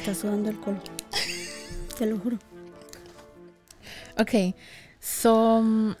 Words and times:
Está 0.00 0.14
sudando 0.14 0.50
el 0.50 0.58
col. 0.60 0.80
Te 1.98 2.06
lo 2.06 2.18
juro. 2.18 2.38
Ok, 4.18 4.54
so, 4.98 5.60
mm, 5.62 5.94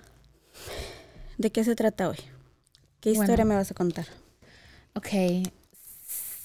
¿De 1.40 1.50
qué 1.50 1.64
se 1.64 1.74
trata 1.74 2.10
hoy? 2.10 2.18
¿Qué 3.00 3.12
historia 3.12 3.46
me 3.46 3.54
vas 3.54 3.70
a 3.70 3.74
contar? 3.74 4.06
ok, 4.94 5.08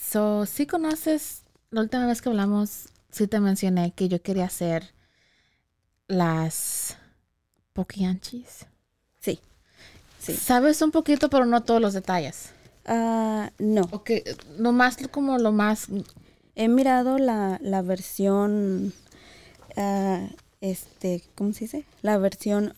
so, 0.09 0.45
si 0.45 0.65
conoces, 0.65 1.41
la 1.71 1.81
última 1.81 2.07
vez 2.07 2.21
que 2.21 2.29
hablamos, 2.29 2.87
sí 3.11 3.27
te 3.27 3.41
mencioné 3.41 3.91
que 3.91 4.07
yo 4.07 4.21
quería 4.21 4.45
hacer 4.45 4.93
las 6.07 6.95
poquianchis. 7.73 8.67
Sí. 9.19 9.39
Sí. 10.19 10.33
Sabes 10.35 10.81
un 10.81 10.91
poquito, 10.91 11.29
pero 11.29 11.45
no 11.45 11.63
todos 11.63 11.81
los 11.81 11.93
detalles. 11.93 12.51
Ah, 12.85 13.51
no. 13.59 13.81
Ok, 13.91 14.11
nomás 14.57 14.95
como 15.11 15.37
lo 15.37 15.51
más, 15.51 15.87
He 16.55 16.67
mirado 16.67 17.17
la, 17.17 17.59
la 17.61 17.81
versión, 17.81 18.93
ah, 19.75 20.27
este, 20.61 21.23
¿cómo 21.35 21.53
se 21.53 21.65
dice? 21.65 21.85
La 22.01 22.17
versión, 22.17 22.73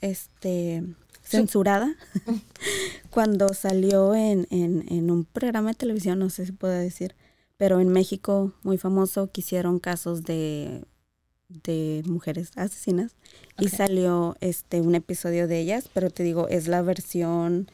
este, 0.00 0.82
censurada. 1.22 1.94
Cuando 3.10 3.48
salió 3.54 4.14
en, 4.14 4.46
en, 4.50 4.84
en 4.88 5.10
un 5.10 5.24
programa 5.24 5.70
de 5.70 5.76
televisión, 5.76 6.18
no 6.18 6.30
sé 6.30 6.46
si 6.46 6.52
puedo 6.52 6.74
decir, 6.74 7.14
pero 7.56 7.80
en 7.80 7.88
México, 7.88 8.52
muy 8.62 8.78
famoso, 8.78 9.30
que 9.30 9.40
hicieron 9.40 9.78
casos 9.78 10.24
de, 10.24 10.82
de 11.48 12.02
mujeres 12.06 12.50
asesinas. 12.56 13.14
Y 13.58 13.68
salió 13.68 14.36
este 14.40 14.80
un 14.80 14.94
episodio 14.94 15.46
de 15.46 15.60
ellas, 15.60 15.88
pero 15.92 16.10
te 16.10 16.22
digo, 16.22 16.48
es 16.48 16.66
la 16.66 16.82
versión 16.82 17.68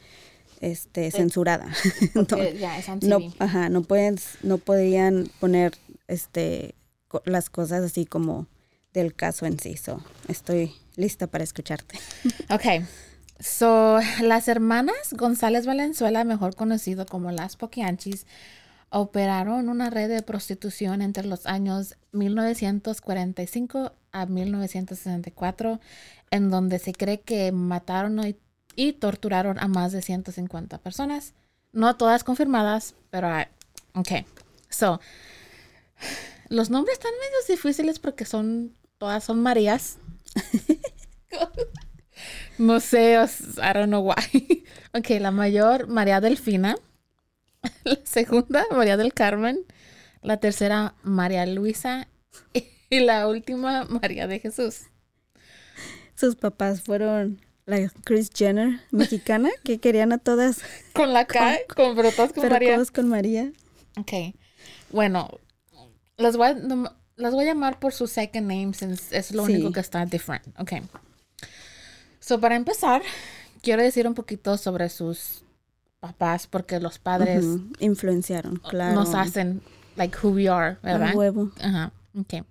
este 0.61 1.11
censurada. 1.11 1.69
No- 2.15 2.25
ya 2.53 2.79
es 2.79 2.87
no, 3.03 3.19
ajá, 3.39 3.69
no 3.69 3.83
pueden, 3.83 4.19
no 4.43 4.59
podían 4.59 5.29
poner 5.41 5.73
este 6.09 6.75
co- 7.09 7.23
las 7.25 7.51
cosas 7.51 7.83
así 7.83 8.07
como 8.07 8.47
del 8.93 9.15
caso 9.15 9.47
en 9.47 9.59
sí. 9.59 9.77
So, 9.77 10.03
estoy 10.29 10.73
lista 10.97 11.27
para 11.27 11.45
escucharte. 11.45 11.99
Ok. 12.51 12.85
So, 13.39 14.01
las 14.21 14.49
hermanas 14.49 14.95
González 15.13 15.65
Valenzuela, 15.65 16.25
mejor 16.25 16.55
conocido 16.55 17.07
como 17.07 17.31
las 17.33 17.57
Poquianchis, 17.57 18.27
operaron 18.91 19.71
una 19.71 19.89
red 19.89 20.11
de 20.11 20.23
prostitución 20.23 21.01
entre 21.01 21.25
los 21.25 21.47
años 21.47 21.97
1945 22.13 23.93
a 24.13 24.27
1964, 24.27 25.81
en 26.31 26.51
donde 26.51 26.79
se 26.79 26.93
cree 26.93 27.21
que 27.21 27.53
mataron 27.53 28.27
y, 28.27 28.37
y 28.77 28.93
torturaron 28.95 29.59
a 29.59 29.69
más 29.69 29.93
de 29.93 30.03
150 30.03 30.79
personas. 30.79 31.35
No 31.73 31.97
todas 31.97 32.25
confirmadas, 32.25 32.95
pero 33.11 33.29
ok. 33.95 34.09
So, 34.69 35.01
los 36.49 36.71
nombres 36.71 36.99
están 36.99 37.13
medio 37.13 37.57
difíciles 37.57 37.99
porque 37.99 38.25
son 38.25 38.75
todas 38.99 39.25
son 39.25 39.43
Marías. 39.43 39.99
No 42.59 42.79
sé, 42.81 43.15
I 43.15 43.73
don't 43.73 43.87
know 43.87 44.03
why. 44.03 44.65
Ok, 44.93 45.09
la 45.21 45.31
mayor, 45.31 45.87
María 45.87 46.21
Delfina. 46.21 46.77
La 47.85 47.99
segunda, 48.05 48.67
María 48.71 48.99
del 48.99 49.15
Carmen. 49.15 49.61
La 50.21 50.39
tercera, 50.39 50.95
María 51.03 51.47
Luisa. 51.47 52.09
Y 52.91 53.01
la 53.01 53.29
última, 53.29 53.85
María 53.85 54.27
de 54.27 54.41
Jesús. 54.41 54.89
Sus 56.17 56.37
papás 56.37 56.83
fueron 56.83 57.41
la 57.71 57.91
Chris 58.05 58.31
Jenner 58.35 58.81
mexicana 58.91 59.49
que 59.65 59.79
querían 59.79 60.13
a 60.13 60.19
todas, 60.19 60.61
Con 60.93 61.13
la 61.13 61.25
K, 61.27 61.57
con, 61.75 61.95
todas 61.97 62.33
con 62.33 62.43
pero 62.43 62.51
María. 62.51 62.75
todos 62.75 62.91
con 62.91 63.09
María. 63.09 63.51
Ok. 63.97 64.13
Bueno, 64.91 65.29
las 66.17 66.37
voy, 66.37 66.49
a, 66.49 66.55
las 67.17 67.33
voy 67.35 67.45
a 67.45 67.49
llamar 67.49 67.79
por 67.79 67.93
su 67.93 68.07
second 68.07 68.47
name, 68.49 68.75
since 68.75 69.17
es 69.17 69.33
lo 69.33 69.47
Sí. 69.47 69.55
único 69.55 69.73
que 69.73 69.81
está 69.81 70.05
different. 70.05 70.47
Ok. 70.59 70.73
So, 72.19 72.41
para 72.41 72.57
empezar, 72.57 73.03
quiero 73.63 73.83
decir 73.83 74.07
un 74.07 74.15
poquito 74.15 74.57
sobre 74.59 74.89
sus 74.89 75.43
papás, 76.01 76.47
porque 76.47 76.81
los 76.81 76.99
padres 76.99 77.45
Influenciaron, 77.79 78.57
claro. 78.57 78.95
nos 78.95 79.15
hacen 79.15 79.63
like 79.97 80.17
who 80.23 80.31
we 80.31 80.49
are, 80.49 80.77
¿verdad? 80.83 81.15
huevo. 81.15 81.51
Ajá, 81.61 81.93
ok. 82.19 82.45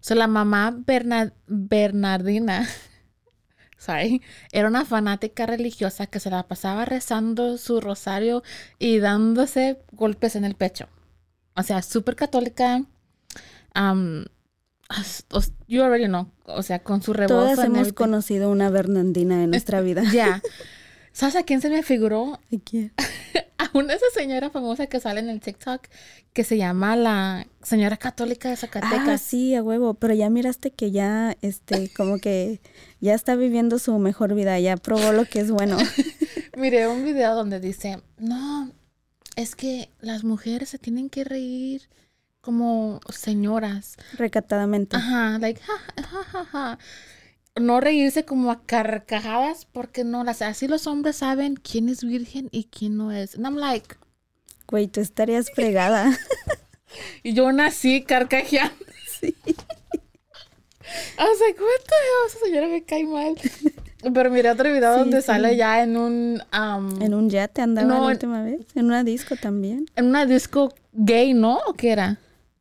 So, 0.00 0.14
la 0.14 0.26
mamá 0.26 0.74
Berna- 0.86 1.32
Bernardina, 1.46 2.68
sorry, 3.76 4.22
era 4.52 4.68
una 4.68 4.84
fanática 4.84 5.46
religiosa 5.46 6.06
que 6.06 6.20
se 6.20 6.30
la 6.30 6.42
pasaba 6.44 6.84
rezando 6.84 7.58
su 7.58 7.80
rosario 7.80 8.42
y 8.78 8.98
dándose 8.98 9.78
golpes 9.92 10.36
en 10.36 10.44
el 10.44 10.54
pecho. 10.54 10.88
O 11.56 11.62
sea, 11.62 11.82
súper 11.82 12.16
católica. 12.16 12.82
Um, 13.76 14.24
you 15.66 15.82
already 15.82 16.06
know. 16.06 16.28
O 16.46 16.62
sea, 16.62 16.80
con 16.80 17.02
su 17.02 17.12
rebozo. 17.12 17.34
Todas 17.34 17.58
and 17.58 17.66
hemos 17.66 17.78
everything. 17.78 17.94
conocido 17.94 18.50
una 18.50 18.70
Bernardina 18.70 19.42
en 19.42 19.50
nuestra 19.50 19.80
vida. 19.82 20.02
Ya. 20.12 20.42
¿Sabes 21.12 21.36
a 21.36 21.42
quién 21.44 21.60
se 21.60 21.70
me 21.70 21.82
figuró? 21.82 22.40
¿Y 22.50 22.58
quién? 22.58 22.92
una 23.74 23.92
esa 23.94 24.06
señora 24.14 24.50
famosa 24.50 24.86
que 24.86 25.00
sale 25.00 25.20
en 25.20 25.28
el 25.28 25.40
TikTok 25.40 25.82
que 26.32 26.44
se 26.44 26.56
llama 26.56 26.96
la 26.96 27.46
señora 27.62 27.96
católica 27.96 28.48
de 28.48 28.54
Ah, 28.54 28.58
Zacatecas. 28.58 29.20
sí, 29.20 29.54
a 29.54 29.62
huevo, 29.62 29.94
pero 29.94 30.14
ya 30.14 30.30
miraste 30.30 30.70
que 30.70 30.90
ya, 30.90 31.36
este, 31.42 31.92
como 31.94 32.18
que 32.18 32.60
ya 33.00 33.14
está 33.14 33.36
viviendo 33.36 33.78
su 33.78 33.98
mejor 33.98 34.34
vida, 34.34 34.58
ya 34.60 34.76
probó 34.76 35.12
lo 35.12 35.24
que 35.26 35.40
es 35.40 35.50
bueno. 35.50 35.76
Miré 36.56 36.88
un 36.88 37.04
video 37.04 37.34
donde 37.34 37.60
dice, 37.60 38.00
no, 38.18 38.70
es 39.36 39.54
que 39.56 39.90
las 40.00 40.24
mujeres 40.24 40.68
se 40.70 40.78
tienen 40.78 41.10
que 41.10 41.24
reír 41.24 41.82
como 42.40 43.00
señoras. 43.10 43.96
Recatadamente. 44.18 44.96
Ajá, 44.96 45.38
like, 45.38 45.60
ja, 45.62 45.72
ja, 46.02 46.22
ja, 46.24 46.44
ja. 46.44 46.78
No 47.60 47.80
reírse 47.80 48.24
como 48.24 48.50
a 48.50 48.62
carcajadas 48.66 49.66
porque 49.70 50.02
no, 50.04 50.24
las, 50.24 50.42
así 50.42 50.66
los 50.66 50.86
hombres 50.88 51.16
saben 51.16 51.54
quién 51.54 51.88
es 51.88 52.02
virgen 52.04 52.48
y 52.50 52.64
quién 52.64 52.96
no 52.96 53.12
es. 53.12 53.36
And 53.36 53.44
I'm 53.46 53.56
like, 53.56 53.94
Güey, 54.66 54.88
tú 54.88 55.00
estarías 55.00 55.50
fregada. 55.54 56.10
y 57.22 57.32
yo 57.34 57.52
nací 57.52 58.02
carcajeando. 58.02 58.74
I 59.22 59.32
was 61.24 61.40
like, 61.40 61.60
what 61.60 61.80
the 61.86 61.94
hell, 61.94 62.26
esa 62.26 62.38
señora 62.44 62.68
me 62.68 62.84
cae 62.84 63.04
mal. 63.06 63.34
Pero 64.12 64.30
miré 64.30 64.50
otro 64.50 64.70
video 64.72 64.92
Sí, 64.94 64.98
donde 65.00 65.20
sí. 65.22 65.26
sale 65.26 65.56
ya 65.56 65.82
en 65.82 65.96
un, 65.96 66.42
um, 66.52 67.00
En 67.02 67.14
un 67.14 67.30
yate 67.30 67.62
andaba 67.62 67.88
No, 67.88 68.00
la 68.02 68.06
última 68.12 68.42
vez. 68.42 68.60
En 68.74 68.86
una 68.86 69.02
disco 69.02 69.34
también. 69.36 69.86
en 69.96 70.06
una 70.06 70.26
disco 70.26 70.72
gay, 70.92 71.32
¿no? 71.34 71.58
¿O 71.66 71.72
qué 71.74 71.92
era? 71.92 72.18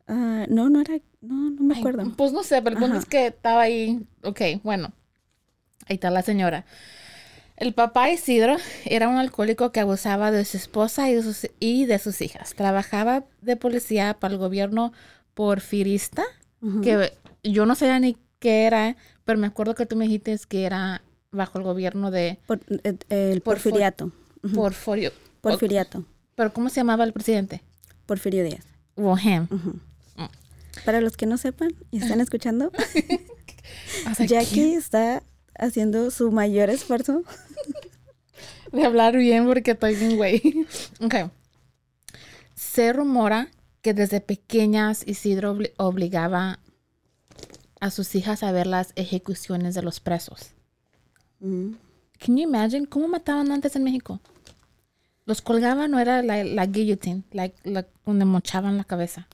Ah, 0.07 0.45
no, 0.50 0.69
no 0.69 0.79
era, 0.81 0.95
no, 1.23 1.49
no 1.51 1.63
me 1.63 1.73
Ay, 1.75 1.79
acuerdo. 1.81 2.11
pues 2.15 2.31
no 2.33 2.43
sé, 2.43 2.61
pero 2.61 2.75
el 2.75 2.81
punto 2.81 2.97
es 2.97 3.05
que 3.05 3.27
estaba 3.27 3.61
ahí. 3.61 4.05
Ok, 4.23 4.41
bueno. 4.63 4.91
Ahí 5.87 5.95
está 5.95 6.09
la 6.11 6.21
señora. 6.21 6.65
El 7.55 7.73
papá 7.73 8.09
Isidro 8.09 8.57
era 8.85 9.07
un 9.07 9.15
alcohólico 9.17 9.71
que 9.71 9.79
abusaba 9.79 10.31
de 10.31 10.43
su 10.45 10.57
esposa 10.57 11.09
y 11.09 11.15
de 11.15 11.21
sus, 11.23 11.47
y 11.59 11.85
de 11.85 11.99
sus 11.99 12.21
hijas. 12.21 12.55
Trabajaba 12.55 13.25
de 13.41 13.55
policía 13.55 14.15
para 14.19 14.33
el 14.33 14.39
gobierno 14.39 14.91
porfirista, 15.33 16.23
que 16.81 17.11
yo 17.43 17.65
no 17.65 17.75
sabía 17.75 17.99
ni 17.99 18.17
qué 18.39 18.63
era, 18.65 18.95
pero 19.25 19.37
me 19.39 19.47
acuerdo 19.47 19.75
que 19.75 19.85
tú 19.85 19.95
me 19.95 20.05
dijiste 20.05 20.37
que 20.47 20.63
era 20.65 21.01
bajo 21.31 21.57
el 21.57 21.63
gobierno 21.63 22.09
de 22.11 22.39
Por- 22.47 22.59
eh, 22.69 22.95
el 23.09 23.41
Por- 23.41 23.55
porfiriato. 23.55 24.11
Porfirio. 24.53 25.11
Porfiriato. 25.41 26.05
Pero 26.35 26.53
¿cómo 26.53 26.69
se 26.69 26.77
llamaba 26.77 27.03
el 27.03 27.13
presidente? 27.13 27.61
Porfirio 28.05 28.43
Díaz. 28.43 28.65
Him. 28.97 29.47
Ujú. 29.51 29.79
Para 30.85 31.01
los 31.01 31.15
que 31.18 31.25
no 31.25 31.38
sepan 31.38 31.74
y 31.91 32.00
están 32.00 32.19
escuchando, 32.21 32.71
Jackie 34.27 34.74
está 34.74 35.24
haciendo 35.57 36.12
su 36.12 36.31
mayor 36.31 36.69
esfuerzo. 36.69 37.24
de 38.71 38.85
hablar 38.85 39.15
bien 39.18 39.45
porque 39.45 39.71
estoy 39.71 39.95
bien 39.95 40.18
güey. 40.18 40.41
Ok. 41.01 41.31
Se 42.56 42.91
rumora 42.94 43.50
que 43.81 43.94
desde 43.94 44.21
pequeñas 44.21 45.03
Isidro 45.07 45.56
obli- 45.56 45.74
obligaba 45.77 46.59
a 47.79 47.91
sus 47.91 48.15
hijas 48.15 48.44
a 48.44 48.51
ver 48.51 48.68
las 48.68 48.94
ejecuciones 48.95 49.75
de 49.75 49.81
los 49.83 50.00
presos. 50.00 50.51
Mm. 51.39 51.74
Can 52.19 52.38
you 52.38 52.44
imagine 52.44 52.86
cómo 52.88 53.07
mataban 53.09 53.51
antes 53.51 53.75
en 53.75 53.83
México? 53.83 54.21
Los 55.25 55.41
colgaban, 55.41 55.91
no 55.91 56.00
era 56.00 56.21
la, 56.24 56.44
la 56.44 56.65
guillotine, 56.65 57.24
like, 57.31 57.56
la- 57.69 57.88
donde 58.06 58.25
mochaban 58.25 58.77
la 58.77 58.83
cabeza. 58.86 59.27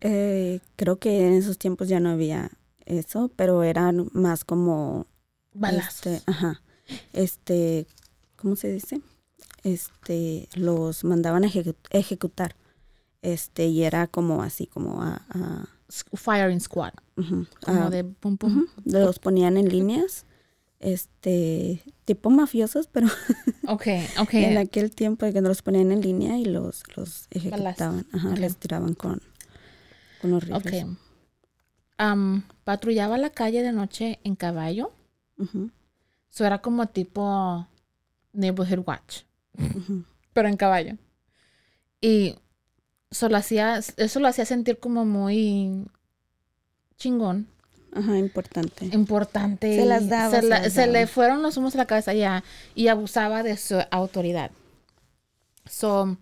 Eh, 0.00 0.60
creo 0.76 0.98
que 0.98 1.26
en 1.26 1.32
esos 1.34 1.58
tiempos 1.58 1.88
ya 1.88 2.00
no 2.00 2.10
había 2.10 2.50
eso, 2.86 3.30
pero 3.36 3.62
eran 3.62 4.08
más 4.12 4.44
como 4.44 5.06
Balazos. 5.52 6.06
Este, 6.06 6.22
ajá. 6.30 6.62
Este, 7.12 7.86
¿cómo 8.36 8.56
se 8.56 8.72
dice? 8.72 9.00
Este, 9.62 10.48
los 10.54 11.04
mandaban 11.04 11.44
a 11.44 11.48
ejecu- 11.48 11.76
ejecutar. 11.90 12.56
Este, 13.22 13.66
y 13.66 13.82
era 13.84 14.06
como 14.06 14.42
así, 14.42 14.66
como 14.66 15.02
a, 15.02 15.22
a- 15.30 15.68
Firing 16.14 16.60
squad. 16.60 16.92
Como 17.16 17.46
a- 17.66 17.90
de 17.90 18.04
pum 18.04 18.36
pum. 18.38 18.66
los 18.84 19.18
ponían 19.18 19.56
en 19.56 19.68
líneas, 19.68 20.24
este, 20.78 21.82
tipo 22.06 22.30
mafiosos, 22.30 22.86
pero 22.86 23.08
Ok, 23.68 23.86
ok. 24.20 24.34
en 24.34 24.56
aquel 24.58 24.90
tiempo 24.92 25.30
que 25.32 25.40
los 25.42 25.62
ponían 25.62 25.92
en 25.92 26.00
línea 26.00 26.38
y 26.38 26.44
los, 26.46 26.82
los 26.96 27.26
ejecutaban, 27.30 28.06
ajá, 28.12 28.30
Ok. 28.30 28.38
les 28.38 28.56
tiraban 28.56 28.94
con, 28.94 29.20
con 30.20 30.30
los 30.30 30.44
Ok. 30.50 30.64
rifles. 30.64 30.86
Am, 31.98 32.44
patrullaba 32.64 33.18
la 33.18 33.30
calle 33.30 33.62
de 33.62 33.72
noche 33.72 34.20
en 34.24 34.34
caballo. 34.36 34.92
Ujú, 35.38 35.70
Eso 36.32 36.44
era 36.46 36.58
como 36.62 36.86
tipo 36.88 37.66
neighborhood 38.32 38.84
watch, 38.86 39.22
pero 40.32 40.48
en 40.48 40.56
caballo. 40.56 40.96
Y 42.00 42.36
eso 43.10 43.28
lo 43.28 43.36
hacía, 43.36 43.78
eso 43.96 44.20
lo 44.20 44.28
hacía 44.28 44.44
sentir 44.46 44.78
como 44.78 45.04
muy 45.04 45.86
chingón, 46.96 47.48
Ajá, 47.92 48.16
importante. 48.18 48.86
importante. 48.92 49.74
Se 49.76 49.84
las 49.86 50.08
daba, 50.08 50.30
Se, 50.30 50.42
se 50.42 50.48
la- 50.48 50.60
las 50.60 50.72
se 50.72 50.86
le 50.86 51.06
fueron 51.06 51.42
los 51.42 51.56
humos 51.56 51.74
a 51.74 51.78
la 51.78 51.86
cabeza 51.86 52.14
ya 52.14 52.44
y 52.74 52.88
abusaba 52.88 53.42
de 53.42 53.56
su 53.56 53.78
autoridad. 53.90 54.50
So, 55.68 56.16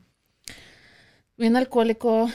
bien 1.36 1.56
alcohólico, 1.56 2.30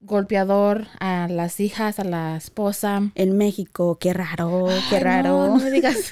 golpeador 0.00 0.86
a 0.98 1.28
las 1.28 1.60
hijas, 1.60 1.98
a 1.98 2.04
la 2.04 2.36
esposa. 2.36 3.10
En 3.14 3.36
México, 3.36 3.98
qué 3.98 4.12
raro, 4.12 4.66
qué 4.88 4.96
Ay, 4.96 5.02
raro. 5.02 5.46
No, 5.46 5.58
no 5.58 5.64
me 5.64 5.70
digas. 5.70 6.10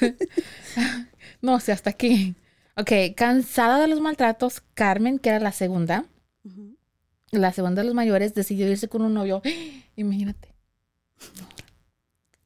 no, 1.41 1.55
o 1.55 1.59
sea, 1.59 1.75
hasta 1.75 1.89
aquí. 1.89 2.35
Ok, 2.77 2.91
cansada 3.15 3.79
de 3.79 3.87
los 3.87 3.99
maltratos, 3.99 4.61
Carmen, 4.73 5.19
que 5.19 5.29
era 5.29 5.39
la 5.39 5.51
segunda, 5.51 6.05
la 7.31 7.51
segunda 7.51 7.81
de 7.81 7.87
los 7.87 7.95
mayores, 7.95 8.33
decidió 8.33 8.69
irse 8.69 8.87
con 8.87 9.01
un 9.01 9.13
novio. 9.13 9.41
Imagínate. 9.95 10.53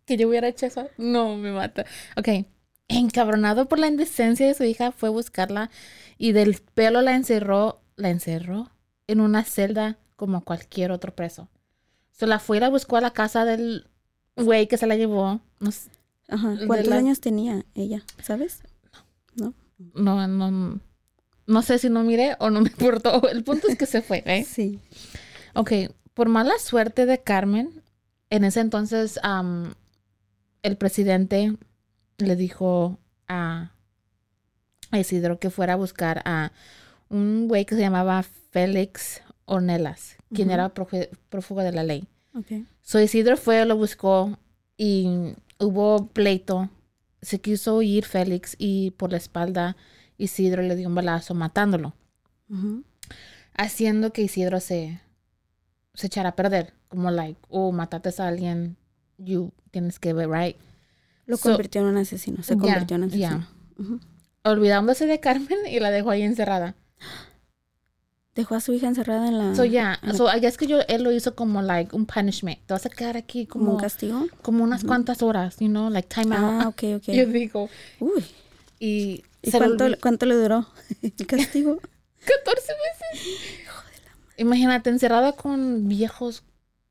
Que 0.05 0.17
yo 0.17 0.27
hubiera 0.27 0.47
hecho 0.47 0.65
eso. 0.65 0.89
No, 0.97 1.35
me 1.37 1.51
mata. 1.51 1.85
Ok. 2.17 2.47
Encabronado 2.89 3.67
por 3.67 3.79
la 3.79 3.87
indecencia 3.87 4.45
de 4.45 4.53
su 4.53 4.63
hija, 4.63 4.91
fue 4.91 5.09
a 5.09 5.11
buscarla 5.11 5.69
y 6.17 6.31
del 6.33 6.55
pelo 6.73 7.01
la 7.01 7.15
encerró, 7.15 7.81
la 7.95 8.09
encerró 8.09 8.71
en 9.07 9.21
una 9.21 9.43
celda 9.43 9.97
como 10.23 10.41
cualquier 10.45 10.91
otro 10.91 11.13
preso. 11.13 11.49
Se 12.11 12.25
la 12.27 12.39
fue 12.39 12.57
y 12.57 12.59
la 12.61 12.69
buscó 12.69 12.95
a 12.95 13.01
la 13.01 13.11
casa 13.11 13.43
del 13.43 13.89
güey 14.37 14.67
que 14.67 14.77
se 14.77 14.87
la 14.87 14.95
llevó. 14.95 15.41
No, 15.59 15.69
Ajá. 16.29 16.55
¿Cuántos 16.65 16.87
la- 16.87 16.95
años 16.95 17.19
tenía 17.19 17.65
ella? 17.75 18.03
¿Sabes? 18.21 18.61
no, 19.35 20.27
no, 20.27 20.79
no 21.47 21.61
sé 21.61 21.77
si 21.79 21.89
no 21.89 22.03
miré 22.03 22.37
o 22.39 22.49
no 22.49 22.61
me 22.61 22.69
importó. 22.69 23.21
El 23.29 23.43
punto 23.43 23.67
es 23.67 23.77
que 23.77 23.85
se 23.85 24.01
fue, 24.01 24.23
¿eh? 24.25 24.45
Sí. 24.45 24.79
Ok, 25.55 25.71
por 26.13 26.29
mala 26.29 26.57
suerte 26.59 27.05
de 27.05 27.21
Carmen, 27.21 27.81
en 28.29 28.45
ese 28.45 28.61
entonces 28.61 29.19
el 30.61 30.77
presidente 30.77 31.57
le 32.17 32.35
dijo 32.37 32.97
a 33.27 33.71
Isidro 34.93 35.39
que 35.39 35.49
fuera 35.49 35.73
a 35.73 35.77
buscar 35.77 36.21
a 36.25 36.51
un 37.09 37.47
güey 37.47 37.65
que 37.65 37.75
se 37.75 37.81
llamaba 37.81 38.23
Félix 38.51 39.21
Ornelas, 39.45 40.15
quien 40.33 40.51
era 40.51 40.73
prófugo 40.73 41.61
de 41.61 41.71
la 41.71 41.83
ley. 41.83 42.07
Ok. 42.35 42.65
So 42.81 42.99
Isidro 42.99 43.37
fue, 43.37 43.65
lo 43.65 43.75
buscó 43.77 44.37
y 44.77 45.33
hubo 45.59 46.07
pleito. 46.07 46.69
Se 47.21 47.39
quiso 47.39 47.81
ir 47.81 48.05
Félix 48.05 48.55
y 48.57 48.91
por 48.91 49.11
la 49.11 49.17
espalda 49.17 49.75
Isidro 50.17 50.61
le 50.61 50.75
dio 50.75 50.87
un 50.89 50.95
balazo 50.95 51.33
matándolo, 51.33 51.93
haciendo 53.55 54.13
que 54.13 54.21
Isidro 54.23 54.59
se, 54.59 54.99
se 55.93 56.07
echara 56.07 56.29
a 56.29 56.35
perder. 56.35 56.73
Como 56.87 57.09
like, 57.11 57.39
oh, 57.49 57.71
mataste 57.71 58.21
a 58.21 58.27
alguien, 58.27 58.77
you 59.17 59.51
tienes 59.71 59.99
que 59.99 60.13
ver, 60.13 60.29
right? 60.29 60.57
Lo 61.25 61.37
So- 61.37 61.49
convirtió 61.49 61.81
en 61.81 61.87
un 61.87 61.97
asesino. 61.97 62.43
Se 62.43 62.57
convirtió 62.57 62.95
en 62.97 63.03
asesino. 63.05 63.47
Ujú. 63.79 63.99
Olvidándose 64.43 65.07
de 65.07 65.19
Carmen 65.19 65.57
y 65.67 65.79
la 65.79 65.89
dejó 65.89 66.09
ahí 66.11 66.21
encerrada. 66.21 66.75
Dejó 68.35 68.55
a 68.55 68.61
su 68.61 68.73
hija 68.73 68.87
encerrada 68.87 69.27
en 69.27 69.37
la. 69.37 69.55
So 69.55 69.63
ya, 69.63 69.99
la- 70.01 70.13
so 70.15 70.27
guess 70.41 70.57
que 70.57 70.65
yo, 70.65 70.79
él 70.87 71.03
lo 71.03 71.11
hizo 71.11 71.35
como 71.35 71.61
like 71.61 71.95
un 71.95 72.05
punishment. 72.07 72.59
Te 72.65 72.73
vas 72.73 72.85
a 72.85 72.89
quedar 72.89 73.15
aquí 73.15 73.45
como 73.45 73.65
como, 73.65 73.75
un 73.77 73.81
castigo. 73.81 74.25
como 74.41 74.63
unas 74.63 74.83
cuantas 74.83 75.21
horas, 75.21 75.57
you 75.59 75.67
know, 75.67 75.89
like 75.91 76.07
time 76.07 76.35
out. 76.35 76.63
Ah, 76.63 76.67
ok, 76.69 76.83
ok. 76.97 77.03
Yo 77.13 77.25
digo, 77.27 77.69
Uy. 77.99 78.25
y, 78.79 79.23
¿Y 79.43 79.51
se 79.51 79.59
le 79.59 79.65
cuánto, 79.75 79.85
cuánto 80.01 80.25
le 80.25 80.35
duró 80.35 80.65
el 81.01 81.27
castigo? 81.27 81.77
14 82.25 82.73
meses. 83.13 83.39
Imagínate, 84.37 84.89
encerrada 84.89 85.33
con 85.33 85.87
viejos 85.87 86.43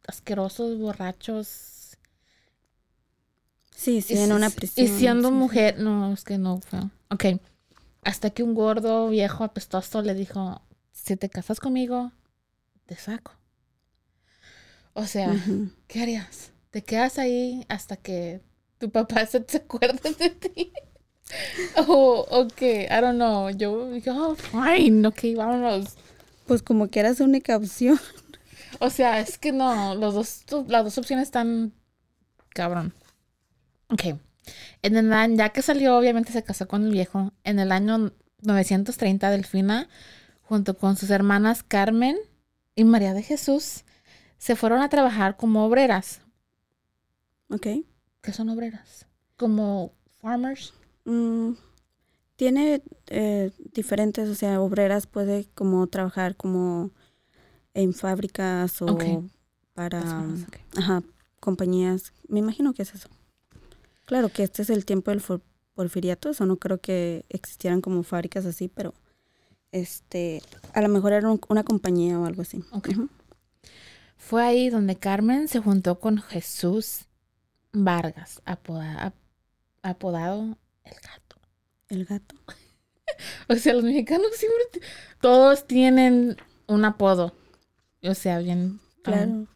asquerosos, 0.06 0.79
borrachos. 0.79 1.97
Sí, 3.75 4.00
sí, 4.00 4.15
Y 4.15 4.19
en 4.19 4.33
una 4.33 4.49
si- 4.50 4.56
prisión. 4.56 4.87
Y 4.87 4.91
siendo 4.91 5.29
sí. 5.29 5.35
mujer, 5.35 5.79
no, 5.81 6.12
es 6.12 6.23
que 6.23 6.39
no 6.39 6.61
fue. 6.61 6.81
Ok. 7.11 7.41
Hasta 8.05 8.31
que 8.31 8.43
un 8.44 8.55
gordo, 8.55 9.09
viejo, 9.09 9.43
apestoso 9.43 10.03
le 10.03 10.15
dijo, 10.15 10.61
si 11.05 11.17
te 11.17 11.29
casas 11.29 11.61
conmigo, 11.61 12.13
te 12.87 12.97
saco. 12.97 13.33
O 14.95 15.07
sea. 15.07 15.35
¿qué 15.89 16.03
harías? 16.03 16.53
¿Te 16.71 16.82
quedas 16.82 17.19
ahí 17.19 17.65
hasta 17.69 17.97
que 17.97 18.41
tu 18.79 18.91
papá 18.91 19.27
se 19.27 19.41
te 19.41 19.59
acuerde 19.59 20.15
de 20.19 20.31
ti? 20.31 20.73
O, 21.89 22.27
ok, 22.29 22.61
I 22.61 23.01
don't 23.01 23.15
know. 23.15 23.49
Yo 23.49 23.89
oh, 24.09 24.35
fine, 24.35 25.06
ok, 25.06 25.21
vámonos. 25.35 25.97
Pues 26.47 26.63
como 26.63 26.89
que 26.89 27.01
era 27.01 27.15
su 27.15 27.25
única 27.25 27.56
opción. 27.56 27.99
O 28.81 28.91
sea, 28.91 29.19
es 29.19 29.39
que 29.39 29.51
no, 29.51 29.94
los 29.94 30.13
dos, 30.13 30.44
las 30.69 30.85
dos 30.85 30.99
opciones 30.99 31.29
están 31.29 31.73
cabrón. 32.51 32.93
Ok. 33.89 34.19
En 34.82 34.97
el 34.97 35.13
año, 35.13 35.37
ya 35.37 35.51
que 35.51 35.63
salió, 35.63 35.97
obviamente 35.97 36.32
se 36.32 36.43
casó 36.43 36.69
con 36.69 36.85
el 36.85 36.93
viejo. 36.93 37.32
En 37.44 37.59
el 37.59 37.73
año 37.73 38.13
930, 38.43 39.31
Delfina, 39.31 39.89
junto 40.43 40.77
con 40.77 40.96
sus 40.96 41.11
hermanas 41.11 41.63
Carmen 41.63 42.17
y 42.75 42.84
María 42.84 43.15
de 43.15 43.22
Jesús, 43.22 43.84
se 44.39 44.56
fueron 44.56 44.81
a 44.82 44.89
trabajar 44.89 45.37
como 45.37 45.65
obreras. 45.65 46.20
Ok. 47.49 47.67
¿Qué 48.22 48.32
son 48.32 48.49
obreras? 48.49 49.06
Como 49.37 49.93
farmers. 50.20 50.72
Mm, 51.05 51.53
tiene 52.37 52.82
eh, 53.08 53.51
diferentes, 53.72 54.29
o 54.29 54.34
sea, 54.34 54.61
obreras 54.61 55.06
puede 55.06 55.46
como 55.55 55.87
trabajar 55.87 56.37
como 56.37 56.91
en 57.75 57.94
fábricas 57.94 58.81
o 58.82 58.99
para 59.75 60.01
Personas, 60.01 60.46
ajá, 60.77 61.03
compañías. 61.41 62.13
Me 62.29 62.41
imagino 62.41 62.75
que 62.75 62.82
es 62.82 62.94
eso. 62.94 63.08
Claro 64.06 64.29
que 64.29 64.43
este 64.43 64.63
es 64.63 64.70
el 64.70 64.84
tiempo 64.84 65.11
del 65.11 65.22
porfiriato, 65.75 66.31
eso 66.31 66.44
no 66.46 66.56
creo 66.56 66.79
que 66.79 67.25
existieran 67.29 67.81
como 67.81 68.03
fábricas 68.03 68.44
así, 68.44 68.69
pero 68.69 68.94
este, 69.72 70.43
a 70.74 70.81
lo 70.82 70.88
mejor 70.88 71.12
era 71.12 71.29
un- 71.31 71.41
una 71.48 71.64
compañía 71.64 72.19
o 72.19 72.26
algo 72.26 72.43
así. 72.43 72.62
Fue 74.17 74.43
ahí 74.44 74.70
donde 74.70 74.96
Carmen 74.96 75.48
se 75.48 75.58
juntó 75.60 75.98
con 75.98 76.19
Jesús 76.19 77.06
Vargas, 77.72 78.41
apoda- 78.44 79.06
ap- 79.06 79.14
apodado 79.82 80.56
el 80.84 80.94
gato. 80.94 81.36
El 81.88 82.05
gato. 82.05 82.34
O 83.48 83.55
sea, 83.56 83.74
los 83.74 83.84
mexicanos 83.84 84.29
siempre, 84.36 84.81
todos 85.20 85.67
tienen 85.67 86.36
un 86.67 86.84
apodo. 86.84 87.34
O 88.02 88.14
sea, 88.14 88.38
bien. 88.38 88.58
um, 88.64 89.02
Claro. 89.02 89.46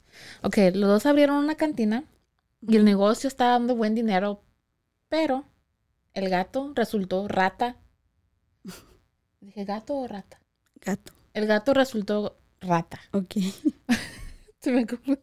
ok, 0.43 0.57
los 0.75 0.89
dos 0.91 1.07
abrieron 1.07 1.37
una 1.37 1.55
cantina 1.55 2.05
y 2.61 2.77
el 2.77 2.85
negocio 2.85 3.29
está 3.29 3.47
dando 3.51 3.75
buen 3.75 3.95
dinero, 3.95 4.43
pero 5.09 5.45
el 6.13 6.29
gato 6.29 6.73
resultó 6.75 7.27
rata. 7.29 7.77
Dije, 9.41 9.65
¿gato 9.65 9.95
o 9.97 10.07
rata? 10.07 10.41
Gato. 10.81 11.13
El 11.35 11.47
gato 11.47 11.75
resultó 11.75 12.37
rata. 12.61 13.01
Ok. 13.13 13.35
Se 14.61 14.73
me 14.73 14.87
confundí. 14.87 15.21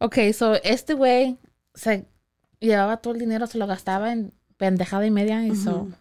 Ok, 0.00 0.18
so 0.32 0.54
este 0.62 0.94
güey 0.94 1.38
se 1.74 2.06
llevaba 2.60 2.98
todo 2.98 3.14
el 3.14 3.18
dinero, 3.20 3.46
se 3.46 3.58
lo 3.58 3.66
gastaba 3.66 4.12
en 4.12 4.32
pendejada 4.56 5.06
y 5.06 5.10
media 5.10 5.44
y 5.44 5.56
so 5.56 5.82
Ujú. 5.82 5.92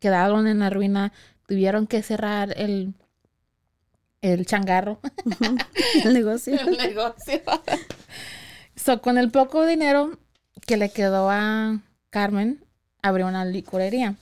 quedaron 0.00 0.46
en 0.46 0.60
la 0.60 0.70
ruina. 0.70 1.12
Tuvieron 1.46 1.86
que 1.86 2.02
cerrar 2.02 2.54
el, 2.56 2.94
el 4.22 4.46
changarro. 4.46 5.00
El 6.04 6.14
negocio. 6.14 6.58
el 6.58 6.76
negocio. 6.78 7.42
so, 8.76 9.02
con 9.02 9.18
el 9.18 9.30
poco 9.30 9.66
dinero 9.66 10.18
que 10.66 10.76
le 10.78 10.90
quedó 10.90 11.28
a 11.30 11.80
Carmen, 12.10 12.64
abrió 13.02 13.26
una 13.26 13.44
licorería. 13.44 14.14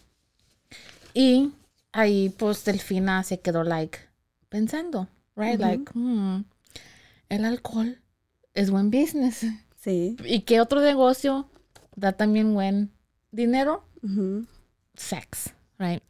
Y 1.14 1.52
ahí, 1.92 2.30
pues, 2.30 2.64
Delfina 2.64 3.22
se 3.24 3.40
quedó, 3.40 3.62
like, 3.64 3.98
pensando, 4.48 5.08
right? 5.36 5.58
Like, 5.60 5.90
hmm, 5.94 6.44
el 7.28 7.44
alcohol 7.44 8.00
es 8.54 8.70
buen 8.70 8.90
business. 8.90 9.44
Sí. 9.76 10.16
¿Y 10.24 10.40
qué 10.42 10.60
otro 10.60 10.80
negocio 10.80 11.48
da 11.96 12.12
también 12.12 12.52
buen 12.54 12.92
dinero? 13.30 13.84
Sex, 14.94 15.54
right? 15.78 16.02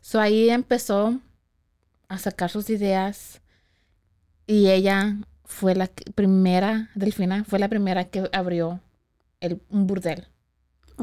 So 0.00 0.20
ahí 0.20 0.50
empezó 0.50 1.20
a 2.08 2.18
sacar 2.18 2.50
sus 2.50 2.68
ideas 2.70 3.40
y 4.46 4.68
ella 4.68 5.16
fue 5.44 5.74
la 5.74 5.86
que- 5.88 6.10
primera, 6.12 6.90
Delfina, 6.94 7.44
fue 7.44 7.58
la 7.58 7.68
primera 7.68 8.04
que 8.04 8.28
abrió 8.32 8.80
el, 9.40 9.62
un 9.70 9.86
burdel 9.86 10.26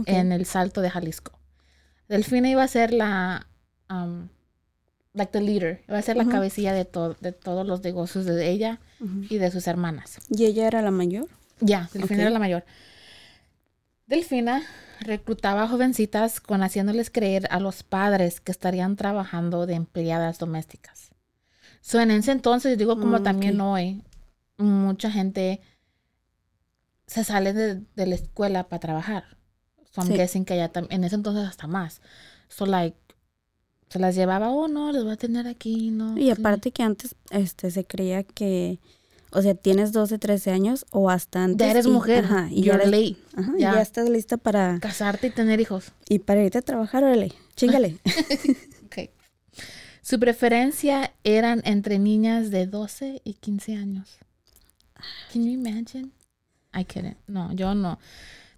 en 0.05 0.31
el 0.31 0.45
Salto 0.45 0.81
de 0.81 0.89
Jalisco. 0.89 1.39
Delfina 2.07 2.50
iba 2.50 2.63
a 2.63 2.67
ser 2.67 2.93
la, 2.93 3.47
um, 3.91 4.29
like 5.13 5.31
the 5.31 5.41
leader, 5.41 5.83
iba 5.88 5.98
a 5.98 6.01
ser 6.01 6.15
la 6.17 6.24
Ujú. 6.24 6.31
cabecilla 6.31 6.74
de, 6.74 6.86
to- 6.86 7.15
de 7.19 7.31
todos 7.33 7.67
los 7.67 7.83
negocios 7.83 8.25
de 8.25 8.50
ella 8.50 8.79
Ujú. 9.00 9.25
y 9.29 9.38
de 9.38 9.51
sus 9.51 9.67
hermanas. 9.67 10.19
¿Y 10.29 10.45
ella 10.45 10.67
era 10.67 10.81
la 10.81 10.91
mayor? 10.91 11.27
Ya, 11.60 11.89
Delfina 11.93 12.15
Ok. 12.15 12.21
era 12.21 12.29
la 12.29 12.39
mayor. 12.39 12.63
Delfina 14.07 14.63
reclutaba 15.00 15.67
jovencitas 15.67 16.41
con 16.41 16.63
haciéndoles 16.63 17.10
creer 17.10 17.48
a 17.51 17.60
los 17.60 17.83
padres 17.83 18.41
que 18.41 18.51
estarían 18.51 18.95
trabajando 18.95 19.65
de 19.65 19.74
empleadas 19.75 20.38
domésticas. 20.38 21.10
So, 21.81 22.00
en 22.00 22.12
ese 22.12 22.31
entonces, 22.31 22.77
digo 22.77 23.00
como 23.00 23.24
también 23.24 23.60
hoy, 23.62 24.03
mucha 24.57 25.10
gente 25.12 25.62
se 27.07 27.24
sale 27.24 27.53
de, 27.53 27.81
de 27.95 28.05
la 28.05 28.15
escuela 28.15 28.67
para 28.69 28.79
trabajar. 28.79 29.38
So, 29.91 30.01
I'm 30.01 30.07
Sí. 30.10 30.13
guessing 30.13 30.45
que 30.45 30.55
tam- 30.71 30.88
en 30.89 31.03
ese 31.03 31.15
entonces 31.15 31.48
hasta 31.48 31.67
más. 31.67 32.01
So, 32.50 32.65
like, 32.65 32.98
se 33.91 34.00
las 34.00 34.15
llevaba, 34.15 34.50
oh, 34.51 34.67
no, 34.69 34.91
les 34.91 35.03
voy 35.03 35.12
a 35.13 35.17
tener 35.17 35.48
aquí, 35.48 35.91
no. 35.91 36.17
Y 36.17 36.24
sí". 36.24 36.29
aparte 36.31 36.71
que 36.71 36.81
antes 36.83 37.15
este 37.29 37.71
se 37.71 37.83
creía 37.83 38.24
que, 38.24 38.79
o 39.31 39.41
sea, 39.41 39.53
tienes 39.53 39.91
12, 39.91 40.17
13 40.17 40.51
años 40.51 40.86
o 40.91 41.10
hasta 41.10 41.43
antes. 41.43 41.65
Ya 41.67 41.71
eres 41.71 41.86
y- 41.86 41.89
mujer, 41.89 42.24
Ajá, 42.25 42.48
y 42.50 42.63
ya, 42.63 42.75
eres- 42.75 42.89
late. 42.89 43.15
ajá, 43.36 43.53
y 43.57 43.62
ya. 43.62 43.81
estás 43.81 44.10
lista 44.10 44.38
para, 44.38 44.79
Casarte 44.79 45.27
y 45.27 45.31
tener 45.31 45.60
hijos. 45.60 45.91
y 46.07 46.19
para 46.19 46.41
irte 46.43 46.57
a 46.60 46.62
trabajar, 46.62 47.03
órale, 47.03 47.33
chíngale. 47.55 47.98
Ok. 48.86 49.10
Su 50.01 50.19
preferencia 50.19 51.13
eran 51.24 51.62
entre 51.63 52.00
niñas 52.00 52.50
de 52.50 52.65
12 52.67 53.21
y 53.24 53.33
15 53.36 53.75
años. 53.75 54.17
Can 55.31 55.43
you 55.45 55.51
imagine? 55.51 56.12
I 56.74 56.83
couldn't. 56.86 57.17
No, 57.27 57.51
yo 57.53 57.74
no. 57.75 58.00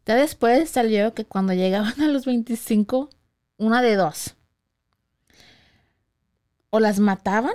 Ya 0.05 0.15
después 0.15 0.69
salió 0.69 1.13
que 1.13 1.25
cuando 1.25 1.53
llegaban 1.53 1.99
a 2.01 2.07
los 2.07 2.25
25, 2.25 3.09
una 3.57 3.81
de 3.81 3.95
dos. 3.95 4.35
O 6.75 6.79
las 6.79 6.97
mataban 6.99 7.53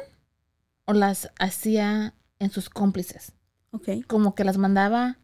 o 0.84 0.92
las 0.92 1.28
hacía 1.40 2.14
en 2.38 2.50
sus 2.52 2.70
cómplices. 2.70 3.32
ok. 3.72 4.04
Como 4.06 4.36
que 4.36 4.44
las 4.44 4.58
mandaba 4.58 5.16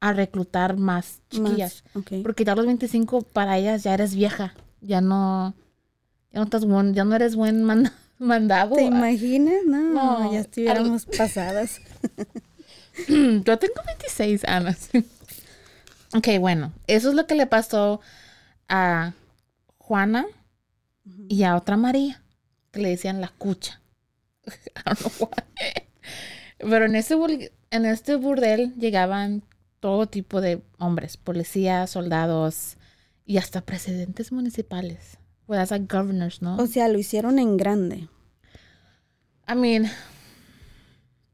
a 0.00 0.12
reclutar 0.12 0.76
más 0.76 1.20
Más, 1.32 1.48
chiquillas. 1.48 1.84
ok. 1.94 2.12
Porque 2.22 2.44
ya 2.44 2.52
a 2.52 2.56
los 2.56 2.66
25 2.66 3.22
para 3.22 3.56
ellas 3.56 3.82
ya 3.84 3.94
eres 3.94 4.14
vieja. 4.14 4.52
Ya 4.82 5.00
no, 5.00 5.54
ya 6.30 6.40
no 6.40 6.44
estás 6.44 6.66
buen, 6.66 6.92
ya 6.92 7.04
no 7.04 7.14
eres 7.16 7.36
buen 7.36 7.64
man- 7.64 7.90
mandado. 8.18 8.76
¿Te 8.76 8.82
imaginas? 8.84 9.64
No, 9.66 9.94
No, 9.94 10.32
ya 10.32 10.40
estuviéramos 10.40 11.06
pasadas. 11.06 11.80
Yo 13.08 13.58
tengo 13.58 13.80
26 13.86 14.44
años. 14.44 14.90
ok, 16.14 16.28
bueno, 16.38 16.72
eso 16.86 17.08
es 17.08 17.14
lo 17.14 17.26
que 17.26 17.34
le 17.34 17.46
pasó 17.46 18.00
a 18.68 19.14
Juana 19.78 20.26
y 21.28 21.44
a 21.44 21.56
otra 21.56 21.76
María, 21.76 22.20
que 22.78 22.82
le 22.82 22.90
decían 22.90 23.20
la 23.20 23.28
cucha. 23.28 23.80
I 24.46 24.80
don't 24.84 24.98
know 25.00 25.28
why. 25.28 25.42
Pero 26.58 26.84
en 26.84 26.94
este, 26.94 27.14
en 27.70 27.84
este 27.84 28.16
burdel 28.16 28.74
llegaban 28.76 29.42
todo 29.80 30.06
tipo 30.06 30.40
de 30.40 30.62
hombres, 30.78 31.16
policías, 31.16 31.90
soldados 31.90 32.76
y 33.24 33.38
hasta 33.38 33.62
presidentes 33.62 34.30
municipales. 34.30 35.18
Well, 35.48 35.58
that's 35.58 35.72
like 35.72 35.86
governors, 35.92 36.40
¿no? 36.40 36.56
O 36.56 36.66
sea, 36.66 36.88
lo 36.88 36.98
hicieron 36.98 37.38
en 37.38 37.56
grande. 37.56 38.08
I 39.48 39.54
mean, 39.56 39.90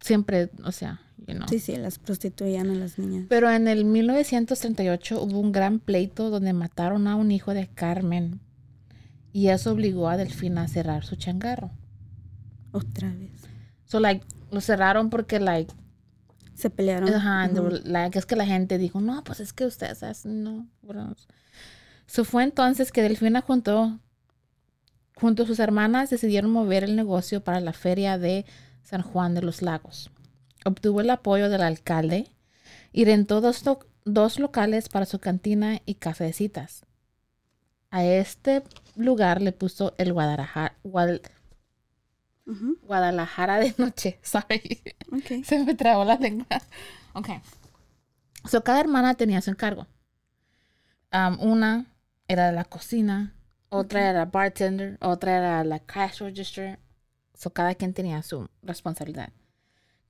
siempre, 0.00 0.50
o 0.64 0.72
sea, 0.72 1.02
you 1.26 1.34
know. 1.34 1.48
Sí, 1.48 1.58
sí, 1.58 1.76
las 1.76 1.98
prostituían 1.98 2.70
a 2.70 2.74
las 2.74 2.98
niñas. 2.98 3.26
Pero 3.28 3.50
en 3.50 3.68
el 3.68 3.84
1938 3.84 5.22
hubo 5.22 5.40
un 5.40 5.52
gran 5.52 5.78
pleito 5.78 6.30
donde 6.30 6.52
mataron 6.52 7.06
a 7.06 7.16
un 7.16 7.32
hijo 7.32 7.52
de 7.52 7.66
Carmen 7.68 8.40
y 9.34 9.48
eso 9.48 9.72
obligó 9.72 10.08
a 10.08 10.16
Delfina 10.16 10.62
a 10.62 10.68
cerrar 10.68 11.04
su 11.04 11.16
changarro. 11.16 11.72
Otra 12.72 13.12
vez. 13.12 13.32
So 13.84 13.98
like 14.00 14.24
lo 14.50 14.60
cerraron 14.62 15.10
porque 15.10 15.40
like, 15.40 15.74
Se 16.54 16.70
pelearon. 16.70 17.12
ajá, 17.12 17.50
were 17.52 17.80
like, 17.84 18.16
es 18.16 18.26
que 18.26 18.36
la 18.36 18.46
gente 18.46 18.78
dijo, 18.78 19.00
"No, 19.00 19.22
pues 19.24 19.40
es 19.40 19.52
que 19.52 19.66
ustedes 19.66 20.02
hacen- 20.04 20.44
no." 20.44 20.68
bueno". 20.82 21.14
So 22.06 22.24
fue 22.24 22.44
entonces 22.44 22.92
que 22.92 23.02
Delfina 23.02 23.40
juntó 23.40 23.98
junto 25.16 25.42
a 25.42 25.46
sus 25.46 25.58
hermanas 25.58 26.10
decidieron 26.10 26.50
mover 26.52 26.84
el 26.84 26.94
negocio 26.96 27.42
para 27.42 27.58
la 27.60 27.72
feria 27.72 28.18
de 28.18 28.44
San 28.82 29.02
Juan 29.02 29.34
de 29.34 29.42
los 29.42 29.62
Lagos. 29.62 30.10
Obtuvo 30.64 31.00
el 31.00 31.10
apoyo 31.10 31.48
del 31.50 31.62
alcalde 31.62 32.28
y 32.92 33.04
rentó 33.04 33.40
dos, 33.40 33.62
dos 34.04 34.38
locales 34.38 34.88
para 34.88 35.06
su 35.06 35.18
cantina 35.18 35.80
y 35.86 35.94
casa 35.94 36.22
de 36.24 36.32
citas. 36.32 36.84
A 37.90 38.04
este 38.04 38.62
lugar 38.96 39.40
le 39.42 39.52
puso 39.52 39.94
el 39.98 40.12
Guadalajara, 40.12 40.76
Guad- 40.84 41.20
Guadalajara 42.82 43.58
de 43.58 43.74
noche. 43.78 44.18
Sorry. 44.22 44.82
ok. 45.12 45.44
Se 45.44 45.64
me 45.64 45.74
trabó 45.74 46.04
la 46.04 46.16
lengua. 46.16 46.46
Ok. 47.14 47.28
So, 48.48 48.62
cada 48.62 48.80
hermana 48.80 49.14
tenía 49.14 49.40
su 49.40 49.50
encargo. 49.50 49.86
Um, 51.12 51.38
una 51.40 51.86
era 52.28 52.52
la 52.52 52.64
cocina, 52.64 53.34
otra 53.70 54.10
era 54.10 54.24
bartender, 54.26 54.98
otra 55.00 55.36
era 55.38 55.64
la 55.64 55.78
cash 55.78 56.20
register. 56.20 56.78
So, 57.34 57.50
cada 57.52 57.74
quien 57.74 57.94
tenía 57.94 58.22
su 58.22 58.48
responsabilidad. 58.62 59.30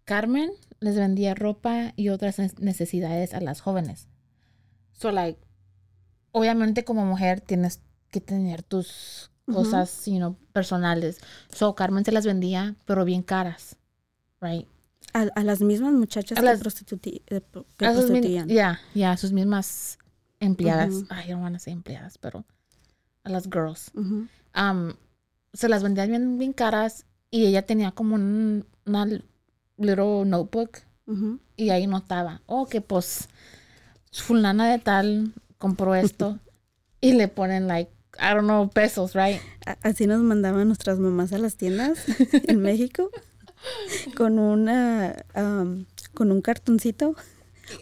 Carmen 0.05 0.51
les 0.81 0.97
vendía 0.97 1.35
ropa 1.35 1.93
y 1.97 2.09
otras 2.09 2.39
ne- 2.39 2.51
necesidades 2.59 3.33
a 3.35 3.41
las 3.41 3.61
jóvenes. 3.61 4.09
So, 4.93 5.13
like, 5.13 5.39
obviamente 6.33 6.85
como 6.85 7.05
mujer 7.07 7.41
tienes 7.41 7.81
que 8.15 8.21
tener 8.21 8.63
tus 8.63 9.31
cosas, 9.53 10.07
you 10.07 10.17
know, 10.19 10.37
personales. 10.53 11.19
So, 11.53 11.75
Carmen 11.75 12.05
se 12.05 12.13
las 12.13 12.25
vendía, 12.25 12.77
pero 12.87 13.05
bien 13.05 13.23
caras. 13.23 13.77
Right? 14.41 14.67
A, 15.13 15.23
a 15.35 15.43
las 15.45 15.61
mismas 15.61 15.93
muchachas 15.93 16.39
A 16.39 16.41
que, 16.41 16.47
las- 16.47 16.61
prostituti- 16.63 17.23
eh, 17.27 17.41
que 17.77 17.87
A 17.87 17.93
prostituían. 17.93 18.49
Ya, 18.49 18.81
ya, 18.95 19.13
a 19.13 19.17
sus 19.17 19.33
mismas 19.33 19.99
empleadas. 20.41 20.95
Ay, 21.11 21.31
no 21.31 21.41
van 21.43 21.57
a 21.57 21.59
ser 21.59 21.73
empleadas, 21.73 22.19
pero 22.19 22.45
a 23.25 23.29
las 23.31 23.45
girls. 23.45 23.91
Um, 23.95 24.93
se 25.53 25.69
las 25.69 25.83
vendían 25.83 26.09
bien, 26.09 26.39
bien 26.39 26.53
caras 26.53 27.07
y 27.31 27.47
ella 27.47 27.67
tenía 27.67 27.91
como 27.93 28.15
un, 28.15 28.67
una 28.87 29.07
little 29.77 30.25
notebook 30.25 30.79
y 31.57 31.71
ahí 31.71 31.87
notaba, 31.87 32.41
oh, 32.47 32.67
que 32.67 32.81
pues 32.81 33.29
fulana 34.13 34.69
de 34.71 34.79
tal 34.79 35.33
compró 35.59 35.95
esto 35.95 36.39
y 37.01 37.13
le 37.13 37.29
ponen 37.29 37.67
like, 37.69 37.93
I 38.19 38.35
don't 38.35 38.45
know, 38.45 38.69
pesos, 38.71 39.15
right? 39.15 39.41
Así 39.83 40.07
nos 40.07 40.21
mandaban 40.21 40.67
nuestras 40.69 40.99
mamás 40.99 41.33
a 41.33 41.39
las 41.39 41.57
tiendas 41.57 41.99
en 42.49 42.61
México 42.61 43.11
con 44.17 44.39
una 44.39 45.15
am, 45.35 45.87
con 46.13 46.31
un 46.31 46.41
cartoncito, 46.43 47.17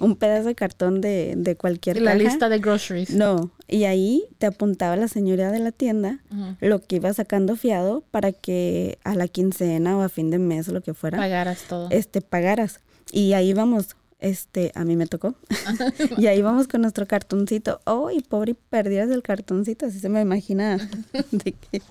un 0.01 0.17
pedazo 0.17 0.49
de 0.49 0.55
cartón 0.55 1.01
de, 1.01 1.35
de 1.37 1.57
cualquier 1.57 2.01
la 2.01 2.13
caja. 2.13 2.23
lista 2.23 2.49
de 2.49 2.59
groceries. 2.61 3.11
No, 3.11 3.51
y 3.69 3.85
ahí 3.85 4.25
te 4.39 4.47
apuntaba 4.47 4.97
la 4.97 5.09
señora 5.09 5.51
de 5.51 5.59
la 5.59 5.73
tienda 5.73 6.21
lo 6.61 6.81
que 6.81 6.97
iba 6.97 7.13
sacando 7.13 7.57
fiado 7.57 8.05
para 8.11 8.33
que 8.33 8.99
a 9.05 9.15
la 9.15 9.27
quincena 9.29 9.97
o 9.99 10.03
a 10.03 10.09
fin 10.09 10.31
de 10.31 10.39
mes 10.39 10.69
o 10.69 10.73
lo 10.73 10.83
que 10.83 10.95
fuera, 10.95 11.19
Pagaras 11.19 11.63
todo. 11.69 11.89
este 11.91 12.21
pagaras. 12.21 12.81
Y 13.11 13.33
ahí 13.35 13.53
vamos, 13.53 13.97
este, 14.23 14.71
a 14.75 14.85
mí 14.85 14.97
me 14.97 15.07
tocó. 15.07 15.35
y 16.17 16.29
ahí 16.29 16.41
vamos 16.43 16.69
con 16.69 16.81
nuestro 16.81 17.07
cartoncito. 17.07 17.81
Oh, 17.85 18.11
y 18.11 18.21
pobre 18.21 18.53
y 18.53 18.55
perdías 18.55 19.11
el 19.11 19.23
cartoncito, 19.23 19.87
así 19.87 19.99
se 19.99 20.09
me 20.09 20.21
imagina 20.21 20.79
de 21.33 21.53
que 21.53 21.83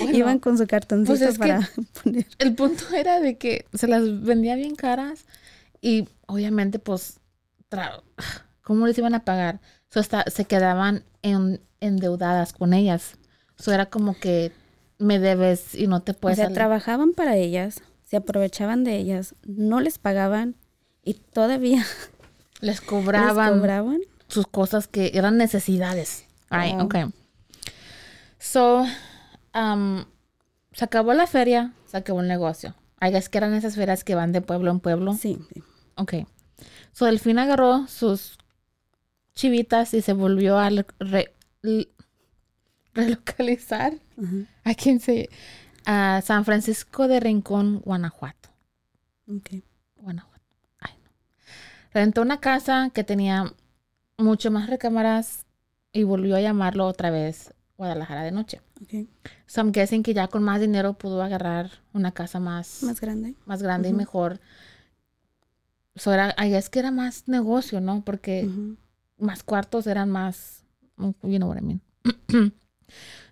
Bueno, 0.00 0.16
iban 0.18 0.38
con 0.38 0.56
su 0.58 0.66
cartoncito 0.66 1.18
pues 1.26 1.38
para 1.38 1.68
poner. 2.02 2.26
el 2.38 2.54
punto 2.54 2.84
era 2.94 3.20
de 3.20 3.36
que 3.36 3.66
se 3.74 3.86
las 3.86 4.22
vendía 4.22 4.56
bien 4.56 4.74
caras 4.74 5.26
y 5.80 6.08
obviamente, 6.26 6.78
pues, 6.78 7.20
¿cómo 8.62 8.86
les 8.86 8.96
iban 8.98 9.14
a 9.14 9.24
pagar? 9.24 9.60
So, 9.90 10.00
hasta 10.00 10.24
se 10.30 10.44
quedaban 10.46 11.04
en, 11.22 11.60
endeudadas 11.80 12.52
con 12.52 12.72
ellas. 12.72 13.18
Eso 13.58 13.72
era 13.72 13.86
como 13.86 14.18
que 14.18 14.52
me 14.98 15.18
debes 15.18 15.74
y 15.74 15.86
no 15.86 16.00
te 16.02 16.12
O 16.12 16.16
puedes 16.16 16.36
sea, 16.36 16.46
salir. 16.46 16.54
trabajaban 16.54 17.12
para 17.12 17.36
ellas, 17.36 17.82
se 18.04 18.16
aprovechaban 18.16 18.84
de 18.84 18.96
ellas, 18.96 19.34
no 19.44 19.80
les 19.80 19.98
pagaban 19.98 20.56
y 21.04 21.14
todavía 21.14 21.84
les 22.60 22.78
les 22.78 22.80
cobraban 22.80 23.58
cobraban. 23.58 24.00
sus 24.28 24.46
cosas 24.46 24.86
que 24.88 25.10
eran 25.14 25.36
necesidades. 25.36 26.24
Right, 26.50 26.74
Oh. 26.78 26.84
okay. 26.84 27.04
So, 28.38 28.84
um, 29.54 30.04
se 30.72 30.84
acabó 30.84 31.12
la 31.14 31.26
feria, 31.26 31.72
se 31.86 31.96
acabó 31.96 32.20
el 32.20 32.28
negocio. 32.28 32.74
I 33.00 33.10
guess 33.10 33.28
que 33.28 33.38
eran 33.38 33.54
esas 33.54 33.74
ferias 33.74 34.04
que 34.04 34.14
van 34.14 34.32
de 34.32 34.40
pueblo 34.40 34.70
en 34.70 34.80
pueblo. 34.80 35.14
Sí, 35.14 35.38
sí. 35.52 35.62
Ok. 35.96 36.14
So, 36.92 37.06
Delfín 37.06 37.38
agarró 37.38 37.86
sus 37.88 38.38
chivitas 39.34 39.94
y 39.94 40.02
se 40.02 40.12
volvió 40.12 40.58
a 40.58 40.68
re- 40.70 40.86
re- 41.00 41.34
l- 41.62 41.88
relocalizar. 42.94 43.94
Ajá. 44.18 44.36
¿A 44.64 44.74
quién 44.74 45.00
se? 45.00 45.28
A 45.84 46.20
San 46.24 46.44
Francisco 46.44 47.08
de 47.08 47.18
Rincón, 47.20 47.80
Guanajuato. 47.80 48.50
Ok. 49.28 49.62
Guanajuato. 49.96 50.31
Rentó 51.94 52.22
una 52.22 52.40
casa 52.40 52.90
que 52.94 53.04
tenía 53.04 53.52
mucho 54.18 54.50
más 54.50 54.68
recámaras 54.68 55.44
y 55.92 56.04
volvió 56.04 56.36
a 56.36 56.40
llamarlo 56.40 56.86
otra 56.86 57.10
vez 57.10 57.52
Guadalajara 57.76 58.22
de 58.22 58.30
noche. 58.32 58.60
ok. 58.82 59.06
So 59.46 59.60
I'm 59.60 59.72
guessing 59.72 60.02
que 60.02 60.14
ya 60.14 60.28
con 60.28 60.42
más 60.42 60.60
dinero 60.60 60.94
pudo 60.94 61.22
agarrar 61.22 61.70
una 61.92 62.12
casa 62.12 62.40
más, 62.40 62.82
Más 62.82 63.00
grande. 63.00 63.34
más 63.44 63.62
grande 63.62 63.88
y 63.90 63.92
mejor. 63.92 64.40
So 65.96 66.12
era, 66.12 66.34
guess 66.38 66.70
que 66.70 66.78
era 66.78 66.90
más 66.90 67.28
negocio, 67.28 67.80
¿no? 67.80 68.02
Porque 68.04 68.48
más 69.18 69.42
cuartos 69.42 69.86
eran 69.86 70.08
más, 70.10 70.64
you 70.96 71.36
know 71.38 71.48
what 71.50 71.58
I 71.58 71.62
mean. 71.62 71.82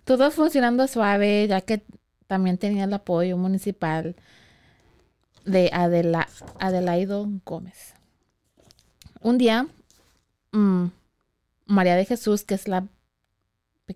Todo 0.03 0.29
funcionando 0.31 0.87
suave, 0.87 1.47
ya 1.47 1.61
que 1.61 1.83
también 2.27 2.57
tenía 2.57 2.83
el 2.83 2.93
apoyo 2.93 3.35
municipal 3.37 4.15
de 5.45 5.69
Adela, 5.73 6.27
Adelaido 6.59 7.27
Gómez. 7.45 7.93
Un 9.21 9.37
día, 9.37 9.67
mm, 10.51 10.85
María 11.67 11.95
de 11.95 12.05
Jesús, 12.05 12.43
que 12.43 12.55
es 12.55 12.67
la, 12.67 12.85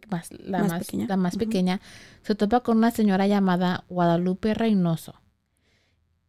más, 0.09 0.31
la, 0.31 0.59
Más 0.59 0.71
más, 0.71 0.79
pequeña. 0.85 1.07
la 1.07 1.17
más 1.17 1.33
Ujú. 1.35 1.39
pequeña, 1.45 1.81
se 2.21 2.35
topa 2.35 2.61
con 2.61 2.77
una 2.77 2.91
señora 2.91 3.27
llamada 3.27 3.83
Guadalupe 3.89 4.53
Reynoso. 4.53 5.15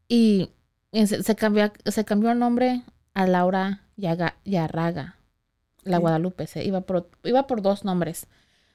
Y, 0.09 0.51
y 0.93 1.07
se, 1.07 1.23
se 1.23 1.35
cambió, 1.37 1.73
se 1.85 2.05
cambió 2.05 2.31
el 2.31 2.39
nombre 2.39 2.83
a 3.15 3.27
Laura 3.27 3.83
Yaga- 3.97 4.37
Yarraga. 4.45 5.17
La. 5.83 5.99
Guadalupe, 5.99 6.47
se 6.49 6.65
iba 6.65 6.81
por, 6.81 7.09
iba 7.23 7.47
por 7.47 7.63
dos 7.63 7.85
nombres. 7.85 8.27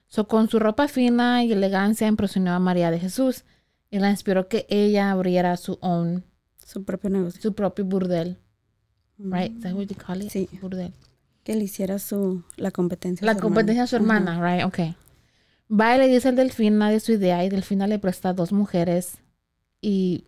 So, 0.08 0.28
con 0.28 0.50
su 0.50 0.60
ropa 0.60 0.88
fina 0.88 1.44
y 1.44 1.52
elegancia 1.52 2.08
impresionó 2.08 2.52
a 2.54 2.60
María 2.60 2.90
de 2.92 3.00
Jesús 3.00 3.44
y 3.90 4.00
la 4.00 4.10
inspiró 4.10 4.48
que 4.48 4.66
ella 4.70 5.12
abriera 5.12 5.58
su 5.58 5.78
own, 5.82 6.24
Su 6.66 6.84
propio 6.86 7.10
negocio. 7.10 7.42
su 7.42 7.54
propio 7.54 7.84
burdel, 7.84 8.38
right? 9.24 9.52
Mm. 9.52 9.58
Is 9.58 9.64
that 9.64 9.74
what 9.74 9.88
you 9.88 9.96
call 9.96 10.22
it? 10.22 10.32
Sí. 10.32 10.50
Burdel. 10.62 10.94
Que 11.44 11.56
le 11.56 11.64
hiciera 11.64 11.98
su, 12.00 12.44
la 12.58 12.72
competencia. 12.72 13.26
a 13.26 13.28
La 13.28 13.34
su 13.34 13.38
hermana. 13.40 13.56
competencia 13.56 13.84
a 13.84 13.88
su 13.88 13.96
hermana, 13.96 14.40
right? 14.56 14.66
Ok. 14.66 14.96
Va 15.72 15.96
y 15.96 16.00
le 16.00 16.08
dice 16.08 16.28
al 16.30 16.36
Delfina 16.36 16.90
de 16.90 17.00
su 17.00 17.14
idea 17.14 17.44
y 17.46 17.50
Delfina 17.50 17.88
le 17.88 17.98
presta 18.00 18.34
dos 18.34 18.52
mujeres 18.52 19.18
y 19.82 20.26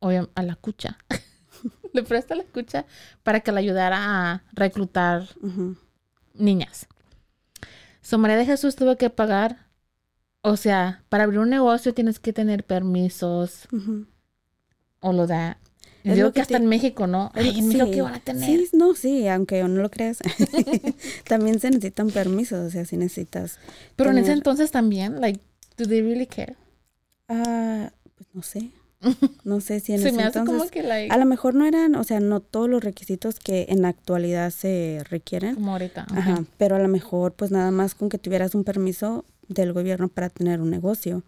obvia- 0.00 0.28
a 0.34 0.42
la 0.42 0.56
cucha. 0.56 0.98
le 1.92 2.02
presta 2.02 2.34
la 2.34 2.44
cucha 2.44 2.84
para 3.22 3.40
que 3.40 3.52
le 3.52 3.60
ayudara 3.60 3.96
a 4.32 4.42
reclutar 4.52 5.28
niñas. 6.34 6.86
So 8.02 8.18
María 8.18 8.36
de 8.36 8.44
Jesús 8.46 8.76
tuvo 8.76 8.96
que 8.96 9.08
pagar, 9.10 9.66
o 10.42 10.56
sea, 10.56 11.04
para 11.08 11.24
abrir 11.24 11.38
un 11.38 11.50
negocio 11.50 11.94
tienes 11.94 12.18
que 12.18 12.32
tener 12.32 12.64
permisos 12.64 13.68
o 15.00 15.12
lo 15.12 15.26
da. 15.26 15.58
Es 16.04 16.14
Digo 16.16 16.28
que 16.28 16.34
que 16.34 16.40
hasta 16.42 16.56
te- 16.56 16.62
en 16.62 16.68
México, 16.68 17.06
¿no? 17.06 17.30
Ay, 17.34 17.58
en 17.58 17.68
México 17.68 17.90
que 17.90 18.02
van 18.02 18.14
a 18.14 18.20
tener. 18.20 18.44
Sí, 18.48 18.68
no, 18.72 18.94
sí, 18.94 19.28
aunque 19.28 19.62
no 19.62 19.82
lo 19.82 19.90
creas. 19.90 20.18
también 21.28 21.60
se 21.60 21.70
necesitan 21.70 22.10
permisos, 22.10 22.66
o 22.66 22.70
sea, 22.70 22.84
si 22.84 22.96
necesitas. 22.96 23.58
Pero 23.96 24.10
en 24.10 24.16
ese 24.18 24.24
tener- 24.26 24.38
entonces 24.38 24.70
también, 24.70 25.20
like, 25.20 25.40
do 25.76 25.86
they 25.86 26.00
really 26.02 26.26
care? 26.26 26.56
Ah, 27.28 27.92
pues 28.16 28.28
no 28.32 28.42
sé. 28.42 28.70
No 29.44 29.60
sé 29.62 29.80
si 29.80 29.94
en 29.94 30.00
Se 30.00 30.08
ese 30.08 30.16
me 30.18 30.24
hace 30.24 30.38
entonces. 30.40 30.58
como 30.60 30.70
que, 30.70 30.82
like, 30.82 31.12
A 31.12 31.16
lo 31.16 31.24
mejor 31.24 31.54
no 31.54 31.64
eran, 31.64 31.94
o 31.94 32.04
sea, 32.04 32.20
no 32.20 32.40
todos 32.40 32.68
los 32.68 32.84
requisitos 32.84 33.38
que 33.40 33.66
en 33.70 33.80
la 33.80 33.88
actualidad 33.88 34.50
se 34.50 35.02
requieren. 35.08 35.54
como 35.54 35.72
ahorita. 35.72 36.06
Ajá, 36.10 36.44
pero 36.58 36.76
a 36.76 36.78
lo 36.78 36.88
mejor 36.88 37.32
pues 37.32 37.50
nada 37.50 37.70
más 37.70 37.94
con 37.94 38.10
que 38.10 38.18
tuvieras 38.18 38.54
un 38.54 38.62
permiso 38.64 39.24
del 39.48 39.72
gobierno 39.72 40.08
para 40.08 40.28
tener 40.28 40.60
un 40.60 40.68
negocio. 40.70 41.22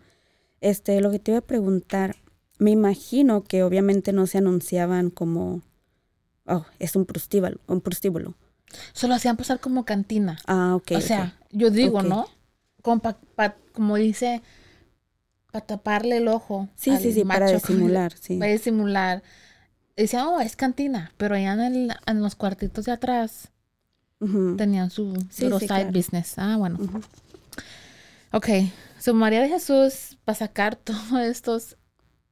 Este, 0.61 1.01
lo 1.01 1.11
que 1.11 1.19
te 1.19 1.31
iba 1.31 1.39
a 1.39 1.43
preguntar, 1.43 2.17
me 2.63 2.71
imagino 2.71 3.45
que 3.45 3.63
obviamente 3.63 4.13
no 4.13 4.27
se 4.27 4.39
anunciaban 4.39 5.11
como, 5.11 5.63
oh, 6.47 6.65
es 6.79 6.97
un 6.97 7.05
prostíbulo, 7.07 7.59
un 7.67 7.81
prostíbulo. 7.81 8.35
Solo 8.93 9.15
hacían 9.15 9.37
pasar 9.37 9.61
como 9.61 9.85
cantina. 9.85 10.39
Ah, 10.47 10.75
ok. 10.75 10.93
o 10.97 11.01
sea, 11.01 11.37
yo 11.51 11.71
digo. 11.71 12.03
¿no? 12.03 12.27
Como, 12.83 13.01
pa- 13.01 13.19
pa- 13.37 13.57
como 13.73 13.97
dice, 13.97 14.43
para 15.53 15.67
taparle 15.67 16.17
el 16.17 16.29
ojo. 16.29 16.69
sí, 16.75 16.91
al 16.91 17.01
sí, 17.03 17.13
sí, 17.13 17.25
para 17.25 17.51
disimular, 17.51 18.13
sí. 18.19 18.37
Para 18.39 18.53
disimular. 18.53 19.23
Decían, 19.97 20.27
oh, 20.27 20.41
es 20.41 20.57
cantina. 20.57 21.13
Pero 21.19 21.35
allá 21.35 21.53
en, 21.53 21.61
el- 21.61 21.93
en 22.07 22.23
los 22.23 22.35
cuartitos 22.35 22.87
de 22.87 22.93
atrás 22.93 23.51
tenían 24.57 24.89
su 24.91 25.15
Sí, 25.31 25.51
sí, 25.51 25.59
side 25.59 25.67
claro. 25.67 25.91
business. 25.93 26.35
Ah, 26.39 26.57
bueno. 26.57 26.79
ujú. 26.81 27.01
Ok. 28.33 28.49
So, 28.99 29.15
María 29.15 29.41
de 29.43 29.49
Jesús, 29.49 30.17
para 30.25 30.39
sacar 30.39 30.77
todos 30.85 31.13
estos 31.21 31.77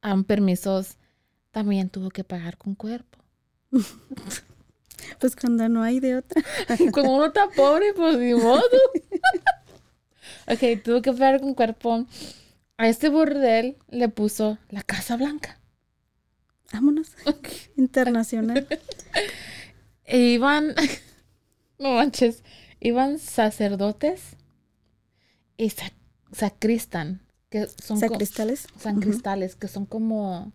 um, 0.03 0.23
permisos, 0.23 0.97
también 1.51 1.89
tuvo 1.89 2.09
que 2.09 2.23
pagar 2.23 2.57
con 2.57 2.75
cuerpo. 2.75 3.19
Pues 5.19 5.35
cuando 5.35 5.67
no 5.67 5.81
hay 5.83 5.99
de 5.99 6.15
otra. 6.17 6.43
Como 6.93 7.15
uno 7.15 7.25
está 7.27 7.49
pobre, 7.49 7.93
pues 7.93 8.17
ni 8.17 8.33
modo. 8.33 8.61
ok, 10.47 10.83
tuvo 10.83 11.01
que 11.01 11.11
pagar 11.11 11.41
con 11.41 11.53
cuerpo. 11.53 12.05
A 12.77 12.87
este 12.87 13.09
burdel 13.09 13.77
le 13.89 14.09
puso 14.09 14.57
la 14.69 14.83
Casa 14.83 15.17
Blanca. 15.17 15.59
Vámonos. 16.71 17.11
Internacional. 17.77 18.67
E 20.05 20.19
iban, 20.19 20.75
no 21.79 21.93
manches, 21.95 22.43
iban 22.79 23.19
sacerdotes 23.19 24.21
y 25.57 25.69
sa- 25.71 25.93
sacristan, 26.31 27.21
que 27.51 27.67
son 27.67 27.99
Sacristales. 27.99 28.65
san 28.79 28.97
Ujú. 28.97 29.01
cristales, 29.01 29.55
que 29.55 29.67
son 29.67 29.85
como 29.85 30.51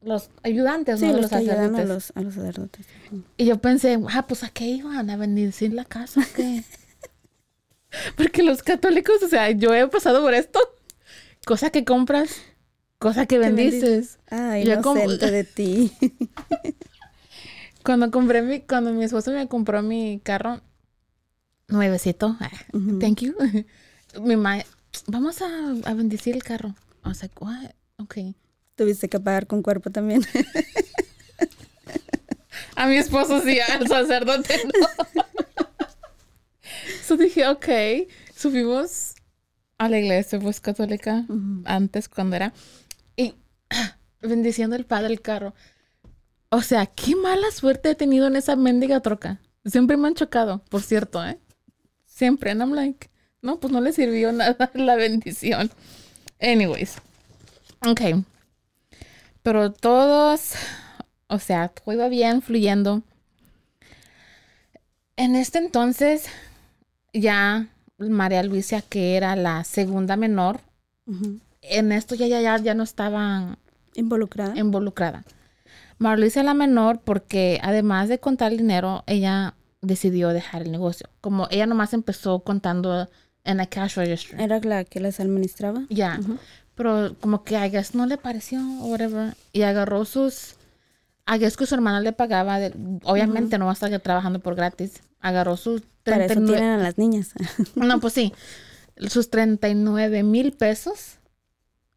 los 0.00 0.30
ayudantes 0.42 1.00
Sí, 1.00 1.06
¿no? 1.06 1.12
los 1.12 1.22
los 1.22 1.30
que 1.30 1.50
a 1.50 1.84
los, 1.84 2.12
a 2.14 2.22
los 2.22 2.34
sacerdotes. 2.34 2.86
Y 3.36 3.44
yo 3.44 3.60
pensé, 3.60 3.98
ah, 4.08 4.26
pues 4.26 4.44
a 4.44 4.48
qué 4.48 4.66
iban 4.66 5.10
a 5.10 5.16
bendecir 5.16 5.74
la 5.74 5.84
casa, 5.84 6.26
qué. 6.34 6.64
Porque 8.16 8.44
los 8.44 8.62
católicos, 8.62 9.20
o 9.22 9.28
sea, 9.28 9.50
yo 9.50 9.74
he 9.74 9.86
pasado 9.88 10.22
por 10.22 10.32
esto. 10.32 10.60
Cosa 11.44 11.70
que 11.70 11.84
compras, 11.84 12.36
cosa 12.98 13.26
que 13.26 13.38
bendices. 13.38 14.20
Ay, 14.28 14.64
Yo 14.64 14.80
de 14.80 15.44
ti. 15.44 15.92
Cuando 17.82 18.10
compré 18.10 18.42
mi, 18.42 18.60
cuando 18.60 18.92
mi 18.92 19.04
esposo 19.04 19.32
me 19.32 19.48
compró 19.48 19.82
mi 19.82 20.20
carro 20.22 20.60
nuevecito, 21.68 22.36
ah, 22.38 22.50
thank 23.00 23.22
you. 23.22 23.34
mi 24.20 24.36
ma, 24.36 24.62
vamos 25.06 25.42
a, 25.42 25.46
a 25.84 25.94
bendecir 25.94 26.34
el 26.34 26.42
carro. 26.42 26.74
I 27.04 27.08
was 27.08 27.22
like, 27.22 27.34
what? 27.40 27.74
Okay. 27.98 28.34
Tuviste 28.76 29.08
que 29.08 29.20
pagar 29.20 29.46
con 29.46 29.62
cuerpo 29.62 29.90
también. 29.90 30.22
A 32.76 32.86
mi 32.86 32.96
esposo 32.96 33.42
sí, 33.42 33.60
al 33.60 33.86
sacerdote 33.86 34.54
no. 34.64 34.88
so 37.04 37.16
dije, 37.16 37.46
ok. 37.46 37.68
Subimos 38.34 39.14
a 39.76 39.88
la 39.88 39.98
iglesia, 39.98 40.38
pues 40.40 40.60
católica, 40.60 41.26
antes 41.64 42.08
cuando 42.08 42.36
era. 42.36 42.54
Y 43.16 43.34
ah, 43.68 43.98
bendiciendo 44.22 44.76
el 44.76 44.86
padre 44.86 45.12
el 45.12 45.20
carro. 45.20 45.54
O 46.48 46.62
sea, 46.62 46.86
qué 46.86 47.14
mala 47.16 47.50
suerte 47.50 47.90
he 47.90 47.94
tenido 47.94 48.26
en 48.26 48.36
esa 48.36 48.56
mendiga 48.56 49.00
troca. 49.00 49.40
Siempre 49.64 49.96
me 49.96 50.08
han 50.08 50.14
chocado, 50.14 50.64
por 50.70 50.82
cierto, 50.82 51.24
¿eh? 51.24 51.38
Siempre. 52.06 52.50
And 52.50 52.62
I'm 52.62 52.72
like, 52.72 53.10
no, 53.42 53.58
pues 53.60 53.72
no 53.72 53.80
le 53.80 53.92
sirvió 53.92 54.32
nada 54.32 54.70
la 54.74 54.96
bendición. 54.96 55.70
Anyways. 56.40 56.96
Ok. 57.86 58.00
Pero 59.42 59.72
todos, 59.72 60.52
o 61.28 61.38
sea, 61.38 61.68
todo 61.68 61.92
iba 61.94 62.08
bien, 62.08 62.42
fluyendo. 62.42 63.02
En 65.16 65.36
este 65.36 65.58
entonces, 65.58 66.26
ya 67.12 67.68
María 67.98 68.42
Luisa, 68.42 68.82
que 68.82 69.16
era 69.16 69.36
la 69.36 69.64
segunda 69.64 70.16
menor, 70.16 70.60
en 71.62 71.92
esto 71.92 72.14
ya, 72.14 72.26
ya, 72.26 72.40
ya, 72.40 72.58
ya 72.58 72.74
no 72.74 72.82
estaba 72.82 73.58
Involucrada. 73.94 74.56
involucrada. 74.56 75.24
Marlise 75.98 76.42
la 76.42 76.54
menor 76.54 77.00
porque 77.00 77.58
además 77.62 78.08
de 78.08 78.18
contar 78.20 78.52
el 78.52 78.58
dinero, 78.58 79.04
ella 79.06 79.54
decidió 79.82 80.28
dejar 80.30 80.62
el 80.62 80.72
negocio. 80.72 81.08
Como 81.20 81.48
ella 81.50 81.66
nomás 81.66 81.92
empezó 81.92 82.40
contando 82.40 83.08
en 83.44 83.56
la 83.58 83.66
cash 83.66 83.96
register. 83.96 84.40
Era 84.40 84.60
la 84.60 84.84
que 84.84 85.00
les 85.00 85.20
administraba. 85.20 85.84
Ya. 85.88 86.20
Pero 86.74 87.14
como 87.20 87.42
que 87.44 87.56
a 87.56 87.68
guess 87.68 87.94
no 87.94 88.06
le 88.06 88.16
pareció 88.16 88.60
o 88.80 88.86
whatever. 88.86 89.34
Y 89.52 89.62
agarró 89.62 90.04
sus... 90.04 90.54
A 91.26 91.36
guess 91.38 91.56
que 91.56 91.66
su 91.66 91.74
hermana 91.74 92.00
le 92.00 92.12
pagaba. 92.12 92.58
de- 92.58 92.72
obviamente 93.04 93.58
no 93.58 93.66
va 93.66 93.72
a 93.72 93.74
estar 93.74 93.96
trabajando 94.00 94.40
por 94.40 94.54
gratis. 94.54 95.00
Agarró 95.20 95.56
sus 95.56 95.82
Para 96.02 96.24
eso 96.24 96.34
39 96.34 96.66
a 96.66 96.76
las 96.78 96.98
niñas. 96.98 97.30
No, 97.74 98.00
pues 98.00 98.14
sí. 98.14 98.32
Sus 99.08 99.30
39 99.30 100.22
mil 100.22 100.52
pesos. 100.52 101.16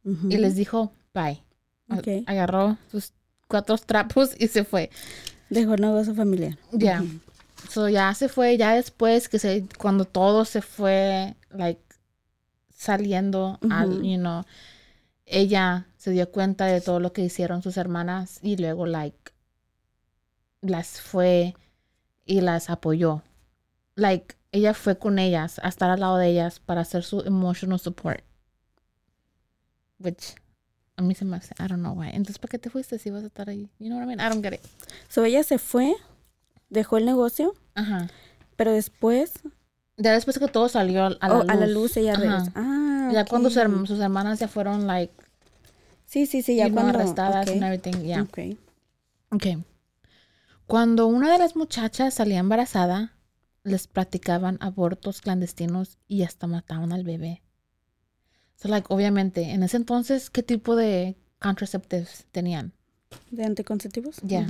Ujú. 0.03 0.29
Y 0.29 0.37
les 0.37 0.55
dijo, 0.55 0.91
bye. 1.13 1.41
A- 1.89 1.97
Ok. 1.97 2.07
Agarró 2.27 2.77
sus 2.91 3.13
cuatro 3.47 3.77
trapos 3.77 4.31
y 4.37 4.47
se 4.47 4.63
fue. 4.63 4.89
Dejó 5.49 5.75
el 5.75 5.81
negocio 5.81 6.13
familiar. 6.15 6.57
Ya. 6.71 7.03
So 7.69 7.89
ya 7.89 8.13
se 8.13 8.29
fue, 8.29 8.57
ya 8.57 8.73
después 8.73 9.29
que 9.29 9.39
se, 9.39 9.67
cuando 9.77 10.05
todo 10.05 10.45
se 10.45 10.61
fue, 10.61 11.35
like, 11.49 11.81
saliendo, 12.69 13.59
al, 13.69 14.03
you 14.03 14.17
know, 14.17 14.43
ella 15.25 15.87
se 15.97 16.11
dio 16.11 16.29
cuenta 16.31 16.65
de 16.65 16.81
todo 16.81 16.99
lo 16.99 17.13
que 17.13 17.21
hicieron 17.23 17.63
sus 17.63 17.77
hermanas 17.77 18.39
y 18.41 18.57
luego, 18.57 18.85
like, 18.85 19.31
las 20.61 21.01
fue 21.01 21.55
y 22.25 22.41
las 22.41 22.69
apoyó. 22.69 23.23
Like, 23.95 24.35
ella 24.51 24.73
fue 24.73 24.97
con 24.97 25.17
ellas, 25.17 25.59
a 25.63 25.69
estar 25.69 25.89
al 25.89 25.99
lado 25.99 26.17
de 26.17 26.29
ellas 26.29 26.59
para 26.59 26.81
hacer 26.81 27.03
su 27.03 27.21
emotional 27.21 27.79
support. 27.79 28.23
Which, 29.99 30.35
a 30.95 31.01
mí 31.01 31.15
se 31.15 31.25
me 31.25 31.37
hace, 31.37 31.55
I 31.59 31.67
don't 31.67 31.81
know 31.81 31.93
why. 31.93 32.09
Entonces, 32.09 32.37
¿para 32.37 32.51
qué 32.51 32.59
te 32.59 32.69
fuiste 32.69 32.99
si 32.99 33.09
vas 33.09 33.23
a 33.23 33.27
estar 33.27 33.49
ahí? 33.49 33.69
You 33.79 33.87
know 33.87 33.97
what 33.97 34.03
I 34.03 34.07
mean? 34.07 34.19
I 34.19 34.29
don't 34.29 34.43
get 34.43 34.53
it. 34.53 34.61
So 35.07 35.23
ella 35.23 35.43
se 35.43 35.57
fue, 35.57 35.95
dejó 36.73 36.97
el 36.97 37.05
negocio, 37.05 37.53
Ajá. 37.75 38.09
pero 38.55 38.71
después 38.71 39.33
Ya 39.97 40.11
después 40.13 40.39
que 40.39 40.47
todo 40.47 40.67
salió 40.69 41.05
a 41.05 41.09
la, 41.11 41.17
oh, 41.35 41.41
luz. 41.41 41.49
a 41.49 41.55
la 41.55 41.67
luz 41.67 41.97
ella 41.97 42.15
regresó. 42.15 42.51
Ah, 42.55 43.09
Ya 43.13 43.25
cuando 43.25 43.47
ok. 43.49 43.53
sus, 43.53 43.63
herm- 43.63 43.85
sus 43.87 43.99
hermanas 43.99 44.39
ya 44.39 44.47
fueron, 44.47 44.87
like, 44.87 45.13
Sí, 46.05 46.25
sí, 46.27 46.41
sí, 46.43 46.55
ya 46.57 46.71
cuando 46.71 46.97
arrestadas 46.99 47.47
ok, 47.47 47.53
and 47.55 47.63
everything. 47.63 48.03
Yeah. 48.03 48.21
ok. 48.23 48.39
Okay. 49.31 49.63
Cuando 50.67 51.07
una 51.07 51.31
de 51.31 51.39
las 51.39 51.55
muchachas 51.55 52.13
salía 52.13 52.39
embarazada, 52.39 53.13
les 53.63 53.87
practicaban 53.87 54.57
abortos 54.61 55.21
clandestinos 55.21 55.97
y 56.07 56.21
hasta 56.23 56.45
mataban 56.47 56.91
al 56.93 57.03
bebé. 57.03 57.41
So, 58.57 58.67
like, 58.67 58.87
obviamente, 58.89 59.41
en 59.51 59.63
ese 59.63 59.77
entonces, 59.77 60.29
¿qué 60.29 60.43
tipo 60.43 60.75
de 60.75 61.15
contraceptives 61.39 62.25
tenían? 62.31 62.73
¿De 63.31 63.43
anticonceptivos? 63.45 64.17
Ya. 64.21 64.47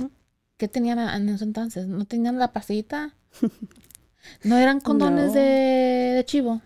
¿Qué 0.56 0.68
tenían 0.68 0.98
en 0.98 1.28
ese 1.28 1.44
entonces? 1.44 1.86
¿No 1.86 2.04
tenían 2.04 2.38
la 2.38 2.52
pasita? 2.52 3.14
¿No 4.44 4.58
eran 4.58 4.80
condones 4.80 5.28
No. 5.28 5.32
de, 5.34 5.40
de 6.16 6.24
chivo? 6.24 6.60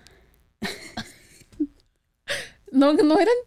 no, 2.72 2.92
no 2.92 3.18
eran... 3.18 3.34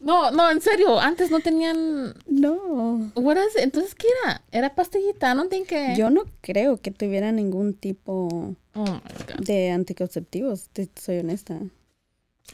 No, 0.00 0.30
no, 0.30 0.48
en 0.48 0.60
serio, 0.60 1.00
antes 1.00 1.28
no 1.32 1.40
tenían... 1.40 2.14
No. 2.28 3.10
Entonces, 3.56 3.96
¿qué 3.96 4.06
era? 4.22 4.42
Era 4.52 4.76
pastillita, 4.76 5.34
no 5.34 5.48
think 5.48 5.66
que... 5.66 5.96
Yo 5.96 6.08
no 6.08 6.22
creo 6.40 6.76
que 6.76 6.92
tuviera 6.92 7.32
ningún 7.32 7.74
tipo 7.74 8.54
Oh, 8.74 9.00
de 9.40 9.72
anticonceptivos, 9.72 10.68
te 10.68 10.88
soy 10.94 11.18
honesta. 11.18 11.58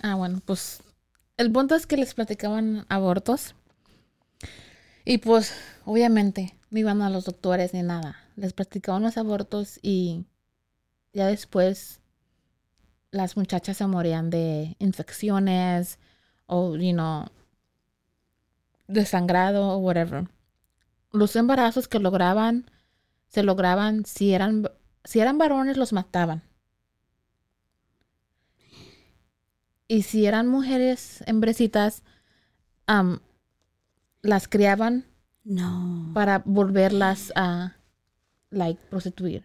Ah, 0.01 0.15
bueno, 0.15 0.41
pues 0.47 0.81
el 1.37 1.53
punto 1.53 1.75
es 1.75 1.87
que 1.87 1.99
les 1.99 2.15
platicaban 2.15 2.87
abortos. 2.89 3.55
Y 5.05 5.19
pues, 5.19 5.55
obviamente, 5.85 6.57
no 6.71 6.79
iban 6.79 7.03
a 7.03 7.11
los 7.11 7.27
doctores 7.27 7.75
ni 7.75 7.83
nada. 7.83 8.17
Les 8.37 8.53
practicaban 8.53 9.03
los 9.03 9.17
abortos 9.17 9.79
y 9.83 10.25
ya 11.13 11.27
después 11.27 12.01
las 13.11 13.37
muchachas 13.37 13.77
se 13.77 13.87
morían 13.87 14.31
de 14.31 14.77
infecciones 14.79 15.99
o, 16.47 16.77
you 16.77 16.93
know, 16.93 17.27
de 18.89 19.05
sangrado 19.07 19.69
o 19.69 19.79
whatever. 19.79 20.29
Los 21.13 21.37
embarazos 21.37 21.87
que 21.87 22.01
lograban, 22.01 22.71
se 23.29 23.43
lograban, 23.43 24.05
si 24.05 24.33
eran, 24.35 24.69
si 25.05 25.21
eran 25.21 25.39
varones, 25.39 25.77
los 25.77 25.93
mataban. 25.93 26.43
Y 29.87 30.03
si 30.03 30.27
eran 30.27 30.49
mujeres 30.49 31.23
hembrecitas, 31.27 32.03
am, 32.87 33.21
las 34.25 34.49
criaban 34.49 35.05
No. 35.45 36.11
para 36.15 36.43
volverlas 36.45 37.33
a, 37.37 37.77
like, 38.51 38.81
prostituir. 38.91 39.45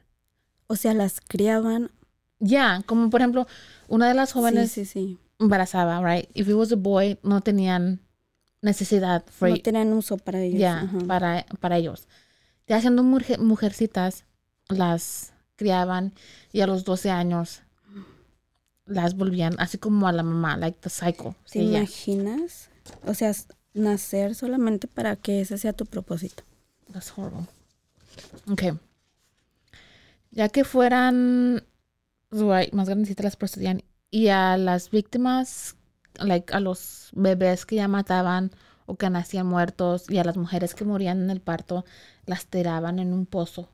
O 0.68 0.76
sea, 0.76 0.94
las 0.94 1.20
criaban. 1.22 1.92
Ya, 2.40 2.82
como 2.86 3.10
por 3.10 3.20
ejemplo, 3.22 3.48
una 3.90 4.08
de 4.08 4.14
las 4.14 4.32
jóvenes 4.32 4.72
Sí, 4.72 4.86
sí, 4.86 4.92
sí. 4.94 5.20
embarazaba, 5.40 6.02
right? 6.02 6.30
If 6.34 6.48
it 6.48 6.56
was 6.56 6.72
a 6.72 6.76
boy, 6.78 7.20
no 7.24 7.42
tenían 7.42 8.00
necesidad 8.62 9.26
for 9.28 9.50
No 9.50 9.58
tenían 9.58 9.92
uso 9.94 10.18
para 10.18 10.40
ellos. 10.42 10.60
ya, 10.60 10.82
ajá. 10.82 10.98
para, 11.08 11.46
para 11.60 11.78
ellos. 11.78 12.08
Ya 12.68 12.80
siendo 12.82 13.04
mujer- 13.04 13.40
mujercitas, 13.40 14.24
las 14.70 15.34
criaban 15.58 16.14
y 16.54 16.62
a 16.62 16.68
los 16.68 16.86
12 16.86 17.10
años 17.10 17.62
las 18.86 19.16
volvían 19.16 19.56
así 19.60 19.78
como 19.78 20.08
a 20.08 20.12
la 20.12 20.24
mamá, 20.24 20.56
like 20.58 20.78
the 20.82 20.90
cycle. 20.90 21.36
¿Te 21.52 21.60
imaginas? 21.60 22.70
O 23.06 23.14
sea, 23.14 23.34
nacer 23.74 24.36
solamente 24.36 24.88
para 24.88 25.16
que 25.16 25.42
ese 25.42 25.58
sea 25.58 25.74
tu 25.74 25.86
propósito. 25.86 26.44
That's 26.92 27.14
horrible. 27.16 27.48
Okay. 28.52 28.74
Ya 30.32 30.50
que 30.50 30.64
fueran 30.64 31.64
right, 32.32 32.74
más 32.74 32.88
grandecitas 32.88 33.24
las 33.24 33.36
prostituían 33.36 33.84
y 34.12 34.28
a 34.30 34.58
las 34.58 34.90
víctimas, 34.90 35.76
like 36.16 36.54
a 36.54 36.60
los 36.60 37.10
bebés 37.14 37.66
que 37.66 37.76
ya 37.78 37.88
mataban 37.88 38.52
o 38.86 38.96
que 38.96 39.10
nacían 39.10 39.46
muertos 39.46 40.10
y 40.10 40.18
a 40.18 40.24
las 40.24 40.36
mujeres 40.38 40.74
que 40.74 40.84
morían 40.86 41.22
en 41.22 41.30
el 41.30 41.42
parto, 41.42 41.86
las 42.26 42.48
tiraban 42.48 43.00
en 43.00 43.14
un 43.14 43.26
pozo. 43.26 43.70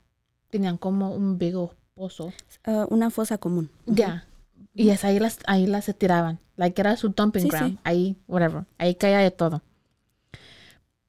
Tenían 0.49 0.77
como 0.77 1.13
un 1.15 1.37
vigo 1.37 1.73
pozo. 1.93 2.33
Ah, 2.65 2.85
una 2.89 3.09
fosa 3.09 3.37
común. 3.37 3.69
Ya. 3.85 4.25
Y 4.73 4.89
es 4.89 5.05
ahí 5.05 5.19
las, 5.19 5.39
ahí 5.47 5.67
las 5.67 5.85
se 5.85 5.93
tiraban. 5.93 6.39
Like 6.57 6.79
era 6.81 6.97
su 6.97 7.09
dumping 7.09 7.43
Sí, 7.43 7.49
ground. 7.49 7.71
sí. 7.73 7.79
Ahí, 7.83 8.17
whatever. 8.27 8.65
Ahí 8.77 8.95
caía 8.95 9.19
de 9.19 9.31
todo. 9.31 9.61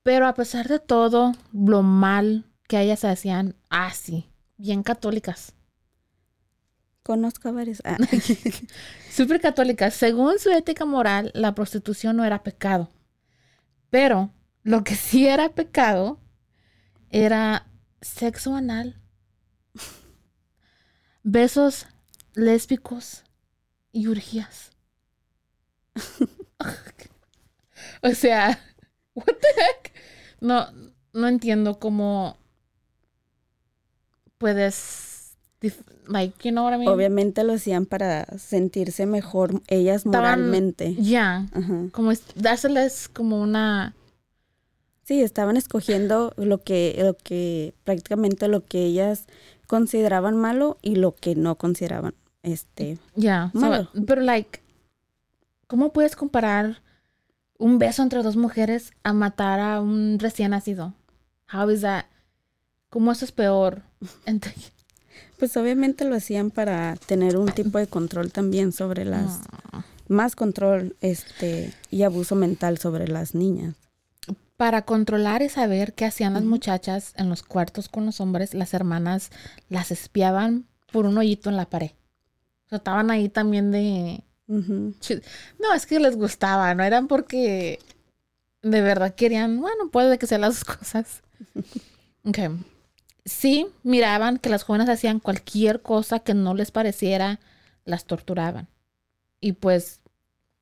Pero 0.07 0.29
a 0.29 0.35
pesar 0.35 0.69
de 0.69 0.79
todo, 0.79 1.33
lo 1.53 1.83
mal 1.83 2.45
que 2.69 2.81
ellas 2.81 3.05
hacían, 3.05 3.57
así, 3.71 4.31
bien 4.57 4.85
católicas. 4.85 5.53
Conozco 7.03 7.49
a 7.49 7.51
varios. 7.51 7.83
Ah, 7.85 7.97
Súper 9.11 9.41
católicas. 9.41 9.95
Según 9.95 10.39
su 10.39 10.53
ética 10.53 10.85
moral, 10.85 11.33
la 11.35 11.57
prostitución 11.57 12.17
no 12.17 12.25
era 12.25 12.45
pecado. 12.45 12.89
Pero 13.91 14.33
lo 14.63 14.85
que 14.85 14.95
sí 14.95 15.27
era 15.27 15.57
pecado 15.57 16.21
era 17.11 17.67
sexo 18.01 18.55
anal, 18.55 19.03
besos 21.25 21.87
lésbicos 22.35 23.25
y 23.91 24.07
urgías. 24.07 24.71
o 28.05 28.11
sea, 28.11 28.61
what 29.13 29.35
the 29.41 29.49
heck? 29.61 29.96
No, 30.41 30.67
no 31.13 31.29
entiendo 31.29 31.79
cómo 31.79 32.37
puedes, 34.39 35.37
like, 36.07 36.35
you 36.49 36.53
know 36.53 36.65
what 36.65 36.75
I 36.75 36.79
mean? 36.79 36.89
Obviamente 36.89 37.43
lo 37.45 37.55
hacían 37.55 37.87
para 37.87 38.27
sentirse 38.39 39.07
mejor 39.07 39.63
ellas 39.69 40.05
Estaban- 40.05 40.41
moralmente. 40.41 40.95
Ya, 40.97 41.47
como 41.93 42.13
es, 42.13 42.23
dárseles 42.35 43.09
como 43.09 43.41
una 43.41 43.95
Sí, 45.05 45.23
estaban 45.23 45.57
escogiendo 45.57 46.33
lo 46.37 46.59
que, 46.65 46.97
lo 47.01 47.17
que, 47.17 47.75
prácticamente 47.85 48.49
lo 48.49 48.65
que 48.65 48.85
ellas 48.87 49.27
consideraban 49.69 50.37
malo 50.37 50.79
y 50.83 50.97
lo 50.97 51.15
que 51.15 51.37
no 51.37 51.55
consideraban, 51.57 52.15
este, 52.43 52.99
Ya, 53.15 53.51
Malo. 53.55 53.89
pero 54.05 54.21
like, 54.23 54.61
¿cómo 55.69 55.93
puedes 55.93 56.17
comparar 56.17 56.83
un 57.59 57.79
beso 57.79 58.03
entre 58.03 58.23
dos 58.23 58.37
mujeres 58.37 58.93
a 59.03 59.13
matar 59.13 59.61
a 59.61 59.81
un 59.81 60.19
recién 60.19 60.51
nacido? 60.51 60.95
How 61.53 61.71
is 61.71 61.83
that? 61.83 62.07
¿Cómo 62.91 63.13
eso 63.13 63.25
es 63.25 63.33
peor? 63.33 63.83
Pues 65.39 65.55
obviamente 65.59 66.07
lo 66.07 66.17
hacían 66.17 66.51
para 66.51 66.97
tener 66.97 67.37
un 67.37 67.53
tipo 67.53 67.79
de 67.79 67.87
control 67.87 68.33
también 68.33 68.73
sobre 68.73 69.05
las, 69.05 69.41
más 70.09 70.35
control, 70.35 70.97
este, 71.01 71.75
y 71.91 72.05
abuso 72.05 72.37
mental 72.37 72.79
sobre 72.79 73.09
las 73.09 73.35
niñas. 73.35 73.75
Para 74.57 74.83
controlar 74.83 75.43
y 75.43 75.51
saber 75.51 75.93
qué 75.93 76.07
hacían 76.07 76.33
las 76.33 76.45
muchachas 76.45 77.13
en 77.17 77.29
los 77.29 77.43
cuartos 77.43 77.91
con 77.91 78.07
los 78.07 78.21
hombres, 78.23 78.55
las 78.55 78.73
hermanas 78.73 79.31
las 79.69 79.91
espiaban 79.91 80.65
por 80.91 81.05
un 81.05 81.19
hoyito 81.19 81.51
en 81.51 81.57
la 81.57 81.67
pared. 81.67 81.91
O 82.67 82.69
sea, 82.71 82.79
estaban 82.79 83.11
ahí 83.11 83.29
también 83.29 83.71
de... 83.71 84.23
No, 84.49 85.75
es 85.75 85.87
que 85.87 85.99
les 85.99 86.17
gustaba, 86.17 86.75
no 86.75 86.85
eran 86.85 87.09
porque 87.09 87.81
de 88.63 88.81
verdad 88.81 89.15
querían, 89.15 89.61
bueno, 89.61 89.91
puede 89.91 90.19
que 90.19 90.27
sean 90.27 90.43
las 90.43 90.65
cosas. 90.65 91.23
Ok. 92.25 92.39
Sí, 93.25 93.67
miraban 93.83 94.39
que 94.39 94.49
las 94.49 94.63
jóvenes 94.63 94.89
hacían 94.89 95.19
cualquier 95.19 95.83
cosa 95.83 96.21
que 96.21 96.35
no 96.35 96.55
les 96.55 96.71
pareciera, 96.71 97.41
las 97.85 98.05
torturaban. 98.05 98.69
Y 99.41 99.53
pues, 99.53 100.01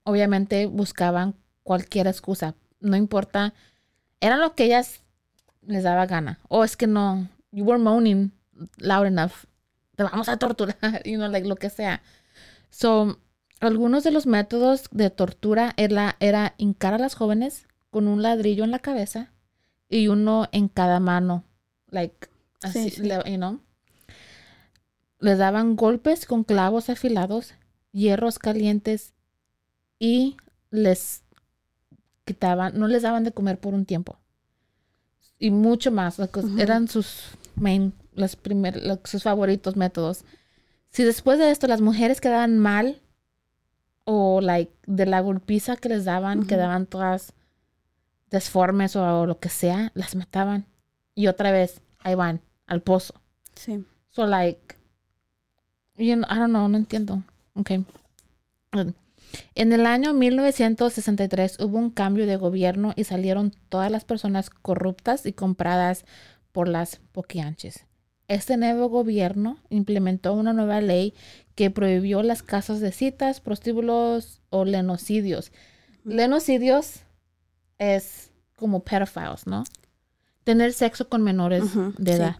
obviamente 0.02 0.66
buscaban 0.66 1.34
cualquier 1.62 2.06
excusa. 2.06 2.54
No 2.80 2.96
importa, 2.96 3.52
era 4.20 4.36
lo 4.36 4.54
que 4.54 4.64
ellas 4.64 5.02
les 5.66 5.82
daba 5.82 6.06
gana. 6.06 6.38
O 6.48 6.64
es 6.64 6.76
que 6.76 6.86
no, 6.86 7.28
you 7.52 7.64
were 7.64 7.78
moaning 7.82 8.32
loud 8.78 9.06
enough. 9.06 9.44
Te 9.96 10.02
vamos 10.02 10.28
a 10.28 10.38
torturar, 10.38 10.76
y 11.04 11.16
no 11.16 11.28
like, 11.28 11.46
lo 11.46 11.56
que 11.56 11.70
sea. 11.70 12.02
So, 12.70 13.18
algunos 13.60 14.04
de 14.04 14.10
los 14.10 14.26
métodos 14.26 14.84
de 14.90 15.10
tortura 15.10 15.72
era, 15.76 16.16
era 16.20 16.54
hincar 16.58 16.94
a 16.94 16.98
las 16.98 17.14
jóvenes 17.14 17.66
con 17.90 18.08
un 18.08 18.22
ladrillo 18.22 18.64
en 18.64 18.70
la 18.70 18.78
cabeza 18.78 19.32
y 19.88 20.08
uno 20.08 20.48
en 20.52 20.68
cada 20.68 21.00
mano. 21.00 21.44
Like, 21.90 22.28
así, 22.62 22.90
Sí, 22.90 22.96
sí. 22.96 23.02
le- 23.02 23.22
you 23.30 23.36
know. 23.36 23.60
Les 25.20 25.38
daban 25.38 25.76
golpes 25.76 26.26
con 26.26 26.44
clavos 26.44 26.90
afilados, 26.90 27.54
hierros 27.92 28.38
calientes 28.38 29.14
y 29.98 30.36
les 30.70 31.22
quitaban, 32.24 32.78
no 32.78 32.88
les 32.88 33.02
daban 33.02 33.24
de 33.24 33.32
comer 33.32 33.58
por 33.58 33.74
un 33.74 33.86
tiempo. 33.86 34.18
Y 35.38 35.50
mucho 35.50 35.90
más. 35.90 36.18
like. 36.18 36.40
Eran 36.58 36.88
sus 36.88 37.22
main, 37.54 37.92
los 38.14 38.36
primer, 38.36 38.82
los- 38.84 38.98
sus 39.04 39.22
favoritos 39.22 39.76
métodos. 39.76 40.24
Si 40.90 41.04
después 41.04 41.38
de 41.38 41.50
esto 41.50 41.66
las 41.68 41.80
mujeres 41.80 42.20
quedaban 42.20 42.58
mal 42.58 43.00
o 44.04 44.40
like 44.40 44.72
de 44.86 45.06
la 45.06 45.20
golpiza 45.20 45.76
que 45.76 45.88
les 45.88 46.04
daban, 46.04 46.40
Ujú. 46.40 46.48
quedaban 46.48 46.86
todas 46.86 47.32
desformes 48.30 48.96
o, 48.96 49.26
lo 49.26 49.38
que 49.38 49.48
sea, 49.48 49.92
las 49.94 50.14
mataban. 50.14 50.66
Y 51.14 51.28
otra 51.28 51.52
vez, 51.52 51.80
ahí 52.00 52.14
van, 52.14 52.40
al 52.66 52.82
pozo. 52.82 53.14
Sí. 53.54 53.84
So 54.10 54.26
like, 54.26 54.76
you 55.96 56.14
know, 56.14 56.26
I 56.30 56.38
don't 56.38 56.50
know, 56.50 56.68
no 56.68 56.76
entiendo. 56.76 57.22
Okay. 57.54 57.84
En 59.54 59.72
el 59.72 59.86
año 59.86 60.12
1963 60.12 61.58
hubo 61.60 61.78
un 61.78 61.90
cambio 61.90 62.26
de 62.26 62.36
gobierno 62.36 62.92
y 62.96 63.04
salieron 63.04 63.52
todas 63.68 63.90
las 63.90 64.04
personas 64.04 64.50
corruptas 64.50 65.26
y 65.26 65.32
compradas 65.32 66.04
por 66.52 66.68
las 66.68 67.00
poquianches. 67.12 67.86
Este 68.28 68.56
nuevo 68.56 68.88
gobierno 68.88 69.58
implementó 69.68 70.32
una 70.32 70.52
nueva 70.52 70.80
ley 70.80 71.14
que 71.54 71.70
prohibió 71.70 72.22
las 72.22 72.42
casas 72.42 72.80
de 72.80 72.90
citas, 72.90 73.40
prostíbulos 73.40 74.40
o 74.50 74.64
lenocidios. 74.64 75.52
Lenocidios 76.04 77.00
es 77.78 78.30
como 78.56 78.82
pedophiles, 78.84 79.46
¿no? 79.46 79.64
Tener 80.44 80.72
sexo 80.72 81.08
con 81.08 81.22
menores 81.22 81.64
de 81.98 82.12
sí. 82.12 82.18
edad. 82.18 82.36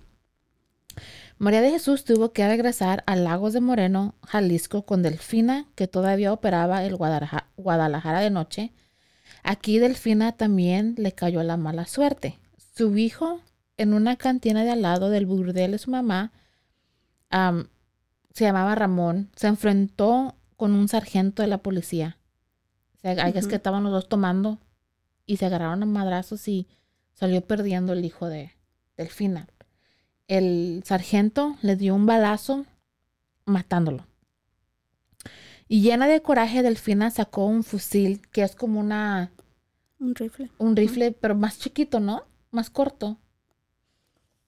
María 1.39 1.61
de 1.61 1.71
Jesús 1.71 2.05
tuvo 2.05 2.33
que 2.33 2.47
regresar 2.47 3.03
a 3.07 3.17
Lagos 3.17 3.53
de 3.53 3.61
Moreno, 3.61 4.15
Jalisco, 4.23 4.87
con 4.87 5.03
Delfina, 5.03 5.67
que 5.75 5.89
todavía 5.89 6.33
operaba 6.33 6.85
el 6.85 6.97
Guadalaja- 6.97 7.47
Guadalajara 7.57 8.21
de 8.21 8.31
noche. 8.31 8.73
Aquí 9.43 9.79
Delfina 9.79 10.33
también 10.33 10.95
le 10.97 11.13
cayó 11.13 11.43
la 11.43 11.57
mala 11.57 11.87
suerte. 11.87 12.39
Su 12.77 12.97
hijo, 12.97 13.41
en 13.77 13.95
una 13.95 14.17
cantina 14.17 14.65
de 14.65 14.71
al 14.71 14.83
lado 14.83 15.11
del 15.11 15.27
burdel 15.27 15.73
de 15.73 15.79
su 15.79 15.91
mamá, 15.91 16.33
am, 17.31 17.69
se 18.33 18.45
llamaba 18.45 18.75
Ramón, 18.75 19.31
se 19.37 19.47
enfrentó 19.47 20.37
con 20.57 20.73
un 20.73 20.89
sargento 20.89 21.43
de 21.43 21.49
la 21.49 21.59
policía. 21.59 22.19
O 22.97 23.01
sea, 23.01 23.29
es 23.29 23.47
que 23.47 23.57
estaban 23.57 23.85
los 23.85 23.93
dos 23.93 24.09
tomando 24.09 24.59
y 25.27 25.37
se 25.37 25.47
agarraron 25.47 25.83
a 25.83 25.87
madrazos 25.87 26.49
y 26.49 26.69
salió 27.13 27.43
perdiendo 27.43 27.93
el 27.93 28.05
hijo 28.05 28.29
de 28.29 28.53
Delfina 28.97 29.49
el 30.29 30.83
sargento 30.85 31.57
le 31.63 31.77
dio 31.77 31.95
un 31.95 32.07
balazo 32.07 32.67
matándolo. 33.45 34.07
Y 35.69 35.83
llena 35.83 36.07
de 36.07 36.23
coraje, 36.23 36.63
Delfina 36.63 37.11
sacó 37.11 37.47
un 37.47 37.65
fusil 37.65 38.21
que 38.31 38.43
es 38.43 38.55
como 38.55 38.81
una 38.81 39.33
Un 39.99 40.15
rifle. 40.15 40.51
un 40.59 40.77
rifle, 40.77 41.13
pero 41.13 41.35
más 41.35 41.59
chiquito, 41.59 42.01
¿no? 42.01 42.25
Más 42.51 42.71
corto. 42.71 43.19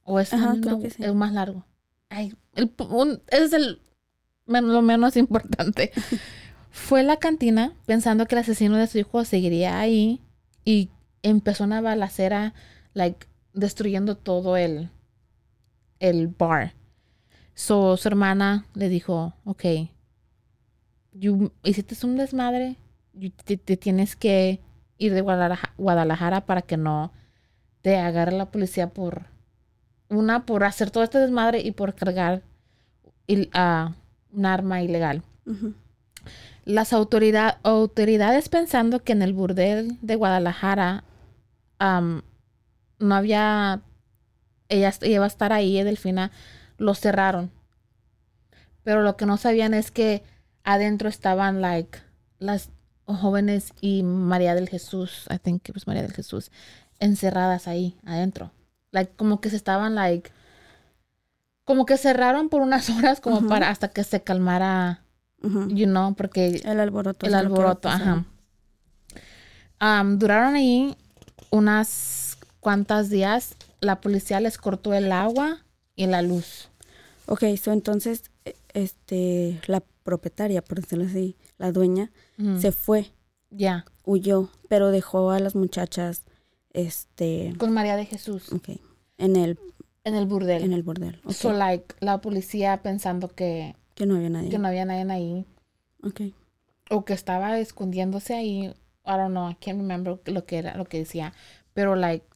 O 0.08 0.20
es, 0.20 0.32
Ajá, 0.32 0.52
misma- 0.54 0.62
creo 0.62 0.80
que 0.80 0.90
sí. 0.90 1.02
es 1.04 1.14
más 1.14 1.32
largo. 1.32 1.64
Ay, 2.08 2.32
el 2.54 2.72
un- 2.90 3.20
es 3.28 3.52
el 3.52 3.80
lo 4.46 4.80
menos 4.82 5.16
importante. 5.16 5.90
Fue 6.70 7.00
a 7.00 7.02
la 7.02 7.16
cantina 7.16 7.72
pensando 7.86 8.26
que 8.26 8.34
el 8.36 8.40
asesino 8.42 8.76
de 8.76 8.86
su 8.86 8.98
hijo 8.98 9.24
seguiría 9.24 9.80
ahí 9.80 10.20
y 10.64 10.90
empezó 11.22 11.64
una 11.64 11.80
balacera, 11.80 12.54
like, 12.94 13.26
destruyendo 13.52 14.16
todo 14.16 14.56
el, 14.56 14.90
el 15.98 16.28
bar. 16.28 16.74
So, 17.54 17.96
su 17.96 18.06
hermana 18.08 18.66
le 18.74 18.88
dijo, 18.88 19.32
ok, 19.44 19.64
you, 21.12 21.50
hiciste 21.64 21.96
un 22.06 22.16
desmadre, 22.16 22.76
you- 23.14 23.30
te, 23.30 23.56
te 23.56 23.76
tienes 23.76 24.14
que 24.16 24.60
ir 24.98 25.14
de 25.14 25.20
Guadalajara, 25.22 25.72
Guadalajara 25.78 26.46
para 26.46 26.62
que 26.62 26.76
no 26.76 27.12
te 27.82 27.96
agarre 27.96 28.32
la 28.32 28.50
policía 28.50 28.90
por, 28.90 29.26
una, 30.08 30.46
por 30.46 30.64
hacer 30.64 30.90
todo 30.90 31.04
este 31.04 31.18
desmadre 31.18 31.60
y 31.60 31.72
por 31.72 31.94
cargar 31.94 32.42
il- 33.26 33.50
un 34.32 34.46
arma 34.46 34.82
ilegal. 34.82 35.22
Las 36.64 36.92
autoridad- 36.92 37.58
autoridades 37.62 38.48
pensando 38.48 39.02
que 39.02 39.12
en 39.12 39.22
el 39.22 39.32
burdel 39.32 39.98
de 40.02 40.16
Guadalajara 40.16 41.04
no 41.80 43.14
había, 43.14 43.82
ella 44.68 44.92
iba 45.02 45.24
a 45.24 45.28
estar 45.28 45.52
ahí, 45.52 45.82
Delfina, 45.82 46.30
lo 46.78 46.94
cerraron. 46.94 47.50
Pero 48.82 49.02
lo 49.02 49.16
que 49.16 49.26
no 49.26 49.36
sabían 49.36 49.74
es 49.74 49.90
que 49.90 50.22
adentro 50.64 51.08
estaban, 51.08 51.60
like, 51.60 51.98
las 52.38 52.70
jóvenes 53.04 53.72
y 53.80 54.02
María 54.02 54.54
del 54.54 54.68
Jesús, 54.68 55.26
I 55.32 55.38
think 55.38 55.68
it 55.68 55.74
was 55.74 55.86
María 55.86 56.02
del 56.02 56.12
Jesús, 56.12 56.50
encerradas 56.98 57.68
ahí, 57.68 57.96
adentro. 58.04 58.50
Like, 58.92 59.12
como 59.16 59.40
que 59.40 59.50
se 59.50 59.56
estaban, 59.56 59.94
like, 59.94 60.30
como 61.64 61.84
que 61.86 61.96
cerraron 61.96 62.48
por 62.48 62.62
unas 62.62 62.88
horas 62.96 63.20
como 63.20 63.46
para 63.48 63.70
hasta 63.70 63.88
que 63.88 64.04
se 64.04 64.22
calmara 64.22 65.02
you 65.68 65.86
know, 65.86 66.14
porque 66.14 66.60
El 66.64 66.80
alboroto. 66.80 67.26
el 67.26 67.34
alboroto, 67.34 67.88
ajá. 67.88 68.24
Am, 69.78 70.18
duraron 70.18 70.54
ahí 70.54 70.96
unas 71.50 72.38
cuantas 72.60 73.10
días. 73.10 73.54
La 73.80 74.00
policía 74.00 74.40
les 74.40 74.58
cortó 74.58 74.94
el 74.94 75.12
agua 75.12 75.58
y 75.94 76.06
la 76.06 76.22
luz. 76.22 76.68
Ok, 77.26 77.44
so 77.62 77.72
entonces, 77.72 78.30
e- 78.44 78.56
este, 78.72 79.60
la 79.66 79.82
propietaria, 80.02 80.62
por 80.62 80.80
decirlo 80.80 81.04
así, 81.04 81.36
la 81.58 81.72
dueña, 81.72 82.10
se 82.58 82.72
fue, 82.72 83.10
Ya, 83.50 83.84
huyó, 84.04 84.48
pero 84.68 84.90
dejó 84.90 85.30
a 85.30 85.38
las 85.40 85.54
muchachas, 85.54 86.22
este, 86.76 87.54
con 87.58 87.72
María 87.72 87.96
de 87.96 88.04
Jesús 88.06 88.52
ok, 88.52 88.68
en 89.18 89.36
el, 89.36 89.58
en 90.04 90.14
el 90.14 90.26
burdel. 90.26 90.62
en 90.62 90.72
el 90.72 90.82
bordel. 90.82 91.20
ok, 91.24 91.32
So, 91.32 91.52
like, 91.52 91.94
la 92.00 92.20
policía 92.20 92.82
pensando 92.82 93.28
que, 93.28 93.74
que 93.94 94.04
no 94.06 94.16
había 94.16 94.28
nadie. 94.30 94.50
que 94.50 94.58
no 94.58 94.68
había 94.68 94.84
nadie 94.84 95.10
ahí 95.10 95.44
Ok, 96.02 96.20
o 96.90 97.04
que 97.04 97.14
estaba 97.14 97.58
escondiéndose 97.58 98.34
ahí. 98.34 98.66
I 99.08 99.10
don't 99.16 99.30
know, 99.30 99.48
I 99.50 99.54
can't 99.54 99.78
remember 99.80 100.20
lo 100.26 100.44
que 100.46 100.58
era, 100.58 100.76
lo 100.76 100.84
que 100.84 100.98
decía. 100.98 101.32
Pero, 101.72 101.96
like, 101.96 102.26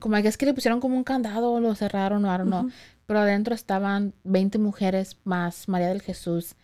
como 0.00 0.16
que 0.22 0.28
es 0.28 0.36
que 0.36 0.46
le 0.46 0.54
pusieron 0.54 0.80
como 0.80 0.96
un 0.96 1.04
candado 1.04 1.60
lo 1.60 1.74
cerraron 1.74 2.24
o 2.24 2.34
I 2.34 2.38
don't 2.38 2.48
know. 2.48 2.60
Ujú. 2.66 2.70
Pero 3.06 3.18
adentro 3.20 3.54
estaban 3.54 4.14
20 4.24 4.58
mujeres 4.58 5.18
más 5.24 5.68
María 5.68 5.88
del 5.88 6.00
Jesús 6.02 6.54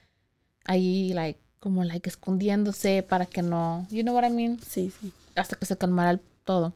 ahí, 0.64 1.12
like, 1.12 1.38
como, 1.60 1.84
like, 1.84 2.08
escondiéndose 2.08 3.02
para 3.02 3.26
que 3.26 3.42
no, 3.42 3.86
you 3.90 4.02
know 4.02 4.14
what 4.14 4.24
I 4.26 4.30
mean? 4.32 4.58
sí, 4.60 4.90
sí. 5.00 5.12
Hasta 5.36 5.56
que 5.56 5.66
se 5.66 5.76
calmara 5.76 6.10
el 6.12 6.20
todo. 6.44 6.72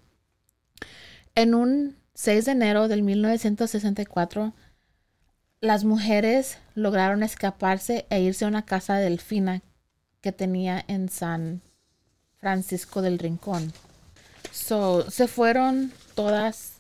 En 1.35 1.55
un 1.55 1.97
6 2.15 2.45
de 2.45 2.53
enero 2.53 2.89
del 2.89 3.03
1964, 3.03 4.53
las 5.61 5.85
mujeres 5.85 6.59
lograron 6.75 7.23
escaparse 7.23 8.07
e 8.11 8.21
irse 8.21 8.45
a 8.45 8.49
una 8.49 8.65
casa 8.65 8.97
de 8.97 9.05
Delfina 9.05 9.63
que 10.21 10.31
tenía 10.31 10.85
en 10.87 11.09
San 11.09 11.61
Francisco 12.39 13.03
del 13.03 13.19
Rincón. 13.19 13.73
So, 14.53 15.11
se 15.11 15.27
fueron 15.27 15.93
todas 16.15 16.75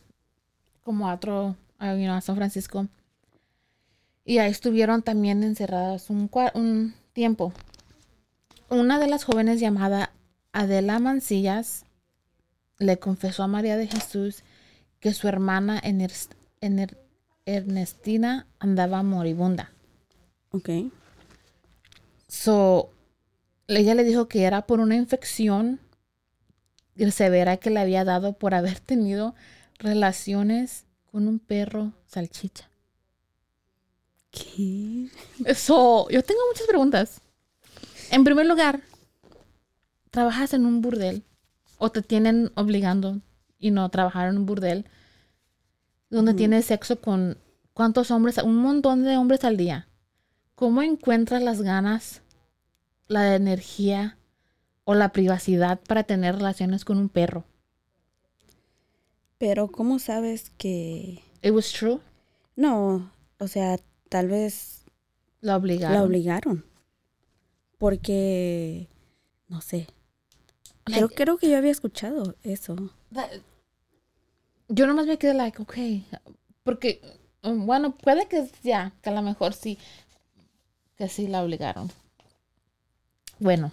como 0.85 1.09
a 1.09 1.15
otro, 1.15 1.57
a, 1.79 2.21
San 2.21 2.37
Francisco. 2.37 2.87
Y 4.25 4.39
ahí 4.39 4.51
estuvieron 4.51 5.03
también 5.03 5.43
encerradas 5.43 6.11
un, 6.11 6.31
un 6.55 6.95
tiempo. 7.13 7.53
Una 8.69 8.99
de 8.99 9.09
las 9.09 9.25
jóvenes 9.25 9.61
llamada 9.61 10.11
Adela 10.53 10.99
Mancillas 10.99 11.85
le 12.79 12.99
confesó 12.99 13.43
a 13.43 13.49
María 13.49 13.77
de 13.77 13.87
Jesús 13.87 14.43
que 15.01 15.13
su 15.13 15.29
hermana 15.29 15.81
Ernestina 17.47 18.47
andaba 18.59 19.03
moribunda. 19.03 19.73
Ok, 20.51 20.71
So, 22.35 22.91
ella 23.69 23.95
le 23.95 24.03
dijo 24.03 24.27
que 24.27 24.43
era 24.43 24.67
por 24.67 24.81
una 24.81 24.97
infección 24.97 25.79
severa 27.13 27.59
que 27.59 27.71
le 27.71 27.79
había 27.79 28.05
dado 28.05 28.33
por 28.33 28.55
haber 28.55 28.81
tenido 28.81 29.37
relaciones 29.79 30.85
con 31.13 31.29
un 31.29 31.39
perro 31.39 31.93
salchicha. 32.07 32.69
¿Qué? 34.33 35.11
Eso, 35.45 36.09
yo 36.11 36.25
tengo 36.25 36.41
muchas 36.51 36.67
preguntas. 36.67 37.21
En 38.11 38.25
primer 38.25 38.47
lugar, 38.47 38.81
¿trabajas 40.11 40.55
en 40.55 40.67
un 40.67 40.81
burdel 40.81 41.23
o 41.79 41.91
te 41.91 42.03
tienen 42.03 42.51
obligando 42.57 43.21
y 43.59 43.71
no 43.71 43.89
trabajar 43.91 44.29
en 44.29 44.39
un 44.39 44.47
burdel 44.47 44.87
donde 46.11 46.35
tienes 46.35 46.67
sexo 46.67 47.01
con 47.01 47.39
cuántos 47.73 48.11
hombres, 48.11 48.39
un 48.39 48.57
montón 48.57 49.05
de 49.05 49.17
hombres 49.17 49.45
al 49.45 49.57
día? 49.57 49.89
¿Cómo 50.55 50.83
encuentras 50.83 51.43
las 51.43 51.63
ganas, 51.63 52.23
la 53.09 53.35
energía 53.35 54.17
o 54.85 54.95
la 54.95 55.11
privacidad 55.11 55.81
para 55.89 56.05
tener 56.05 56.37
relaciones 56.37 56.85
con 56.85 56.99
un 56.99 57.09
perro? 57.09 57.45
Pero 59.39 59.69
¿cómo 59.69 59.99
sabes 59.99 60.51
que 60.57 61.23
It 61.43 61.53
was 61.53 61.73
true. 61.73 62.01
no, 62.57 63.11
o 63.39 63.49
sea, 63.49 63.79
tal 64.09 64.29
vez 64.29 64.85
La 65.41 65.57
obligaron. 65.57 65.97
la 65.97 66.03
obligaron? 66.05 66.65
Porque 67.79 68.89
no 69.49 69.61
sé. 69.61 69.89
Creo, 70.85 71.09
Like, 71.09 71.15
creo 71.15 71.37
que 71.37 71.51
yo 71.51 71.59
había 71.59 71.73
escuchado 71.73 72.37
eso. 72.43 72.77
that- 73.13 73.41
yo 74.69 74.87
nomás 74.87 75.07
me 75.07 75.19
quedé 75.19 75.35
like, 75.35 75.61
ok, 75.63 75.75
porque, 76.63 77.01
um, 77.43 77.67
bueno, 77.67 77.97
puede 77.97 78.27
que 78.29 78.49
ya, 78.63 78.93
que 79.03 79.11
a 79.11 79.13
lo 79.13 79.23
mejor 79.23 79.53
sí, 79.55 79.79
que 80.97 81.09
sí 81.09 81.29
la 81.29 81.43
obligaron. 81.45 81.89
Bueno, 83.39 83.73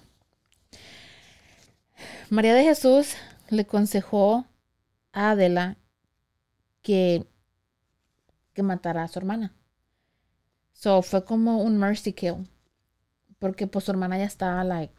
María 2.30 2.54
de 2.56 2.63
Jesús 2.63 3.15
le 3.50 3.62
aconsejó 3.63 4.45
a 5.13 5.32
Adela 5.32 5.78
que, 6.82 7.26
que 8.54 8.63
matara 8.63 9.04
a 9.04 9.08
su 9.10 9.19
hermana. 9.19 9.54
So 10.74 11.02
fue 11.02 11.24
como 11.24 11.62
un 11.63 11.78
mercy 11.78 12.12
kill, 12.12 12.50
porque 13.39 13.67
pues 13.67 13.86
su 13.86 13.91
hermana 13.91 14.17
ya 14.17 14.26
estaba 14.26 14.63
like, 14.63 14.93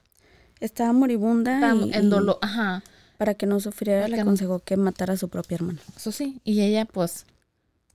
Estaba 0.62 0.92
moribunda 0.92 1.54
estaba 1.54 1.86
y, 1.86 1.92
en 1.92 2.08
dolor, 2.10 2.38
ajá. 2.40 2.82
para 3.18 3.34
que 3.34 3.46
no 3.46 3.58
sufriera 3.60 4.06
le 4.08 4.20
aconsejó 4.20 4.60
que 4.60 4.76
matara 4.76 5.14
a 5.14 5.16
su 5.16 5.28
propia 5.28 5.56
hermana. 5.56 5.80
Eso 5.96 6.12
sí, 6.12 6.40
y 6.44 6.60
ella 6.62 6.84
pues 6.84 7.26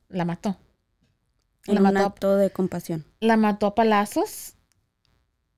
la 0.10 0.26
mató. 0.26 0.58
La 1.66 1.74
En 1.74 1.78
un 1.80 1.84
mató, 1.84 2.00
a- 2.00 2.06
acto 2.08 2.36
de 2.38 2.50
compasión. 2.50 3.04
la 3.20 3.38
mató 3.38 3.66
a 3.68 3.76
palazos. 3.76 4.54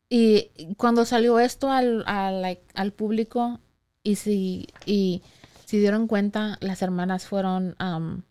Y 0.09 0.49
cuando 0.77 1.05
salió 1.05 1.39
esto 1.39 1.69
al, 1.71 2.03
al, 2.07 2.57
al 2.73 2.91
público 2.93 3.59
y 4.03 4.15
si, 4.15 4.67
y 4.87 5.21
se 5.65 5.77
dieron 5.77 6.07
cuenta, 6.07 6.57
las 6.61 6.81
hermanas 6.81 7.27
fueron 7.27 7.75
um, 7.79 8.23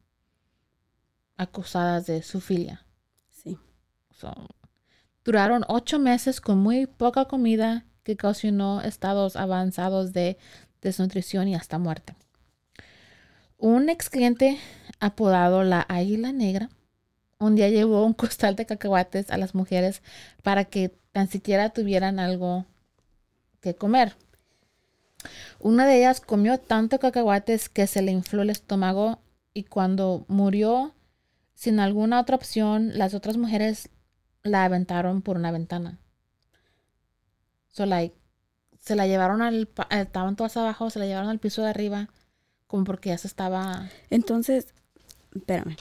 acusadas 1.36 2.06
de 2.06 2.22
sufilia. 2.22 2.84
Sí. 3.30 3.58
So, 4.10 4.32
duraron 5.24 5.64
ocho 5.68 5.98
meses 5.98 6.40
con 6.40 6.58
muy 6.58 6.86
poca 6.86 7.26
comida 7.26 7.84
que 8.16 8.26
ocasionó 8.28 8.80
estados 8.80 9.36
avanzados 9.36 10.12
de 10.12 10.38
desnutrición 10.80 11.48
y 11.48 11.54
hasta 11.54 11.78
muerte. 11.78 12.14
Un 13.56 13.88
ex 13.88 14.08
cliente 14.08 14.58
apodado 15.00 15.64
la 15.64 15.84
Águila 15.88 16.32
Negra 16.32 16.70
un 17.40 17.54
día 17.54 17.68
llevó 17.68 18.04
un 18.04 18.14
costal 18.14 18.56
de 18.56 18.66
cacahuates 18.66 19.30
a 19.30 19.38
las 19.38 19.54
mujeres 19.54 20.02
para 20.42 20.64
que 20.64 20.96
tan 21.12 21.28
siquiera 21.28 21.70
tuvieran 21.70 22.18
algo 22.18 22.66
que 23.60 23.74
comer. 23.74 24.16
Una 25.60 25.86
de 25.86 25.98
ellas 25.98 26.20
comió 26.20 26.58
tanto 26.58 26.98
cacahuates 26.98 27.68
que 27.68 27.86
se 27.86 28.02
le 28.02 28.12
infló 28.12 28.42
el 28.42 28.50
estómago 28.50 29.20
y 29.54 29.64
cuando 29.64 30.24
murió 30.28 30.94
sin 31.54 31.80
alguna 31.80 32.20
otra 32.20 32.36
opción, 32.36 32.96
las 32.96 33.14
otras 33.14 33.36
mujeres 33.36 33.88
la 34.42 34.64
aventaron 34.64 35.22
por 35.22 35.36
una 35.36 35.50
ventana. 35.50 35.98
So, 37.78 37.86
like, 37.86 38.12
se 38.80 38.96
la 38.96 39.06
llevaron 39.06 39.40
al, 39.40 39.68
eh, 39.90 40.00
estaban 40.00 40.34
todas 40.34 40.56
abajo, 40.56 40.90
se 40.90 40.98
la 40.98 41.06
llevaron 41.06 41.30
al 41.30 41.38
piso 41.38 41.62
de 41.62 41.68
arriba, 41.70 42.08
como 42.66 42.82
porque 42.82 43.10
ya 43.10 43.18
se 43.18 43.28
estaba, 43.28 43.88
Entonces, 44.10 44.66
espérame. 45.32 45.76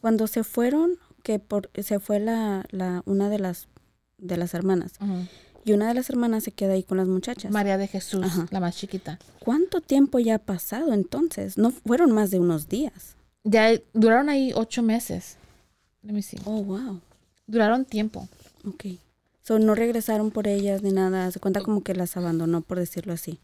Cuando 0.00 0.26
se 0.26 0.42
fueron, 0.42 0.92
que 1.22 1.38
por, 1.40 1.68
se 1.82 2.00
fue 2.00 2.18
la, 2.18 2.64
la, 2.70 3.02
una 3.04 3.28
de 3.28 3.38
las, 3.40 3.68
de 4.16 4.38
las 4.38 4.54
hermanas. 4.54 4.92
ujú. 5.02 5.26
Y 5.66 5.72
una 5.72 5.86
de 5.88 5.92
las 5.92 6.08
hermanas 6.08 6.44
se 6.44 6.52
queda 6.52 6.72
ahí 6.72 6.82
con 6.82 6.96
las 6.96 7.08
muchachas. 7.08 7.52
María 7.52 7.76
de 7.76 7.88
Jesús, 7.88 8.24
Ajá. 8.24 8.46
la 8.50 8.60
más 8.60 8.74
chiquita. 8.78 9.18
¿Cuánto 9.40 9.82
tiempo 9.82 10.18
ya 10.18 10.36
ha 10.36 10.38
pasado 10.38 10.94
entonces? 10.94 11.58
No 11.58 11.72
fueron 11.72 12.10
más 12.12 12.30
de 12.30 12.38
unos 12.40 12.70
días. 12.70 13.16
Ya 13.44 13.68
duraron 13.92 14.30
ahí 14.30 14.52
ocho 14.54 14.82
meses. 14.82 15.36
Let 16.02 16.14
me 16.14 16.22
see. 16.22 16.38
Oh, 16.46 16.62
wow. 16.62 17.02
Duraron 17.46 17.84
tiempo. 17.84 18.28
Ok. 18.66 18.86
So, 19.44 19.58
no 19.60 19.74
regresaron 19.76 20.30
por 20.32 20.48
ellas 20.48 20.82
ni 20.82 20.90
nada. 20.90 21.30
Se 21.30 21.38
cuenta 21.38 21.60
como 21.60 21.82
que 21.82 21.94
las 21.94 22.16
abandonó, 22.16 22.62
por 22.62 22.78
decirlo 22.78 23.12
así. 23.12 23.38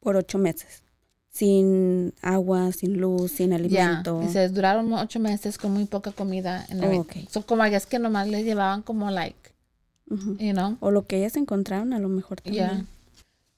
Por 0.00 0.16
ocho 0.16 0.38
meses. 0.38 0.82
Sin 1.30 2.12
agua, 2.22 2.72
sin 2.72 3.00
luz, 3.00 3.32
sin 3.32 3.50
Ya, 3.50 3.56
alimento. 3.56 4.20
dices, 4.20 4.52
duraron 4.52 4.92
ocho 4.94 5.20
meses 5.20 5.58
con 5.58 5.72
muy 5.72 5.84
poca 5.84 6.10
comida. 6.12 6.66
and 6.70 6.82
Oh, 6.82 6.86
everything. 6.86 7.22
ok. 7.24 7.30
So, 7.30 7.46
como 7.46 7.64
es 7.64 7.86
que 7.86 7.98
nomás 7.98 8.26
les 8.28 8.44
llevaban 8.44 8.82
como 8.82 9.10
like, 9.10 9.52
Ujú. 10.10 10.36
you 10.38 10.52
know. 10.52 10.76
O 10.80 10.90
lo 10.90 11.06
que 11.06 11.18
ellas 11.18 11.36
encontraron 11.36 11.92
a 11.92 11.98
lo 11.98 12.08
mejor 12.08 12.40
también. 12.40 12.66
Ya. 12.66 12.84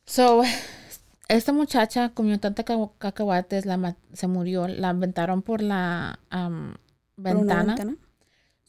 So, 0.05 0.43
esta 1.29 1.53
muchacha 1.53 2.11
comió 2.11 2.39
tanta 2.41 2.65
ca- 2.65 2.91
cacahuates, 2.99 3.65
la 3.65 3.97
se 4.13 4.27
murió, 4.27 4.69
la 4.69 4.91
aventaron 4.91 5.41
por 5.43 5.63
la 5.63 6.19
Por 6.29 7.37
una 7.37 7.65
ventana. 7.65 7.97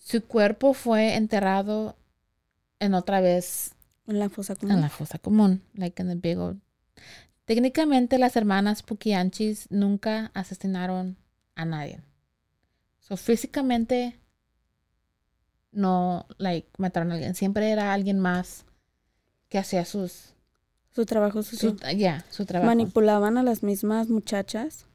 Su 0.04 0.24
cuerpo 0.26 0.74
fue 0.74 1.16
enterrado 1.16 1.96
en 2.80 2.96
otra 2.96 3.22
vez 3.22 3.74
En 4.08 4.18
la 4.20 4.30
fosa 4.30 4.56
común. 4.56 4.76
en 4.76 4.82
la 4.82 4.90
fosa 4.90 5.20
común, 5.20 5.62
like 5.76 6.02
in 6.02 6.10
the 6.10 6.16
big 6.16 6.40
old- 6.40 6.60
Técnicamente 7.46 8.18
las 8.18 8.36
hermanas 8.36 8.82
Pukianchis 8.82 9.68
nunca 9.70 10.32
asesinaron 10.34 11.18
a 11.56 11.66
nadie. 11.66 12.00
So 13.00 13.16
físicamente 13.18 14.20
no 15.72 16.26
like 16.38 16.68
mataron 16.78 17.12
a 17.12 17.16
alguien, 17.16 17.36
siempre 17.36 17.70
era 17.72 17.94
alguien 17.94 18.20
más 18.20 18.66
que 19.50 19.58
hacía 19.58 19.86
sus 19.86 20.34
Su 20.94 21.06
trabajo 21.06 21.44
su 21.44 21.76
ya, 21.96 22.26
su 22.30 22.46
trabajo. 22.46 22.68
Manipulaban 22.68 23.38
a 23.38 23.44
las 23.44 23.64
mismas 23.64 24.10
muchachas. 24.10 24.86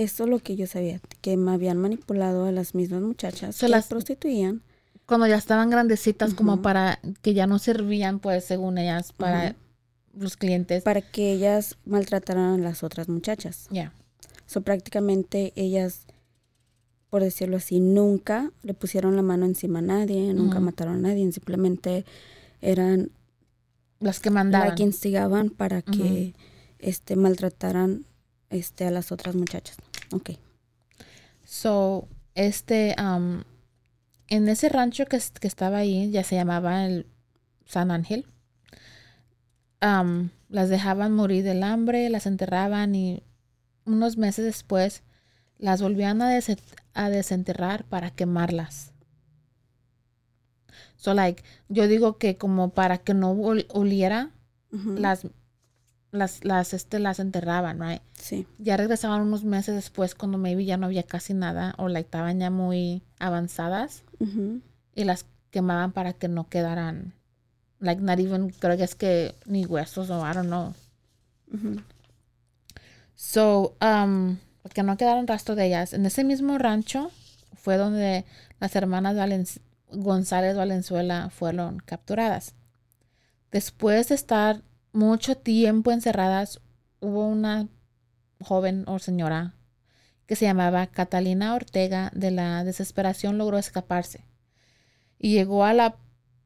Eso 0.00 0.24
es 0.24 0.30
lo 0.30 0.38
que 0.38 0.56
yo 0.56 0.66
sabía, 0.66 1.00
que 1.20 1.36
me 1.36 1.50
habían 1.52 1.76
manipulado 1.76 2.46
a 2.46 2.52
las 2.52 2.74
mismas 2.74 3.02
muchachas 3.02 3.58
que 3.58 3.68
las- 3.68 3.86
prostituían. 3.88 4.62
Cuando 5.04 5.26
ya 5.26 5.36
estaban 5.36 5.68
grandecitas 5.70 6.34
como 6.34 6.62
para 6.62 7.00
que 7.20 7.34
ya 7.34 7.46
no 7.46 7.58
servían 7.58 8.20
pues 8.20 8.44
según 8.44 8.78
ellas 8.78 9.12
para 9.12 9.56
los 10.14 10.36
clientes. 10.36 10.84
para 10.84 11.02
que 11.02 11.32
ellas 11.32 11.76
maltrataran 11.84 12.54
a 12.60 12.62
las 12.62 12.82
otras 12.84 13.08
muchachas. 13.08 13.66
Ya. 13.70 13.92
So, 14.46 14.60
prácticamente 14.62 15.52
ellas, 15.56 16.06
por 17.10 17.22
decirlo 17.22 17.56
así, 17.56 17.80
nunca 17.80 18.52
le 18.62 18.72
pusieron 18.72 19.16
la 19.16 19.22
mano 19.22 19.46
encima 19.46 19.80
a 19.80 19.82
nadie, 19.82 20.32
nunca 20.32 20.60
mataron 20.60 20.94
a 21.04 21.08
nadie, 21.08 21.30
simplemente 21.32 22.04
eran 22.62 23.10
Las 23.98 24.20
que 24.20 24.30
mandaban. 24.30 24.68
la 24.68 24.74
que 24.76 24.84
instigaban 24.84 25.50
para 25.50 25.82
que 25.82 26.34
este 26.78 27.16
maltrataran 27.16 28.04
este 28.48 28.84
a 28.86 28.90
las 28.90 29.10
otras 29.12 29.34
muchachas. 29.34 29.76
Ok. 30.12 30.30
So, 31.44 32.08
este, 32.34 32.94
um, 33.00 33.42
en 34.28 34.48
ese 34.48 34.68
rancho 34.68 35.06
que, 35.06 35.18
que 35.40 35.48
estaba 35.48 35.78
ahí, 35.78 36.10
ya 36.10 36.22
se 36.24 36.36
llamaba 36.36 36.84
el 36.86 37.06
San 37.66 37.90
Ángel, 37.90 38.26
um, 39.82 40.30
las 40.48 40.68
dejaban 40.68 41.12
morir 41.12 41.44
del 41.44 41.62
hambre, 41.62 42.08
las 42.10 42.26
enterraban 42.26 42.94
y 42.94 43.22
unos 43.84 44.16
meses 44.16 44.44
después 44.44 45.02
las 45.58 45.82
volvían 45.82 46.22
a, 46.22 46.30
des- 46.30 46.56
a 46.94 47.10
desenterrar 47.10 47.84
para 47.84 48.10
quemarlas. 48.10 48.92
So, 50.96 51.14
like, 51.14 51.42
yo 51.68 51.86
digo 51.88 52.18
que 52.18 52.36
como 52.36 52.70
para 52.70 52.98
que 52.98 53.14
no 53.14 53.32
ol- 53.32 53.66
oliera, 53.70 54.30
las, 54.70 55.26
las, 56.12 56.44
las, 56.44 56.74
este, 56.74 56.98
las 56.98 57.18
enterraban, 57.20 57.80
right? 57.80 58.02
Sí. 58.14 58.46
ya 58.58 58.76
regresaban 58.76 59.22
unos 59.22 59.44
meses 59.44 59.74
después 59.74 60.14
cuando 60.14 60.38
maybe 60.38 60.64
ya 60.64 60.76
no 60.76 60.86
había 60.86 61.02
casi 61.04 61.34
nada 61.34 61.74
o 61.78 61.88
like 61.88 62.06
estaban 62.06 62.38
ya 62.40 62.50
muy 62.50 63.02
avanzadas 63.18 64.02
y 64.94 65.04
las 65.04 65.24
quemaban 65.50 65.92
para 65.92 66.12
que 66.12 66.28
no 66.28 66.48
quedaran 66.48 67.14
like 67.78 68.02
not 68.02 68.18
even 68.18 68.50
creo 68.50 68.76
que 68.76 68.84
es 68.84 68.94
que 68.94 69.34
ni 69.46 69.64
huesos 69.64 70.10
o 70.10 70.20
I 70.28 70.34
don't 70.34 70.48
know. 70.48 70.74
So 73.16 73.76
um 73.80 74.38
que 74.74 74.82
no 74.82 74.96
quedaron 74.96 75.26
rastro 75.26 75.54
de 75.54 75.66
ellas. 75.66 75.92
En 75.94 76.04
ese 76.06 76.22
mismo 76.24 76.58
rancho 76.58 77.10
fue 77.54 77.76
donde 77.76 78.24
las 78.60 78.76
hermanas 78.76 79.16
Valen- 79.16 79.60
González 79.90 80.56
Valenzuela 80.56 81.30
fueron 81.30 81.78
capturadas. 81.78 82.54
Después 83.50 84.08
de 84.10 84.14
estar 84.14 84.62
mucho 84.92 85.36
tiempo 85.36 85.92
encerradas, 85.92 86.60
hubo 87.00 87.26
una 87.26 87.68
joven 88.40 88.84
o 88.86 88.98
señora 88.98 89.54
que 90.26 90.36
se 90.36 90.44
llamaba 90.44 90.86
Catalina 90.86 91.54
Ortega, 91.54 92.10
de 92.14 92.30
la 92.30 92.62
desesperación 92.62 93.36
logró 93.36 93.58
escaparse 93.58 94.24
y 95.18 95.32
llegó 95.32 95.64
a 95.64 95.74
la 95.74 95.96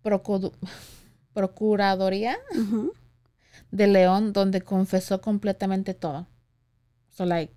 Procuraduría 1.35 2.39
de 3.71 3.87
León, 3.87 4.33
donde 4.33 4.61
confesó 4.61 5.21
completamente 5.21 5.95
todo. 5.95 6.27
So, 7.11 7.25
like, 7.25 7.53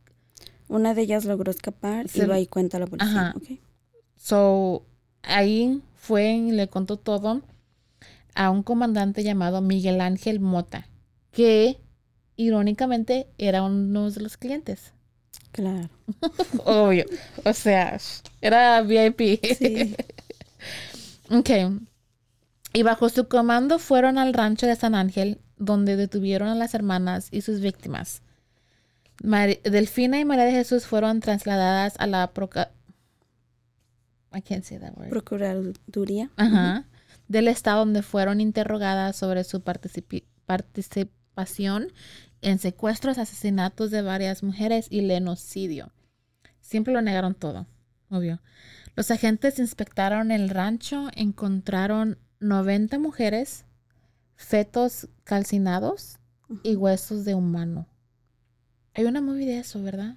Una 0.67 0.93
de 0.93 1.03
ellas 1.03 1.25
logró 1.25 1.51
escapar 1.51 2.07
y 2.13 2.19
va 2.21 2.39
y 2.39 2.47
cuenta 2.47 2.77
a 2.77 2.79
la 2.81 2.87
policía. 2.87 3.29
Ajá. 3.29 3.35
So, 4.15 4.85
ahí 5.21 5.81
fue 5.95 6.33
y 6.33 6.51
le 6.51 6.67
contó 6.67 6.97
todo 6.97 7.41
a 8.37 8.51
un 8.51 8.61
comandante 8.61 9.23
llamado 9.23 9.61
Miguel 9.61 9.99
Ángel 9.99 10.39
Mota, 10.39 10.87
que 11.31 11.79
irónicamente 12.35 13.27
era 13.39 13.63
uno 13.63 14.11
de 14.11 14.21
los 14.21 14.37
clientes. 14.37 14.93
Claro. 15.51 15.89
Obvio. 16.65 17.05
O 17.43 17.53
sea, 17.53 17.99
era 18.41 18.81
VIP. 18.83 19.43
Sí. 19.57 19.95
ok. 21.31 21.49
Y 22.73 22.83
bajo 22.83 23.09
su 23.09 23.27
comando 23.27 23.79
fueron 23.79 24.19
al 24.19 24.33
rancho 24.33 24.67
de 24.67 24.75
San 24.75 24.93
Ángel, 24.93 25.39
donde 25.57 25.95
detuvieron 25.95 26.47
a 26.49 26.55
las 26.55 26.75
hermanas 26.75 27.29
y 27.31 27.41
sus 27.41 27.59
víctimas. 27.59 28.21
Delfina 29.63 30.19
y 30.19 30.25
María 30.25 30.45
de 30.45 30.51
Jesús 30.51 30.85
fueron 30.85 31.21
trasladadas 31.21 31.95
a 31.97 32.05
la 32.05 32.31
proca- 32.35 32.69
I 34.31 34.41
can't 34.43 34.63
say 34.63 34.77
that 34.77 34.95
word. 34.95 35.09
Procuraduría. 35.09 36.29
Ajá. 36.35 36.85
Del 37.27 37.47
estado 37.47 37.79
donde 37.79 38.01
fueron 38.01 38.41
interrogadas 38.41 39.15
sobre 39.15 39.43
su 39.43 39.61
participación 39.61 41.91
en 42.41 42.59
secuestros, 42.59 43.17
asesinatos 43.17 43.91
de 43.91 44.01
varias 44.01 44.43
mujeres 44.43 44.87
y 44.89 45.01
lenocidio. 45.01 45.91
Siempre 46.61 46.93
lo 46.93 47.01
negaron 47.01 47.35
todo, 47.35 47.67
obvio. 48.09 48.41
Los 48.95 49.11
agentes 49.11 49.59
inspectaron 49.59 50.31
el 50.31 50.49
rancho, 50.49 51.09
encontraron 51.15 52.17
90 52.39 52.99
mujeres, 52.99 53.65
fetos 54.35 55.07
calcinados 55.23 56.17
y 56.63 56.75
huesos 56.75 57.25
de 57.25 57.35
humano. 57.35 57.87
Hay 58.93 59.05
una 59.05 59.21
movie 59.21 59.45
de 59.45 59.59
eso, 59.59 59.81
¿verdad? 59.83 60.15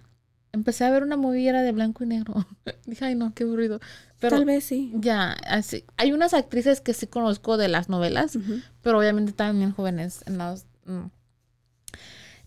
Empecé 0.52 0.84
a 0.84 0.90
ver 0.90 1.02
una 1.02 1.16
movie 1.16 1.48
era 1.48 1.62
de 1.62 1.72
blanco 1.72 2.04
y 2.04 2.06
negro. 2.06 2.46
Dije, 2.86 3.04
ay 3.04 3.14
no, 3.14 3.34
qué 3.34 3.44
aburrido. 3.44 3.80
Pero 4.20 4.36
Tal 4.36 4.44
vez 4.44 4.64
sí. 4.64 4.92
ya, 4.94 5.32
así. 5.32 5.84
Hay 5.96 6.12
unas 6.12 6.34
actrices 6.34 6.80
que 6.80 6.92
sí 6.94 7.06
conozco 7.06 7.56
de 7.56 7.68
las 7.68 7.88
novelas, 7.88 8.38
pero 8.82 8.98
obviamente 8.98 9.32
también 9.32 9.72
jóvenes. 9.72 10.22
En 10.26 10.38
las, 10.38 10.66
mm. 10.84 11.06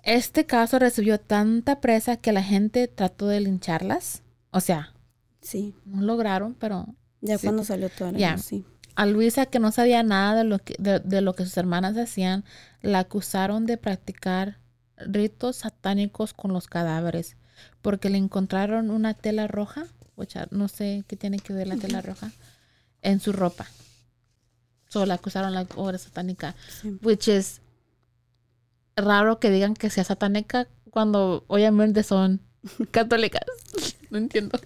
Este 0.03 0.45
caso 0.45 0.79
recibió 0.79 1.19
tanta 1.19 1.79
presa 1.79 2.17
que 2.17 2.31
la 2.33 2.43
gente 2.43 2.87
trató 2.87 3.27
de 3.27 3.39
lincharlas. 3.39 4.21
O 4.51 4.59
sea, 4.59 4.93
Sí. 5.41 5.73
no 5.85 6.01
lograron, 6.01 6.53
pero 6.55 6.87
Ya 7.21 7.37
Sí. 7.37 7.47
cuando 7.47 7.63
salió 7.63 7.89
toda 7.89 8.11
la 8.11 8.17
Ya. 8.19 8.37
sí. 8.37 8.65
a 8.95 9.05
Luisa, 9.07 9.45
que 9.47 9.57
no 9.59 9.71
sabía 9.71 10.03
nada 10.03 10.35
de 10.35 10.43
lo 10.43 10.59
que, 10.59 10.75
de, 10.77 10.99
de 10.99 11.21
lo 11.21 11.33
que 11.33 11.45
sus 11.45 11.55
hermanas 11.57 11.97
hacían, 11.97 12.43
la 12.81 12.99
acusaron 12.99 13.65
de 13.65 13.77
practicar 13.77 14.59
ritos 14.97 15.55
satánicos 15.55 16.33
con 16.33 16.53
los 16.53 16.67
cadáveres, 16.67 17.35
porque 17.81 18.09
le 18.11 18.17
encontraron 18.19 18.91
una 18.91 19.13
tela 19.15 19.47
roja, 19.47 19.85
no 20.51 20.67
sé 20.67 21.03
qué 21.07 21.15
tiene 21.15 21.39
que 21.39 21.53
ver 21.53 21.67
la 21.67 21.77
tela 21.77 22.01
roja, 22.01 22.31
en 23.01 23.19
su 23.19 23.31
ropa. 23.33 23.67
Solo 24.89 25.05
la 25.07 25.15
acusaron 25.15 25.53
la 25.53 25.65
obra 25.75 25.97
satánica, 25.97 26.55
Sí. 26.81 26.97
which 27.01 27.27
is 27.27 27.61
raro 28.95 29.39
que 29.39 29.49
digan 29.49 29.73
que 29.73 29.89
sea 29.89 30.03
satánica 30.03 30.67
cuando 30.91 31.43
obviamente 31.47 32.03
son 32.03 32.39
católicas. 32.91 33.43
no 34.11 34.17
entiendo. 34.19 34.59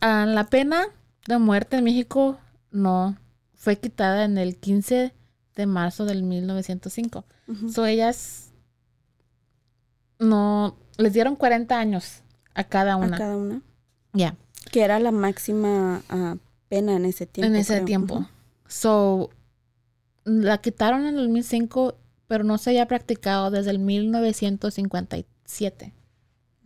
Ah, 0.00 0.24
la 0.26 0.44
pena 0.48 0.86
de 1.28 1.38
muerte 1.38 1.76
en 1.76 1.84
México 1.84 2.38
no 2.70 3.16
fue 3.54 3.78
quitada 3.78 4.24
en 4.24 4.38
el 4.38 4.56
15 4.56 5.12
de 5.54 5.66
marzo 5.66 6.04
del 6.06 6.22
1905. 6.22 7.24
Ujú. 7.46 7.68
So 7.70 7.84
ellas 7.86 8.48
no 10.18 10.76
les 10.96 11.12
dieron 11.12 11.36
40 11.36 11.78
años 11.78 12.22
a 12.54 12.64
cada 12.64 12.94
A 12.94 12.96
una. 12.96 13.18
cada 13.18 13.36
una. 13.36 13.62
Ya, 14.12 14.36
Que 14.70 14.82
era 14.82 14.98
la 15.00 15.10
máxima 15.10 16.02
ah, 16.08 16.36
pena 16.68 16.96
en 16.96 17.04
ese 17.04 17.26
tiempo. 17.26 17.46
en 17.48 17.56
ese 17.56 17.74
creo. 17.74 17.84
tiempo. 17.86 18.26
So 18.66 19.30
la 20.24 20.58
quitaron 20.58 21.02
en 21.02 21.16
el 21.16 21.26
2005, 21.26 21.96
pero 22.26 22.44
no 22.44 22.58
se 22.58 22.70
había 22.70 22.86
practicado 22.86 23.50
desde 23.50 23.70
el 23.70 23.78
1957. 23.80 25.92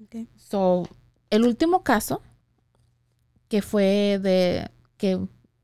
Ok. 0.05 0.17
So, 0.37 0.89
el 1.31 1.45
último 1.45 1.83
caso 1.83 2.21
que 3.49 3.63
fue 3.63 4.19
de 4.23 4.71
que 4.99 5.19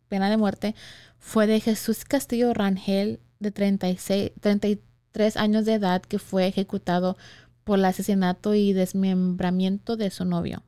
pena 0.09 0.31
de 0.31 0.37
muerte 0.37 0.75
fue 1.19 1.47
de 1.47 1.61
Jesús 1.61 2.05
Castillo 2.05 2.55
Rangel 2.55 3.21
de 3.41 3.51
36, 3.51 4.33
33 4.41 5.37
años 5.37 5.65
de 5.67 5.75
edad 5.75 6.01
que 6.03 6.19
fue 6.19 6.47
ejecutado 6.47 7.17
por 7.65 7.79
el 7.79 7.85
asesinato 7.85 8.55
y 8.55 8.73
desmembramiento 8.73 9.97
de 9.97 10.11
su 10.11 10.25
novio. 10.25 10.63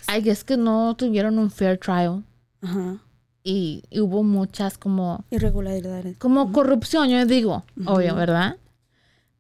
I 0.08 0.22
guess 0.22 0.44
que 0.44 0.58
no 0.58 0.96
tuvieron 0.96 1.38
un 1.40 1.52
fair 1.52 1.78
trial 1.78 2.24
Ajá. 2.62 2.98
y, 3.44 3.84
y 3.90 4.00
hubo 4.00 4.24
muchas 4.24 4.78
como, 4.78 5.26
Irregularidades. 5.32 6.18
como 6.18 6.52
corrupción, 6.52 7.10
yo 7.10 7.26
digo, 7.26 7.64
obvio. 7.86 8.16
¿verdad? 8.16 8.58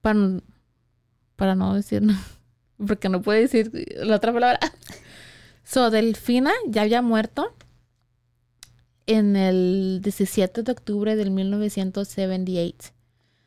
Para, 0.01 0.20
para 1.36 1.55
no 1.55 1.74
decir, 1.74 2.03
porque 2.88 3.09
no 3.09 3.22
puede 3.22 3.41
decir 3.41 3.72
la 3.97 4.15
otra 4.18 4.34
palabra. 4.34 4.59
So, 5.63 5.89
Delfina 5.89 6.53
ya 6.70 6.84
había 6.84 7.01
muerto 7.01 7.53
en 9.05 9.36
el 9.36 9.99
17 10.01 10.63
de 10.63 10.72
octubre 10.72 11.18
del 11.18 11.30
1978. 11.32 12.91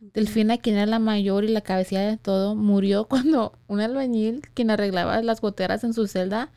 Delfina, 0.01 0.59
quien 0.59 0.77
era 0.77 0.85
la 0.85 0.99
mayor 0.99 1.45
y 1.45 1.49
la 1.49 1.63
cabecilla 1.63 2.03
de 2.03 2.19
todo, 2.19 2.55
murió 2.55 3.05
cuando 3.09 3.59
un 3.69 3.81
albañil, 3.81 4.43
quien 4.53 4.71
arreglaba 4.71 5.23
las 5.23 5.41
goteras 5.41 5.83
en 5.83 5.95
su 5.95 6.07
celda, 6.07 6.51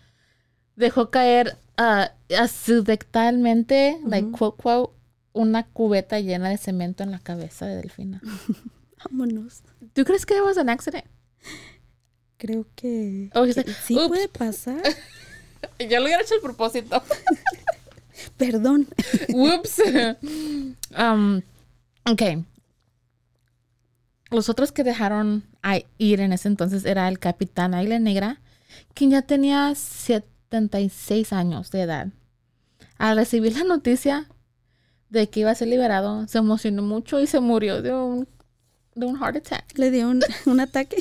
dejó 0.76 1.10
caer 1.10 1.58
uh, 1.80 2.06
accidentalmente, 2.38 4.00
like, 4.06 4.32
quote, 4.32 4.62
quote, 4.62 4.94
una 5.34 5.66
cubeta 5.66 6.20
llena 6.20 6.50
de 6.50 6.58
cemento 6.58 7.04
en 7.04 7.12
la 7.12 7.20
cabeza 7.20 7.66
de 7.66 7.78
Delfina. 7.78 8.22
Vámonos. 9.10 9.64
¿Tú 9.94 10.04
crees 10.06 10.26
que 10.26 10.42
was 10.42 10.58
an 10.58 10.70
accident? 10.70 11.06
Creo 12.38 12.66
que, 12.76 13.30
Oh, 13.34 13.44
que 13.46 13.54
sí 13.54 13.96
"Oops". 13.96 14.08
puede 14.08 14.28
pasar. 14.30 14.82
Yo 15.80 16.00
lo 16.00 16.06
hubiera 16.06 16.22
hecho 16.22 16.36
al 16.36 16.42
propósito. 16.42 17.02
Perdón. 18.38 18.88
Whoops. 19.30 19.82
um, 20.98 21.42
ok. 22.06 22.22
Los 24.30 24.50
otros 24.50 24.72
que 24.72 24.84
dejaron 24.84 25.44
a 25.62 25.80
ir 25.98 26.20
en 26.20 26.34
ese 26.34 26.48
entonces 26.48 26.86
era 26.86 27.08
el 27.08 27.20
capitán 27.20 27.74
Águila 27.74 28.00
Negra, 28.00 28.42
quien 28.94 29.12
ya 29.12 29.22
tenía 29.22 29.74
76 30.54 31.34
años 31.34 31.72
de 31.72 31.82
edad. 31.82 32.08
Al 33.00 33.18
recibir 33.18 33.58
la 33.58 33.64
noticia 33.64 34.28
de 35.10 35.28
que 35.28 35.40
iba 35.40 35.50
a 35.50 35.56
ser 35.56 35.68
liberado, 35.68 36.28
se 36.28 36.38
emocionó 36.38 36.84
mucho 36.84 37.20
y 37.20 37.26
se 37.26 37.40
murió 37.40 37.82
de 37.82 37.92
un, 37.92 38.28
de 38.94 39.06
un 39.08 39.18
heart 39.18 39.38
attack. 39.38 39.78
Le 39.78 39.90
dio 39.90 40.08
un, 40.10 40.24
un 40.46 40.60
ataque. 40.60 40.98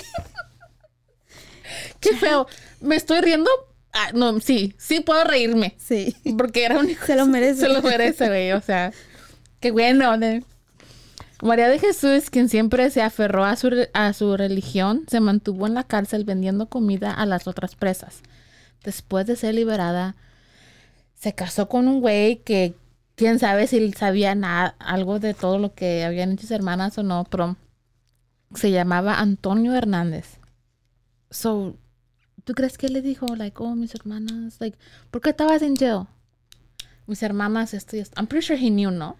Qué 2.01 2.17
feo. 2.17 2.47
Me 2.81 2.97
estoy 2.97 3.21
riendo. 3.21 3.51
Ah, 3.93 4.11
no, 4.15 4.41
sí, 4.41 4.75
sí 4.79 5.01
puedo 5.01 5.23
reírme. 5.25 5.77
Sí. 5.79 6.17
Porque 6.39 6.65
era 6.65 6.79
un 6.79 6.89
hijo. 6.89 7.05
Se 7.05 7.15
lo 7.15 7.27
merece. 7.27 7.61
Se 7.61 7.69
lo 7.69 7.83
merece, 7.83 8.29
güey. 8.29 8.53
O 8.53 8.63
sea, 8.63 8.91
qué 9.61 9.71
bueno. 9.71 10.17
¿no? 10.17 10.41
María 11.43 11.69
de 11.69 11.79
Jesús, 11.79 12.31
quien 12.31 12.49
siempre 12.49 12.89
se 12.89 13.03
aferró 13.03 13.45
a 13.45 13.57
su, 13.57 13.87
a 13.93 14.13
su 14.15 14.35
religión, 14.35 15.05
se 15.09 15.21
mantuvo 15.21 15.67
en 15.67 15.75
la 15.75 15.85
cárcel 15.85 16.25
vendiendo 16.25 16.71
comida 16.71 17.13
a 17.13 17.27
las 17.27 17.47
otras 17.47 17.75
presas. 17.75 18.23
Después 18.85 19.27
de 19.27 19.37
ser 19.37 19.55
liberada, 19.55 20.17
se 21.15 21.35
casó 21.35 21.69
con 21.69 21.87
un 21.89 22.01
güey 22.01 22.39
que 22.39 22.75
quién 23.15 23.39
sabe 23.39 23.67
si 23.67 23.93
sabía 23.93 24.35
nada, 24.35 24.75
algo 24.79 25.19
de 25.19 25.35
todo 25.35 25.59
lo 25.59 25.75
que 25.75 26.05
habían 26.05 26.33
hecho 26.33 26.43
sus 26.43 26.51
hermanas 26.51 26.99
o 26.99 27.03
no, 27.03 27.25
pero 27.31 27.57
se 28.55 28.71
llamaba 28.71 29.21
Antonio 29.21 29.75
Hernández. 29.75 30.39
So, 31.31 31.77
¿tú 32.45 32.55
crees 32.55 32.77
que 32.77 32.87
él 32.87 32.95
le 32.95 33.03
dijo, 33.03 33.27
like, 33.37 33.57
oh, 33.63 33.75
mis 33.75 33.95
hermanas, 33.95 34.57
like, 34.61 34.77
¿por 35.11 35.21
qué 35.23 35.31
estabas 35.31 35.63
en 35.63 35.77
jail? 35.77 36.07
Mis 37.07 37.23
hermanas, 37.23 37.75
esto 37.75 37.97
y 37.97 38.01
esto. 38.01 38.21
I'm 38.21 38.27
pretty 38.27 38.47
sure 38.47 38.59
he 38.59 38.71
knew, 38.71 38.91
¿no? 38.91 39.17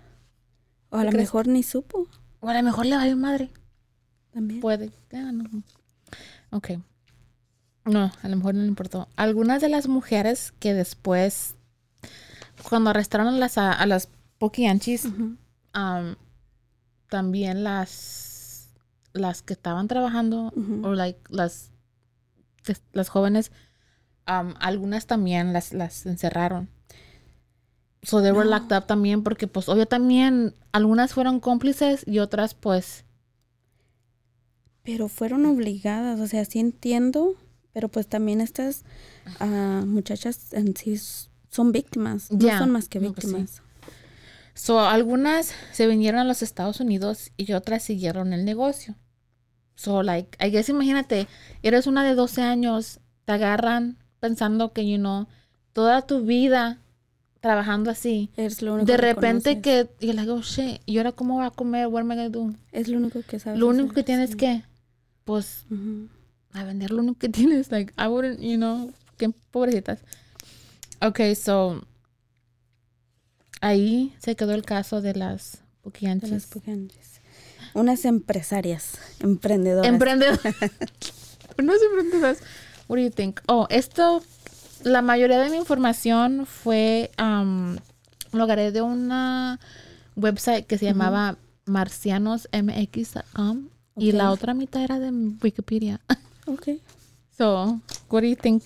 O 0.91 0.99
a 0.99 1.05
lo 1.05 1.13
mejor 1.13 1.47
ni 1.47 1.63
supo 1.63 2.07
O 2.41 2.49
a 2.49 2.55
lo 2.55 2.63
mejor 2.63 2.87
le 2.87 2.97
valió 2.97 3.17
madre. 3.17 3.51
también. 4.33 4.61
Puede. 4.61 4.91
Ah, 5.13 5.31
no. 5.33 5.45
Ok. 6.51 6.73
No, 7.85 8.13
a 8.23 8.29
lo 8.29 8.37
mejor 8.37 8.55
no 8.55 8.63
le 8.63 8.69
importó. 8.69 9.09
Algunas 9.17 9.61
de 9.61 9.69
las 9.69 9.89
mujeres 9.89 10.53
que 10.61 10.73
después, 10.75 11.57
cuando 12.69 12.91
arrestaron 12.91 13.29
a 13.29 13.33
las, 13.33 13.59
a, 13.59 13.85
las 13.87 14.09
poquianchis, 14.39 15.07
um, 15.07 16.15
también 17.09 17.65
las, 17.65 18.71
las 19.13 19.43
que 19.43 19.53
estaban 19.55 19.89
trabajando, 19.89 20.53
o 20.83 20.93
like, 20.95 21.21
las, 21.29 21.71
las 22.93 23.09
jóvenes, 23.09 23.51
um, 24.29 24.55
algunas 24.61 25.07
también 25.07 25.53
las, 25.53 25.73
las 25.73 26.07
encerraron. 26.07 26.69
So 28.05 28.21
they 28.23 28.33
were 28.33 28.45
No. 28.49 28.51
locked 28.59 28.77
up 28.77 28.87
también 28.87 29.23
porque 29.23 29.47
pues 29.47 29.69
obvio 29.69 29.87
también 29.87 30.55
algunas 30.73 31.15
fueron 31.15 31.39
cómplices 31.39 32.03
y 32.07 32.19
otras 32.19 32.53
pues 32.55 33.05
Pero 34.83 35.07
fueron 35.09 35.47
obligadas, 35.47 36.19
o 36.19 36.27
sea, 36.27 36.45
sí 36.45 36.59
entiendo, 36.59 37.37
pero 37.73 37.89
pues 37.89 38.07
también 38.07 38.41
estas 38.41 38.85
ah, 39.41 39.83
muchachas 39.87 40.53
en 40.53 40.77
sí 40.77 41.01
son 41.49 41.73
víctimas, 41.73 42.31
no 42.31 42.59
son 42.59 42.71
más 42.71 42.89
que 42.89 43.01
no, 43.01 43.13
pues 43.13 43.27
sí. 43.27 43.35
víctimas. 43.35 43.63
So, 44.55 44.81
algunas 44.81 45.55
se 45.73 45.87
vinieron 45.87 46.21
a 46.21 46.25
los 46.25 46.43
Estados 46.43 46.81
Unidos 46.81 47.33
y 47.37 47.53
otras 47.53 47.83
siguieron 47.83 48.33
el 48.33 48.45
negocio. 48.45 48.97
So, 49.75 50.03
like, 50.03 50.37
I 50.45 50.51
guess, 50.51 50.69
imagínate, 50.69 51.27
eres 51.63 51.87
una 51.87 52.05
de 52.05 52.15
12 52.15 52.43
años, 52.43 53.01
te 53.25 53.33
agarran 53.33 53.97
pensando 54.21 54.73
que, 54.73 54.89
you 54.89 54.99
know, 54.99 55.27
toda 55.73 56.03
tu 56.03 56.21
vida 56.21 56.79
trabajando 57.41 57.91
así. 57.91 58.31
Es 58.37 58.63
lo 58.63 58.75
único 58.75 58.87
De 58.87 58.97
que 58.97 59.03
repente 59.03 59.61
que, 59.61 59.89
y 60.01 60.13
like, 60.13 60.31
oh 60.31 60.43
shit, 60.43 60.81
¿y 60.87 60.99
ahora 60.99 61.13
cómo 61.13 61.39
va 61.39 61.47
a 61.47 61.51
comer? 61.51 61.87
What 61.87 62.03
am 62.03 62.13
I 62.13 62.17
gonna 62.17 62.29
do? 62.29 62.55
Es 62.71 62.89
lo 62.89 62.99
único 62.99 63.23
que 63.23 63.41
sabes. 63.41 63.59
Lo 63.59 63.69
único 63.69 63.87
hacer, 63.87 63.95
que 63.95 64.03
tienes 64.05 64.31
sí. 64.31 64.37
que, 64.37 64.63
pues. 65.25 65.65
A 66.53 66.65
vender 66.65 66.91
lo 66.91 67.03
único 67.03 67.19
que 67.19 67.29
tienes. 67.39 67.71
Like, 67.71 67.93
I 67.99 68.07
wouldn't, 68.09 68.41
you 68.41 68.57
know, 68.57 68.93
qué 69.19 69.31
pobrecitas. 69.51 70.01
Okay, 71.01 71.35
so, 71.35 71.83
ahí 73.61 74.15
se 74.19 74.37
quedó 74.37 74.53
el 74.55 74.63
caso 74.65 75.01
de 75.01 75.15
las 75.15 75.53
De 75.53 75.59
las 75.59 75.83
poquianchis. 75.83 76.47
pujantes. 76.47 77.21
Unas 77.75 78.05
empresarias, 78.05 78.99
emprendedoras. 79.21 79.89
Emprendedoras. 79.89 80.45
es 80.63 81.59
emprendedoras. 81.59 82.39
What 82.89 82.97
do 82.99 83.03
you 83.03 83.11
think? 83.11 83.41
Oh, 83.47 83.67
esto, 83.71 84.23
la 84.85 85.03
mayoría 85.03 85.39
de 85.39 85.51
mi 85.51 85.57
información 85.57 86.47
fue, 86.47 87.11
um, 87.19 87.77
lo 88.33 88.45
agarré 88.45 88.71
de 88.73 88.83
una 88.83 89.59
website 90.17 90.67
que 90.67 90.77
se 90.79 90.85
llamaba 90.85 91.37
marcianosmx.com 91.67 93.69
y 93.97 94.13
la 94.13 94.31
Ok. 94.31 94.35
otra 94.39 94.55
mitad 94.55 94.83
era 94.83 94.99
de 94.99 95.11
Wikipedia. 95.43 96.01
Ok. 96.47 96.69
So, 97.37 97.81
what 98.11 98.23
do 98.23 98.29
you 98.29 98.37
think? 98.37 98.65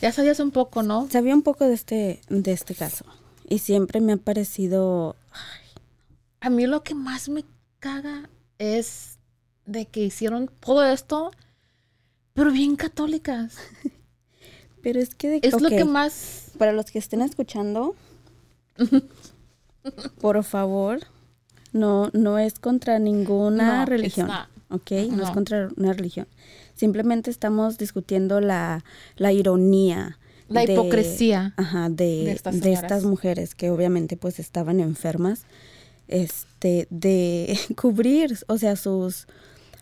Ya 0.00 0.12
sabías 0.12 0.40
un 0.40 0.50
poco, 0.50 0.82
¿no? 0.82 1.08
Sabía 1.10 1.34
un 1.34 1.42
poco 1.42 1.66
de 1.66 1.74
este, 1.74 2.20
de 2.28 2.52
este 2.52 2.74
caso. 2.74 3.04
Y 3.48 3.58
siempre 3.58 4.00
me 4.00 4.12
ha 4.14 4.16
parecido. 4.16 5.16
A 6.40 6.50
mí 6.50 6.66
lo 6.66 6.82
que 6.82 6.94
más 6.94 7.28
me 7.28 7.44
caga 7.78 8.28
es 8.58 9.18
de 9.66 9.86
que 9.86 10.00
hicieron 10.00 10.50
todo 10.60 10.84
esto, 10.84 11.30
pero 12.34 12.50
bien 12.50 12.76
católicas. 12.76 13.56
Pero 14.82 15.00
es 15.00 15.14
que 15.14 15.30
de 15.30 15.40
Es 15.42 15.62
lo 15.62 15.70
que 15.70 15.86
más... 15.86 16.50
Para 16.58 16.72
los 16.72 16.90
que 16.90 16.98
estén 16.98 17.22
escuchando, 17.22 17.96
por 20.20 20.44
favor, 20.44 21.00
no, 21.72 22.10
no 22.12 22.38
es 22.38 22.58
contra 22.58 22.98
ninguna 22.98 23.78
No, 23.78 23.86
religión. 23.86 24.28
¿Ok? 24.68 24.90
No, 25.10 25.24
es 25.24 25.30
contra 25.30 25.70
una 25.78 25.94
religión. 25.94 26.26
Simplemente 26.74 27.30
estamos 27.30 27.78
discutiendo 27.78 28.40
la, 28.40 28.84
la 29.16 29.32
ironía. 29.32 30.18
La 30.48 30.64
de- 30.66 30.72
hipocresía. 30.74 31.54
Ajá, 31.56 31.88
de, 31.88 32.04
de 32.04 32.24
de, 32.24 32.32
estas 32.32 32.54
estas, 32.56 32.64
señoras. 32.80 33.04
mujeres 33.04 33.54
que 33.54 33.70
obviamente 33.70 34.16
pues 34.16 34.38
estaban 34.38 34.80
enfermas. 34.80 35.44
Este, 36.08 36.86
de 36.90 37.58
cubrir, 37.80 38.38
o 38.48 38.58
sea, 38.58 38.76
sus, 38.76 39.26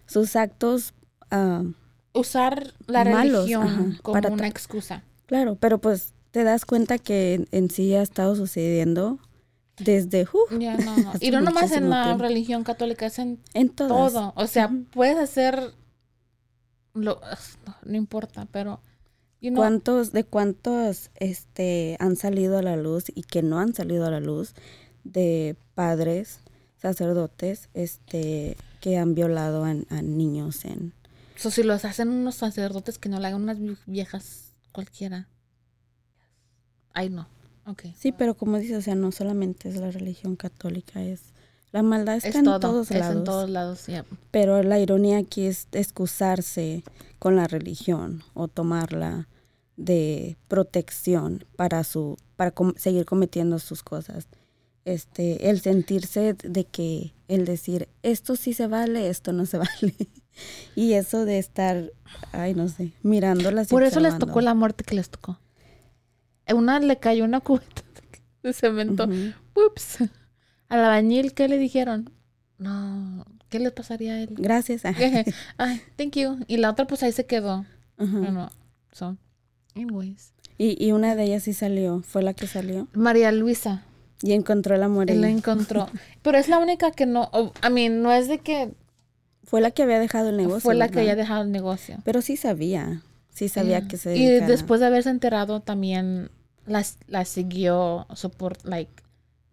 sus 0.07 0.37
actos, 0.37 0.95
ah, 1.31 1.65
Usar 2.15 2.75
la 2.87 3.05
Malos, 3.07 3.45
religión 3.49 3.63
ajá, 3.67 3.85
como 4.03 4.13
para 4.21 4.29
una 4.31 4.47
excusa. 4.47 5.03
claro, 5.27 5.57
pero 5.59 5.79
pues 5.79 6.13
te 6.31 6.45
das 6.45 6.65
cuenta 6.67 6.99
que 6.99 7.35
en, 7.35 7.49
en 7.53 7.71
sí 7.71 7.95
ha 7.95 8.03
estado 8.03 8.37
sucediendo 8.37 9.19
desde, 9.79 10.27
no, 10.51 10.97
no. 10.97 11.11
Hace 11.11 11.19
Y 11.27 11.31
no 11.31 11.41
nomás 11.41 11.73
en 11.73 11.89
la 11.91 12.05
tiempo. 12.05 12.23
religión 12.23 12.65
católica, 12.65 13.07
es 13.07 13.19
en 13.19 13.39
todo. 13.71 14.33
O 14.37 14.47
sea, 14.47 14.67
Ujú. 14.67 14.85
puedes 14.93 15.17
hacer 15.19 15.73
lo... 16.95 17.21
No, 17.67 17.77
no 17.85 17.97
importa, 17.97 18.47
pero... 18.51 18.81
You 19.41 19.51
know, 19.51 19.57
¿Cuántos, 19.61 20.13
de 20.13 20.23
cuántos 20.23 21.11
este, 21.17 21.97
han 21.99 22.15
salido 22.15 22.59
a 22.59 22.63
la 22.63 22.77
luz 22.77 23.07
y 23.13 23.23
que 23.23 23.43
no 23.43 23.59
han 23.59 23.75
salido 23.75 24.07
a 24.07 24.11
la 24.11 24.21
luz 24.21 24.55
de 25.03 25.57
padres, 25.75 26.39
sacerdotes, 26.77 27.69
este, 27.75 28.57
que 28.81 28.99
han 28.99 29.15
violado 29.17 29.65
a, 29.65 29.71
a 29.71 30.03
niños 30.03 30.65
en... 30.65 30.93
so, 31.35 31.51
si 31.51 31.65
los 31.65 31.85
hacen 31.85 32.09
unos 32.09 32.37
sacerdotes 32.37 32.99
que 32.99 33.09
no 33.09 33.19
le 33.19 33.27
hagan 33.27 33.43
unas 33.43 33.59
vie- 33.59 33.79
viejas 33.87 34.53
cualquiera. 34.71 35.29
Ay, 36.93 37.11
no. 37.11 37.27
Ok. 37.67 37.87
Sí, 37.97 38.13
pero 38.13 38.35
como 38.35 38.59
dices, 38.59 38.79
o 38.79 38.83
sea, 38.83 38.95
no 38.95 39.11
solamente 39.11 39.69
es 39.69 39.77
la 39.77 39.91
religión 39.91 40.37
católica, 40.37 41.03
es... 41.03 41.32
La 41.73 41.83
maldad 41.83 42.17
está 42.17 42.29
Es 42.29 42.35
en 42.37 42.45
todo. 42.45 42.61
todos 42.61 42.91
es 42.91 42.99
lados. 43.01 43.17
en 43.17 43.25
todos 43.25 43.51
lados, 43.51 43.87
yeah. 43.87 44.05
Pero 44.31 44.63
la 44.63 44.79
ironía 44.79 45.19
aquí 45.19 45.47
es 45.47 45.69
excusarse 45.73 46.85
con 47.19 47.35
la 47.37 47.47
religión 47.47 48.23
o 48.35 48.47
tomarla 48.49 49.29
de 49.77 50.37
protección 50.49 51.45
para 51.57 51.83
su 51.85 52.17
para 52.37 52.51
com- 52.51 52.75
seguir 52.77 53.05
cometiendo 53.07 53.59
sus 53.59 53.83
cosas. 53.83 54.29
Este, 54.85 55.49
el 55.49 55.61
sentirse 55.61 56.35
de 56.35 56.65
que 56.65 57.15
el 57.29 57.45
decir 57.47 57.89
esto 58.03 58.37
sí 58.37 58.53
se 58.53 58.67
vale, 58.67 59.09
esto 59.09 59.33
no 59.33 59.47
se 59.47 59.57
vale. 59.59 59.95
y 60.75 60.93
eso 60.95 61.25
de 61.25 61.39
estar, 61.39 61.91
ay, 62.33 62.53
no 62.55 62.69
sé, 62.69 62.93
mirándolas 63.03 63.69
Por 63.69 63.83
eso 63.85 64.01
les 64.01 64.19
tocó 64.19 64.41
la 64.41 64.55
muerte 64.55 64.85
que 64.85 64.95
les 64.97 65.09
tocó. 65.09 65.39
Una 66.53 66.81
le 66.81 66.99
cayó 66.99 67.25
una 67.25 67.41
cubeta 67.41 67.83
de 68.43 68.53
cemento. 68.53 69.09
Ups. 69.55 69.99
Al 70.73 70.81
albañil, 70.81 71.35
¿qué 71.35 71.49
le 71.49 71.59
dijeron? 71.59 72.11
No, 72.59 73.25
¿qué 73.51 73.59
le 73.59 73.71
pasaría 73.71 74.15
a 74.15 74.21
él? 74.23 74.31
Gracias. 74.33 74.83
Ay, 75.59 75.81
thank 75.97 76.17
you. 76.17 76.39
Y 76.47 76.57
la 76.57 76.71
otra, 76.71 76.87
pues 76.87 77.03
ahí 77.03 77.13
se 77.13 77.27
quedó. 77.27 77.65
Ajá. 77.99 78.19
Bueno, 78.19 78.51
so, 78.93 79.17
anyways. 79.75 80.33
y, 80.59 80.83
y 80.85 80.93
una 80.93 81.15
de 81.15 81.25
ellas 81.25 81.43
sí 81.43 81.53
salió, 81.53 82.03
fue 82.03 82.23
la 82.23 82.35
que 82.35 82.47
salió. 82.47 82.89
María 82.95 83.33
Luisa. 83.33 83.85
Y 84.23 84.33
encontró 84.33 84.77
el 84.77 84.83
amor. 84.85 85.11
Él 85.11 85.21
la 85.21 85.29
encontró. 85.29 85.89
Pero 86.23 86.39
es 86.39 86.49
la 86.49 86.59
única 86.59 86.91
que 86.93 87.07
no. 87.07 87.29
oh, 87.33 87.53
I 87.67 87.71
mean, 87.73 88.03
no 88.03 88.13
es 88.13 88.29
de 88.29 88.39
que 88.39 88.73
Fue 89.45 89.61
la 89.61 89.73
que 89.73 89.83
había 89.83 89.99
dejado 89.99 90.29
el 90.31 90.37
negocio. 90.37 90.61
fue 90.61 90.75
la 90.77 90.89
que 90.89 91.01
había 91.01 91.17
dejado 91.17 91.43
el 91.43 91.51
negocio. 91.51 91.99
Pero 92.05 92.23
sí 92.23 92.37
sabía. 92.37 93.03
Sí 93.31 93.49
sabía 93.49 93.81
Yeah. 93.81 93.89
que 93.89 93.97
se 93.97 94.17
Y 94.17 94.25
dedicara. 94.27 94.47
después 94.53 94.81
de 94.81 94.87
haberse 94.87 95.11
enterado, 95.11 95.61
también 95.61 96.31
las, 96.67 96.99
la 97.09 97.25
siguió 97.25 98.07
support, 98.15 98.65
like, 98.65 98.93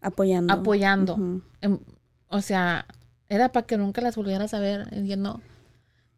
apoyando. 0.02 0.54
apoyando. 0.54 1.42
Em, 1.62 1.80
o 2.28 2.42
sea, 2.42 2.86
era 3.28 3.52
para 3.52 3.66
que 3.66 3.78
nunca 3.78 4.02
las 4.02 4.16
volvieras 4.16 4.54
a 4.54 4.60
ver. 4.60 4.88
Y 4.92 5.16
no, 5.16 5.42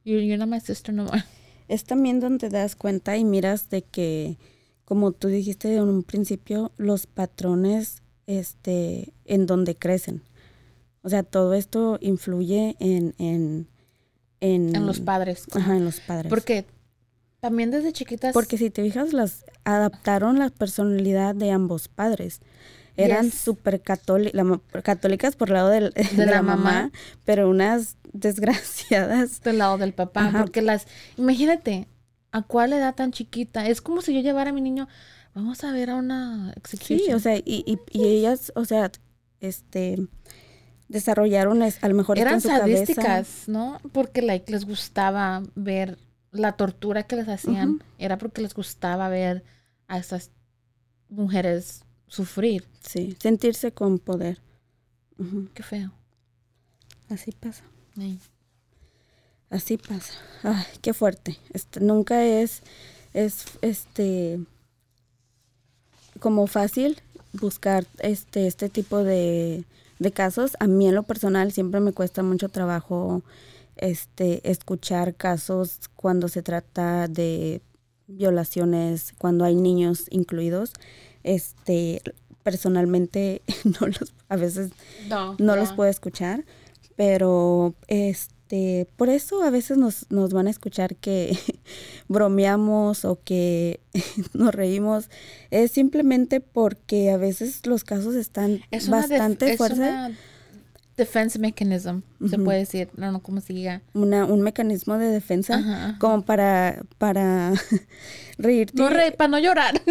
you're, 0.04 0.26
you're 0.26 0.38
not 0.38 0.48
my 0.48 0.60
sister 0.60 0.94
no 0.94 1.06
more. 1.06 1.24
Es 1.68 1.86
también 1.86 2.20
donde 2.20 2.50
te 2.50 2.58
das 2.58 2.76
cuenta 2.76 3.16
y 3.16 3.24
miras 3.24 3.70
de 3.70 3.82
que, 3.82 4.38
como 4.84 5.14
tú 5.14 5.30
dijiste 5.30 5.74
en 5.74 5.84
un 5.84 6.04
principio, 6.04 6.74
los 6.76 7.08
patrones 7.08 8.02
este, 8.28 9.14
en 9.24 9.46
donde 9.46 9.78
crecen. 9.78 10.22
O 11.02 11.08
sea, 11.08 11.24
todo 11.24 11.54
esto 11.54 11.98
influye 12.02 12.76
en... 12.80 13.16
En, 13.20 13.70
en, 14.42 14.76
En 14.76 14.86
los 14.86 15.00
padres. 15.00 15.46
Ajá, 15.54 15.78
en 15.78 15.86
los 15.86 16.02
padres. 16.02 16.30
Porque 16.30 16.66
también 17.40 17.72
desde 17.72 17.94
chiquitas. 17.94 18.34
Porque 18.34 18.58
si 18.58 18.70
te 18.70 18.84
fijas, 18.84 19.14
las 19.14 19.46
adaptaron 19.64 20.40
la 20.40 20.50
personalidad 20.50 21.36
de 21.36 21.52
ambos 21.52 21.88
padres. 21.88 22.42
Eran 22.98 23.26
Yes. 23.26 23.36
súper 23.36 23.82
católicas 23.82 25.36
por 25.36 25.50
el 25.50 25.54
lado 25.54 25.70
del- 25.70 25.92
de, 26.16 26.26
la 26.26 26.32
la, 26.32 26.42
mamá, 26.42 26.64
mamá. 26.64 26.92
pero 27.26 27.50
unas 27.50 27.96
desgraciadas. 28.14 29.42
del 29.42 29.58
lado 29.60 29.78
del 29.78 29.94
papá. 29.94 30.28
Ajá. 30.28 30.40
Porque 30.42 30.62
las. 30.62 30.88
Imagínate, 31.18 31.88
¿a 32.32 32.42
cuál 32.42 32.74
edad 32.74 32.94
tan 32.96 33.12
chiquita? 33.12 33.68
Es 33.68 33.82
como 33.82 34.02
si 34.02 34.14
yo 34.14 34.20
llevara 34.22 34.50
a 34.50 34.54
mi 34.54 34.62
niño. 34.62 34.88
Vamos 35.34 35.64
a 35.64 35.72
ver 35.72 35.90
a 35.90 35.96
una 35.96 36.52
execution. 36.58 37.00
Sí, 37.00 37.14
o 37.14 37.20
sea, 37.20 37.38
y, 37.38 37.44
y, 37.66 37.80
y 37.92 38.06
ellas, 38.08 38.52
o 38.56 38.66
sea, 38.66 38.92
este, 39.40 39.98
desarrollaron 40.90 41.62
es- 41.64 41.82
a 41.84 41.88
lo 41.88 41.96
mejor 41.96 42.20
eran 42.20 42.34
en 42.36 42.42
su 42.42 42.50
cabeza. 42.50 42.86
sadísticas, 42.86 43.44
¿no? 43.48 43.80
Porque 43.94 44.22
like, 44.22 44.52
les 44.52 44.66
gustaba 44.66 45.42
ver 45.56 45.98
la 46.32 46.52
tortura 46.54 47.04
que 47.04 47.16
les 47.16 47.30
hacían. 47.30 47.82
Era 47.98 48.18
porque 48.18 48.42
les 48.42 48.54
gustaba 48.54 49.08
ver 49.08 49.44
a 49.88 49.98
esas 49.98 50.32
mujeres 51.10 51.84
sufrir. 52.12 52.66
Sí, 52.82 53.16
sentirse 53.20 53.72
con 53.72 53.98
poder. 53.98 54.40
Qué 55.54 55.64
feo. 55.64 55.92
Así 57.10 57.32
pasa. 57.32 57.64
Ay. 57.98 58.20
Así 59.50 59.78
pasa. 59.78 60.14
Ay, 60.44 60.66
qué 60.82 60.94
fuerte. 60.94 61.38
Este, 61.54 61.80
nunca 61.80 62.26
es, 62.26 62.64
es, 63.14 63.46
este, 63.62 64.40
como 66.20 66.48
fácil 66.48 66.98
buscar 67.34 67.86
este, 68.00 68.48
este 68.48 68.68
tipo 68.68 69.04
de, 69.04 69.64
de 70.00 70.12
casos. 70.12 70.58
A 70.60 70.68
mí 70.68 70.88
en 70.88 70.96
lo 70.96 71.04
personal 71.04 71.52
siempre 71.52 71.80
me 71.80 71.94
cuesta 71.94 72.24
mucho 72.24 72.50
trabajo, 72.50 73.22
este, 73.78 74.50
escuchar 74.50 75.16
casos 75.16 75.80
cuando 75.96 76.28
se 76.28 76.42
trata 76.42 77.08
de 77.08 77.62
violaciones, 78.08 79.14
cuando 79.18 79.46
hay 79.46 79.56
niños 79.56 80.06
incluidos. 80.10 80.74
Este, 81.24 82.02
personalmente 82.44 83.42
no 83.64 83.88
los, 83.88 84.14
a 84.30 84.36
veces 84.36 84.72
No, 85.10 85.36
los 85.38 85.74
puedo 85.74 85.90
escuchar, 85.90 86.44
pero 86.96 87.76
este, 87.88 88.88
por 88.98 89.10
eso 89.10 89.44
a 89.44 89.50
veces 89.50 89.78
nos, 89.78 90.06
nos 90.10 90.34
van 90.34 90.48
a 90.48 90.50
escuchar 90.50 90.96
que 90.96 91.38
bromeamos 92.08 93.06
o 93.06 93.20
que 93.24 93.80
nos 94.34 94.54
reímos. 94.54 95.10
Es 95.52 95.72
simplemente 95.72 96.40
porque 96.42 97.12
a 97.12 97.18
veces 97.18 97.66
los 97.66 97.84
casos 97.84 98.16
están 98.16 98.62
Es 98.72 98.90
bastante 98.90 99.52
es 99.52 99.58
fuertes. 99.58 99.80
una 99.80 100.12
defense 100.98 101.40
mechanism, 101.40 102.02
se 102.30 102.38
puede 102.38 102.60
decir. 102.60 102.90
No, 102.96 103.12
no, 103.12 103.24
¿cómo 103.24 103.42
se 103.42 103.54
diga? 103.54 103.82
Una, 103.94 104.26
un 104.26 104.42
mecanismo 104.42 104.98
de 105.00 105.08
defensa 105.08 105.56
Ajá. 105.56 105.98
como 106.00 106.22
para, 106.24 106.84
para 107.00 107.54
reírte. 108.38 108.74
No, 108.80 108.90
re- 108.90 109.12
para 109.12 109.28
no 109.30 109.40
llorar. 109.40 109.82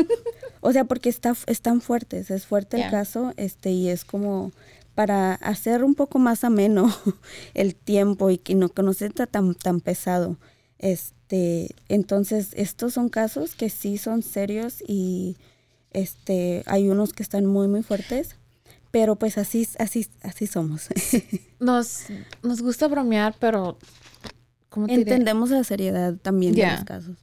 O 0.61 0.73
sea, 0.73 0.85
porque 0.85 1.09
está, 1.09 1.35
están 1.47 1.81
fuertes, 1.81 2.31
es 2.31 2.47
fuerte 2.47 2.83
el 2.83 2.91
caso, 2.91 3.33
este, 3.37 3.71
y 3.71 3.89
es 3.89 4.05
como 4.05 4.53
para 4.95 5.35
hacer 5.35 5.83
un 5.85 5.95
poco 5.95 6.19
más 6.19 6.45
ameno 6.45 6.95
el 7.55 7.75
tiempo 7.75 8.31
y 8.31 8.39
que 8.39 8.55
no, 8.55 8.69
que 8.69 8.83
no 8.83 8.93
sea 8.93 9.09
tan, 9.11 9.55
tan 9.55 9.81
pesado. 9.81 10.37
Este, 10.79 11.75
entonces, 11.89 12.51
estos 12.55 12.95
son 12.95 13.09
casos 13.09 13.55
que 13.55 13.71
sí 13.71 13.97
son 13.99 14.23
serios 14.23 14.83
y 14.87 15.37
este, 15.93 16.63
hay 16.67 16.89
unos 16.89 17.13
que 17.13 17.23
están 17.23 17.47
muy, 17.47 17.69
muy 17.69 17.83
fuertes, 17.83 18.37
pero 18.91 19.17
pues 19.17 19.39
así, 19.39 19.67
así, 19.79 20.07
así 20.23 20.47
somos. 20.47 20.89
Nos, 21.61 22.05
nos 22.43 22.63
gusta 22.63 22.89
bromear, 22.89 23.35
pero 23.39 23.77
¿cómo 24.71 24.87
te 24.87 24.97
diré? 24.97 25.13
Entendemos 25.13 25.51
la 25.51 25.63
seriedad 25.63 26.15
también 26.17 26.55
de 26.55 26.67
los 26.67 26.85
casos. 26.85 27.17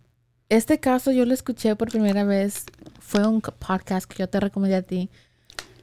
Este 0.49 0.79
caso 0.79 1.11
yo 1.11 1.25
lo 1.25 1.33
escuché 1.33 1.75
por 1.75 1.89
primera 1.89 2.23
vez. 2.23 2.65
Fue 3.07 3.25
un 3.25 3.39
podcast 3.39 4.05
que 4.05 4.17
yo 4.19 4.27
te 4.27 4.41
recomendé 4.41 4.75
a 4.75 4.81
ti 4.81 5.09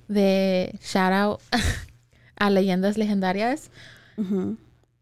de 0.09 0.79
shout 0.83 1.13
out 1.13 1.41
a 2.37 2.51
leyendas 2.51 2.99
legendarias. 2.99 3.71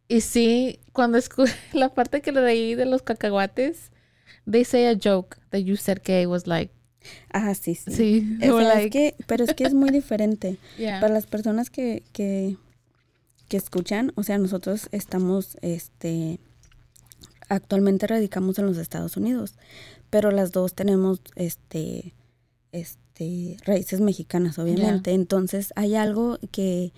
Y 0.07 0.20
sí, 0.20 0.79
cuando 0.93 1.18
escuché 1.18 1.53
la 1.73 1.89
parte 1.89 2.20
que 2.20 2.31
le 2.31 2.43
leí 2.43 2.77
de 2.77 2.87
los 2.87 3.03
cacahuates, 3.03 3.91
they 4.49 4.64
say 4.64 4.87
a 4.87 4.95
joke 4.95 5.37
that 5.51 5.59
you 5.62 5.75
said 5.75 5.99
gay 6.05 6.25
was 6.27 6.47
like, 6.47 6.73
Ah, 7.33 7.57
sí, 7.57 7.75
sí. 7.75 7.91
sí, 7.91 8.39
O 8.49 8.61
es 8.61 8.89
que, 8.93 9.16
pero 9.27 9.43
es 9.43 9.55
que 9.55 9.64
es 9.64 9.75
muy 9.75 9.91
diferente. 9.91 10.59
yeah. 10.79 11.01
Para 11.01 11.14
las 11.14 11.27
personas 11.27 11.70
que, 11.70 12.05
que, 12.12 12.57
que 13.49 13.57
escuchan, 13.57 14.12
o 14.14 14.23
sea, 14.23 14.39
nosotros 14.39 14.89
estamos, 14.93 15.57
este, 15.61 16.39
actualmente 17.49 18.07
radicamos 18.07 18.61
en 18.61 18.66
los 18.66 18.79
Estados 18.79 19.16
Unidos, 19.16 19.57
pero 20.12 20.30
las 20.30 20.52
dos 20.52 20.74
tenemos, 20.74 21.22
este, 21.36 22.12
este, 22.70 23.56
raíces 23.64 24.02
mexicanas, 24.02 24.58
obviamente. 24.58 25.12
Entonces, 25.12 25.72
hay 25.74 25.94
algo 25.94 26.38
que, 26.50 26.92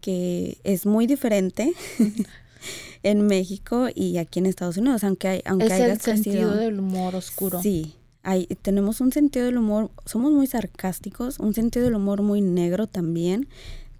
que 0.00 0.58
es 0.62 0.86
muy 0.86 1.08
diferente 1.08 1.72
en 3.02 3.26
México 3.26 3.88
y 3.92 4.18
aquí 4.18 4.38
en 4.38 4.46
Estados 4.46 4.76
Unidos, 4.76 5.02
aunque, 5.02 5.26
hay, 5.28 5.42
aunque 5.46 5.66
es 5.66 5.72
el 5.72 6.00
sentido 6.00 6.50
crecido- 6.52 6.54
del 6.56 6.78
humor 6.78 7.16
oscuro. 7.16 7.60
Sí, 7.60 7.96
hay, 8.22 8.46
tenemos 8.62 9.00
un 9.00 9.10
sentido 9.10 9.46
del 9.46 9.58
humor, 9.58 9.90
somos 10.06 10.30
muy 10.32 10.46
sarcásticos, 10.46 11.40
un 11.40 11.54
sentido 11.54 11.86
del 11.86 11.96
humor 11.96 12.22
muy 12.22 12.40
negro 12.40 12.86
también, 12.86 13.48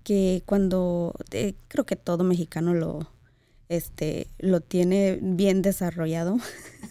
que 0.04 0.42
cuando 0.46 1.14
eh, 1.32 1.54
creo 1.68 1.84
que 1.86 1.96
todo 1.96 2.22
mexicano 2.22 2.72
lo 2.72 3.08
este 3.70 4.26
lo 4.38 4.60
tiene 4.60 5.18
bien 5.22 5.62
desarrollado. 5.62 6.36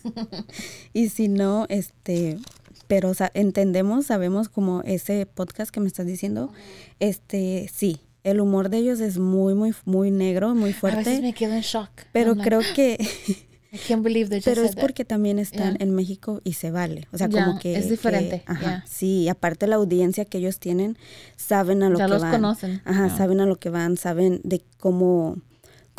y 0.94 1.10
si 1.10 1.28
no, 1.28 1.66
este 1.70 2.40
pero 2.88 3.12
entendemos, 3.36 4.08
sabemos 4.08 4.50
como 4.50 4.82
ese 4.82 5.28
podcast 5.28 5.70
que 5.72 5.80
me 5.80 5.86
estás 5.88 6.08
diciendo, 6.08 6.52
este 7.00 7.70
sí, 7.72 8.00
el 8.24 8.40
humor 8.42 8.70
de 8.70 8.78
ellos 8.80 9.00
es 9.00 9.20
muy 9.20 9.54
muy 9.54 9.74
muy 9.86 10.10
negro, 10.10 10.56
muy 10.56 10.64
A 10.72 10.74
veces 10.74 10.80
fuerte, 10.80 11.22
me 11.22 11.34
quedo 11.34 11.54
en 11.54 11.62
shock. 11.62 11.90
pero 12.12 12.34
like, 12.34 12.50
creo 12.50 12.62
que 12.76 12.98
I 13.72 13.78
can't 13.88 14.02
believe 14.04 14.30
they 14.30 14.40
just 14.40 14.48
pero 14.48 14.64
es 14.64 14.74
that. 14.74 14.82
porque 14.82 15.06
también 15.06 15.38
están 15.38 15.76
Yeah. 15.76 15.84
en 15.86 15.94
México 15.94 16.42
y 16.44 16.54
se 16.54 16.72
vale. 16.72 17.08
O 17.14 17.18
sea, 17.20 17.30
como 17.30 17.60
que... 17.60 17.76
es 17.76 17.84
que- 17.86 17.92
diferente, 17.92 18.42
ajá, 18.48 18.84
sí, 18.88 19.30
aparte 19.30 19.68
la 19.68 19.76
audiencia 19.76 20.26
que 20.26 20.40
ellos 20.40 20.60
tienen, 20.60 20.98
saben 21.38 21.84
a 21.84 21.90
lo 21.92 22.00
Ya 22.00 22.06
que 22.06 22.12
los 22.14 22.22
van. 22.24 22.32
conocen. 22.32 22.82
Ajá, 22.86 23.16
saben 23.16 23.40
a 23.42 23.46
lo 23.46 23.58
que 23.58 23.70
van, 23.70 23.96
saben 23.98 24.42
de 24.44 24.64
cómo, 24.80 25.38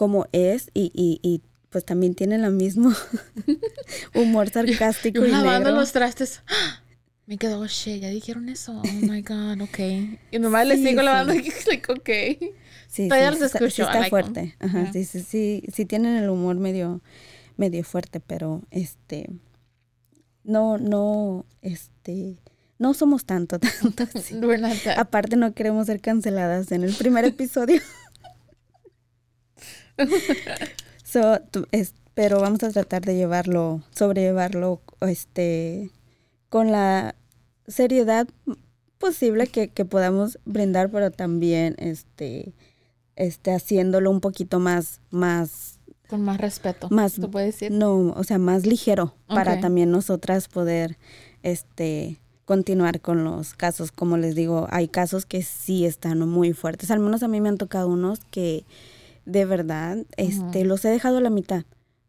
cómo 0.01 0.27
es 0.33 0.71
y, 0.73 0.91
y, 0.95 1.21
y 1.23 1.43
pues 1.69 1.85
también 1.85 2.15
tienen 2.15 2.43
el 2.43 2.53
mismo 2.55 2.91
humor 4.15 4.49
sarcástico 4.49 5.21
Yo 5.21 5.27
y 5.27 5.31
lavando 5.31 5.69
negro. 5.69 5.81
los 5.81 5.93
trastes. 5.93 6.41
¡ah! 6.49 6.83
Me 7.27 7.37
quedo, 7.37 7.61
oh 7.61 7.67
shit, 7.67 8.01
ya 8.01 8.09
dijeron 8.09 8.49
eso. 8.49 8.81
Oh 8.81 8.93
my 9.07 9.21
god, 9.21 9.61
ok. 9.61 9.79
Y 10.31 10.39
nomás 10.39 10.67
le 10.67 10.77
Sí, 10.79 10.85
sigo 10.87 11.01
sí. 11.01 11.05
lavando. 11.05 11.35
like, 11.69 11.93
ok. 11.93 12.55
Sí, 12.89 13.09
Todavía 13.09 13.33
sí, 13.35 13.41
los 13.41 13.55
está- 13.55 13.71
sí 13.71 13.83
like 13.83 14.09
fuerte. 14.09 14.33
them. 14.33 14.53
Ajá, 14.59 14.83
Yeah. 14.85 14.93
sí, 14.95 15.05
sí, 15.05 15.21
sí, 15.21 15.63
sí 15.71 15.85
tienen 15.85 16.17
el 16.17 16.31
humor 16.31 16.57
medio, 16.57 17.03
medio 17.59 17.85
fuerte, 17.85 18.21
pero 18.21 18.63
este, 18.71 19.29
no, 20.45 20.79
no, 20.79 21.45
este, 21.61 22.39
no 22.79 22.95
somos 22.95 23.27
tanto, 23.27 23.59
tanto. 23.95 24.05
Aparte 24.97 25.37
no 25.37 25.53
queremos 25.53 25.87
ser 25.89 26.01
canceladas 26.01 26.73
en 26.73 26.85
el 26.85 26.95
primer 26.95 27.27
episodio. 27.27 27.83
so, 31.05 31.41
tú- 31.51 31.67
es- 31.73 31.95
pero 32.15 32.41
vamos 32.41 32.63
a 32.63 32.71
tratar 32.71 33.03
de 33.03 33.15
llevarlo, 33.15 33.83
sobrellevarlo, 33.95 34.81
este, 35.01 35.91
con 36.49 36.71
la 36.71 37.15
seriedad 37.67 38.27
posible 38.99 39.47
que, 39.47 39.69
que 39.69 39.85
podamos 39.85 40.39
brindar, 40.45 40.91
pero 40.91 41.11
también 41.11 41.77
este, 41.79 42.53
este, 43.17 43.53
haciéndolo 43.53 44.11
un 44.11 44.21
poquito 44.21 44.59
más, 44.59 45.01
más 45.11 45.79
Con 46.09 46.23
más 46.23 46.39
respeto. 46.39 46.89
Más- 46.91 47.13
¿Se 47.13 47.29
puede 47.29 47.47
decir? 47.47 47.71
no, 47.73 48.13
o 48.17 48.25
sea, 48.25 48.39
más 48.39 48.67
ligero 48.67 49.15
para 49.27 49.61
también 49.61 49.91
nosotras 49.91 50.49
poder 50.49 50.99
este 51.43 52.19
continuar 52.45 53.01
con 53.01 53.23
los 53.25 53.55
casos. 53.55 53.93
Como 53.93 54.17
les 54.17 54.35
digo, 54.35 54.67
hay 54.71 54.89
casos 54.89 55.25
que 55.25 55.43
sí 55.43 55.87
están 55.87 56.19
muy 56.29 56.53
fuertes. 56.53 56.91
Al 56.91 56.99
menos 56.99 57.23
a 57.23 57.29
mí 57.29 57.41
me 57.41 57.49
han 57.49 57.57
tocado 57.59 57.87
unos 57.89 58.19
que 58.33 58.65
de 59.31 59.45
verdad 59.45 59.99
este 60.17 60.65
los 60.65 60.85
he 60.85 60.89
dejado 60.89 61.19
a 61.19 61.21
la 61.21 61.31
mitad 61.31 61.65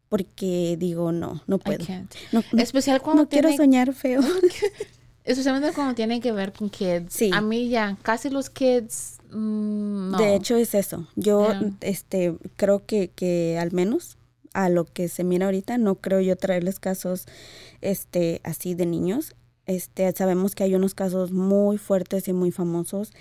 porque 0.08 0.76
digo, 0.78 1.10
no, 1.12 1.42
no 1.46 1.58
puedo. 1.58 1.84
No, 2.32 2.42
no- 2.52 2.62
Especial 2.62 3.00
cuando 3.00 3.22
no 3.22 3.28
quiero 3.30 3.48
tiene- 3.48 3.56
soñar 3.64 3.94
feo. 3.94 4.20
Especialmente 5.24 5.72
cuando 5.74 5.94
tiene 5.94 6.20
que 6.20 6.32
ver 6.32 6.52
con 6.52 6.68
kids. 6.68 7.12
Sí. 7.14 7.30
A 7.32 7.40
mí 7.40 7.68
ya, 7.68 7.96
casi 8.02 8.28
los 8.28 8.50
kids, 8.50 9.18
mm, 9.30 10.10
no. 10.10 10.18
De 10.18 10.34
hecho 10.34 10.56
es 10.56 10.74
eso. 10.74 11.06
Yo 11.16 11.46
Yeah. 11.48 11.70
este 11.80 12.34
creo 12.56 12.84
que, 12.84 13.08
que 13.08 13.56
al 13.58 13.72
menos 13.72 14.18
a 14.52 14.68
lo 14.68 14.84
que 14.84 15.08
se 15.08 15.24
mira 15.24 15.46
ahorita 15.46 15.78
no 15.78 15.94
creo 15.94 16.20
yo 16.20 16.36
traerles 16.36 16.78
casos 16.78 17.24
este 17.80 18.40
así 18.44 18.74
de 18.74 18.84
niños. 18.86 19.34
Este 19.64 20.10
sabemos 20.12 20.54
que 20.54 20.64
hay 20.64 20.74
unos 20.74 20.94
casos 20.94 21.30
muy 21.32 21.78
fuertes 21.78 22.26
y 22.28 22.32
muy 22.34 22.50
famosos, 22.50 23.12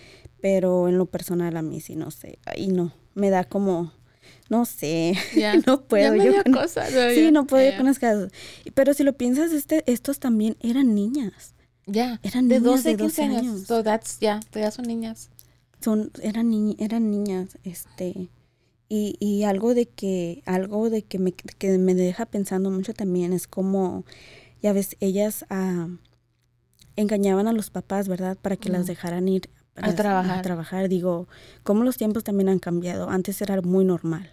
pero 0.41 0.89
en 0.89 0.97
lo 0.97 1.05
personal 1.05 1.55
a 1.55 1.61
mí 1.61 1.79
sí 1.79 1.95
no 1.95 2.09
sé. 2.11 2.39
Y 2.57 2.67
no, 2.69 2.91
me 3.15 3.29
da 3.29 3.43
como 3.43 3.91
no 4.49 4.65
sé, 4.65 5.13
no 5.67 5.83
puedo 5.83 6.03
Ya 6.03 6.11
me 6.11 6.25
yo 6.25 6.31
dio 6.33 6.43
con- 6.43 6.53
cosa, 6.53 6.83
no, 6.89 7.09
Sí, 7.15 7.31
no 7.31 7.47
puedo 7.47 7.63
yo 7.63 7.71
Ya. 7.71 7.77
con 7.77 7.85
los 7.85 7.99
casos. 7.99 8.31
Pero 8.73 8.93
si 8.93 9.03
lo 9.03 9.13
piensas, 9.13 9.51
este, 9.53 9.83
estos 9.89 10.19
también 10.19 10.57
eran 10.59 10.93
niñas. 10.93 11.53
Ya. 11.87 12.19
Eran 12.23 12.47
de 12.49 12.59
niñas 12.59 12.83
12 12.83 12.89
de 12.89 12.95
a 12.95 12.97
15 12.97 13.21
12 13.21 13.21
años. 13.23 13.41
años. 13.55 13.67
So 13.67 13.81
that's, 13.83 14.19
ya, 14.19 14.39
todavía 14.51 14.71
son 14.71 14.85
niñas. 14.85 15.29
son 15.79 16.11
eran 16.21 16.49
ni- 16.49 16.75
eran 16.79 17.09
niñas 17.09 17.57
este 17.63 18.29
y, 18.89 19.15
y 19.19 19.43
algo 19.43 19.73
de 19.73 19.87
que 19.87 20.43
algo 20.45 20.89
de 20.89 21.01
que 21.03 21.17
me, 21.17 21.31
que 21.31 21.77
me 21.77 21.95
deja 21.95 22.25
pensando 22.25 22.69
mucho 22.71 22.93
también 22.93 23.31
es 23.33 23.47
como 23.47 24.03
ya 24.61 24.73
ves 24.73 24.97
ellas 24.99 25.45
ah, 25.49 25.87
engañaban 26.95 27.47
a 27.47 27.53
los 27.53 27.69
papás 27.69 28.07
verdad 28.07 28.37
para 28.41 28.57
que 28.57 28.69
las 28.69 28.85
dejaran 28.85 29.27
ir 29.27 29.49
A 29.75 29.93
trabajar. 29.95 30.39
a 30.39 30.41
trabajar 30.41 30.89
digo 30.89 31.27
cómo 31.63 31.83
los 31.83 31.97
tiempos 31.97 32.23
también 32.23 32.49
han 32.49 32.59
cambiado 32.59 33.09
antes 33.09 33.41
era 33.41 33.61
muy 33.61 33.85
normal 33.85 34.29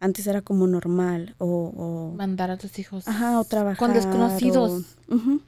antes 0.00 0.26
era 0.26 0.40
como 0.40 0.66
normal 0.66 1.34
o, 1.38 1.46
o 1.76 2.14
Mandar 2.16 2.50
a 2.50 2.56
tus 2.56 2.78
hijos. 2.78 3.06
ajá 3.06 3.38
o 3.38 3.44
trabajar 3.44 3.76
Con 3.78 3.92
desconocidos. 3.92 4.86
o- 5.08 5.14
ujú. 5.14 5.42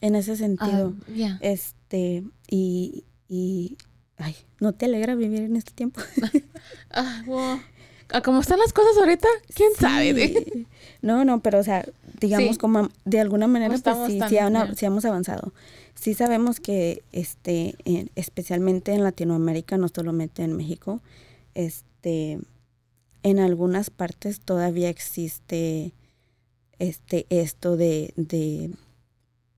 en 0.00 0.14
ese 0.16 0.36
sentido 0.36 0.94
Ah, 1.02 1.10
ya. 1.14 1.38
este 1.40 2.24
y 2.48 3.04
y 3.28 3.76
ay 4.18 4.34
no 4.60 4.72
te 4.72 4.86
alegra 4.86 5.14
vivir 5.14 5.42
en 5.42 5.56
este 5.56 5.72
tiempo 5.72 6.00
Ah, 6.90 7.22
well, 7.26 7.60
¿a 8.12 8.20
¿Cómo 8.22 8.40
están 8.40 8.58
las 8.58 8.72
cosas 8.72 8.96
ahorita? 8.98 9.28
¿Quién 9.54 9.70
sabe? 9.78 10.14
de- 10.14 10.28
Sí. 10.52 10.66
No, 11.02 11.24
no, 11.24 11.40
pero 11.40 11.58
o 11.60 11.62
sea, 11.62 11.84
digamos 12.20 12.54
Sí. 12.56 12.58
como 12.58 12.88
de 13.04 13.20
alguna 13.20 13.46
manera, 13.46 13.76
pues 13.78 13.96
sí, 14.08 14.20
sí, 14.28 14.38
han- 14.38 14.74
sí 14.76 14.84
hemos 14.86 15.04
avanzado. 15.04 15.52
Sí 15.98 16.14
sabemos 16.14 16.60
que, 16.60 17.02
este, 17.12 17.74
en- 17.84 18.10
especialmente 18.14 18.92
en 18.92 19.02
Latinoamérica, 19.02 19.76
no 19.78 19.88
solamente 19.88 20.42
en 20.44 20.52
México, 20.56 21.00
este, 21.54 22.38
en 23.22 23.38
algunas 23.40 23.90
partes 23.90 24.40
todavía 24.40 24.88
existe, 24.90 25.92
este, 26.78 27.26
esto 27.30 27.76
de, 27.76 28.12
de, 28.16 28.70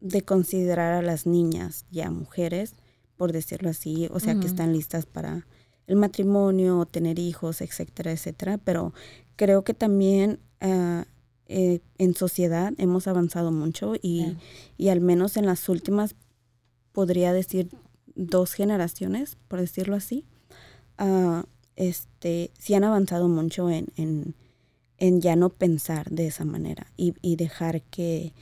de 0.01 0.23
considerar 0.23 0.93
a 0.95 1.03
las 1.03 1.27
niñas 1.27 1.85
ya 1.91 2.11
mujeres, 2.11 2.75
por 3.17 3.33
decirlo 3.33 3.69
así, 3.71 4.09
o 4.13 4.21
sea, 4.21 4.35
que 4.41 4.47
están 4.47 4.73
listas 4.73 5.05
para 5.07 5.45
el 5.89 5.97
matrimonio, 5.97 6.87
tener 6.87 7.19
hijos, 7.19 7.61
etcétera, 7.61 8.13
etcétera. 8.13 8.59
Pero 8.59 8.93
creo 9.37 9.65
que 9.65 9.75
también 9.75 10.39
ah, 10.61 11.05
eh, 11.47 11.81
en 11.99 12.15
sociedad 12.15 12.73
hemos 12.79 13.09
avanzado 13.09 13.51
mucho 13.51 13.95
y, 14.01 14.37
y 14.77 14.89
al 14.91 15.01
menos 15.01 15.37
en 15.37 15.47
las 15.47 15.69
últimas, 15.69 16.15
podría 16.99 17.33
decir, 17.33 17.71
dos 18.17 18.55
generaciones, 18.55 19.37
por 19.47 19.61
decirlo 19.61 19.95
así, 19.95 20.25
ah, 20.99 21.45
este, 21.77 22.51
sí 22.59 22.75
han 22.75 22.83
avanzado 22.83 23.29
mucho 23.29 23.71
en, 23.71 23.87
en, 23.97 24.35
en 24.97 25.21
ya 25.21 25.37
no 25.37 25.49
pensar 25.49 26.11
de 26.11 26.27
esa 26.27 26.45
manera 26.45 26.89
y, 26.97 27.15
y 27.23 27.37
dejar 27.37 27.83
que, 27.83 28.35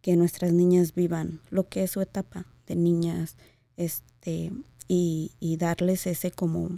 que 0.00 0.16
nuestras 0.16 0.54
niñas 0.54 0.94
vivan 0.94 1.40
lo 1.50 1.68
que 1.68 1.82
es 1.82 1.90
su 1.90 2.00
etapa 2.00 2.46
de 2.66 2.74
niñas, 2.76 3.36
este, 3.76 4.50
y, 4.88 5.32
y 5.38 5.58
darles 5.58 6.06
ese 6.06 6.30
como, 6.30 6.70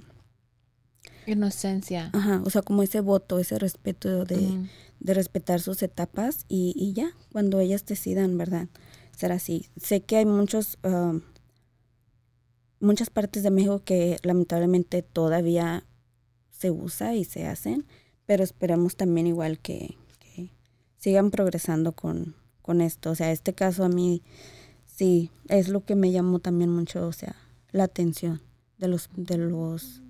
Inocencia. 1.26 2.10
ajá, 2.12 2.42
o 2.44 2.50
sea, 2.50 2.62
como 2.62 2.82
ese 2.82 3.00
voto, 3.00 3.38
ese 3.38 3.60
respeto 3.60 4.24
de, 4.24 4.38
Mm. 4.38 4.68
de 4.98 5.14
respetar 5.14 5.60
sus 5.60 5.84
etapas 5.84 6.46
y, 6.48 6.72
y 6.76 6.94
ya, 6.94 7.12
cuando 7.30 7.60
ellas 7.60 7.86
decidan, 7.86 8.36
¿verdad? 8.36 8.66
Ser 9.16 9.32
así. 9.32 9.68
Sé 9.76 10.02
que 10.02 10.16
hay 10.16 10.26
muchos, 10.26 10.78
um, 10.84 11.20
muchas 12.80 13.10
partes 13.10 13.42
de 13.42 13.50
México 13.50 13.82
que 13.84 14.18
lamentablemente 14.22 15.02
todavía 15.02 15.84
se 16.50 16.70
usa 16.70 17.14
y 17.14 17.24
se 17.24 17.46
hacen, 17.46 17.86
pero 18.26 18.44
esperamos 18.44 18.96
también 18.96 19.26
igual 19.26 19.58
que, 19.58 19.96
que 20.18 20.50
sigan 20.98 21.30
progresando 21.30 21.92
con, 21.92 22.34
con 22.62 22.80
esto. 22.80 23.10
O 23.10 23.14
sea, 23.14 23.32
este 23.32 23.52
caso 23.52 23.84
a 23.84 23.88
mí 23.88 24.22
sí 24.86 25.30
es 25.48 25.68
lo 25.68 25.84
que 25.84 25.96
me 25.96 26.12
llamó 26.12 26.38
también 26.38 26.70
mucho, 26.70 27.06
o 27.06 27.12
sea, 27.12 27.36
la 27.70 27.84
atención 27.84 28.40
de 28.78 28.88
los, 28.88 29.10
de 29.16 29.38
los, 29.38 30.02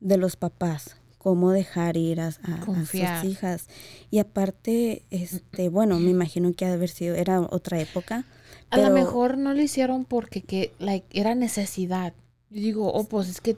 de 0.00 0.16
los 0.16 0.36
papás, 0.36 0.96
cómo 1.22 1.52
dejar 1.52 1.96
ir 1.96 2.20
a, 2.20 2.26
a- 2.42 2.54
a 2.54 2.60
Confiar. 2.64 3.20
sus 3.22 3.30
hijas. 3.30 3.66
Y 4.10 4.18
aparte, 4.18 5.02
este, 5.10 5.68
bueno, 5.68 6.00
me 6.00 6.10
imagino 6.10 6.52
que 6.52 6.64
ha 6.64 6.68
de 6.68 6.74
haber 6.74 6.88
sido, 6.90 7.14
era 7.14 7.40
otra 7.40 7.78
época. 7.80 8.24
A 8.70 8.78
lo 8.78 8.90
mejor 8.90 9.38
no 9.38 9.54
lo 9.54 9.62
hicieron 9.62 10.04
porque 10.04 10.42
que, 10.42 10.72
like, 10.80 11.06
era 11.18 11.34
necesidad. 11.36 12.12
Yo 12.50 12.60
digo, 12.60 12.92
oh, 12.92 13.04
pues 13.04 13.28
es 13.28 13.40
que 13.40 13.56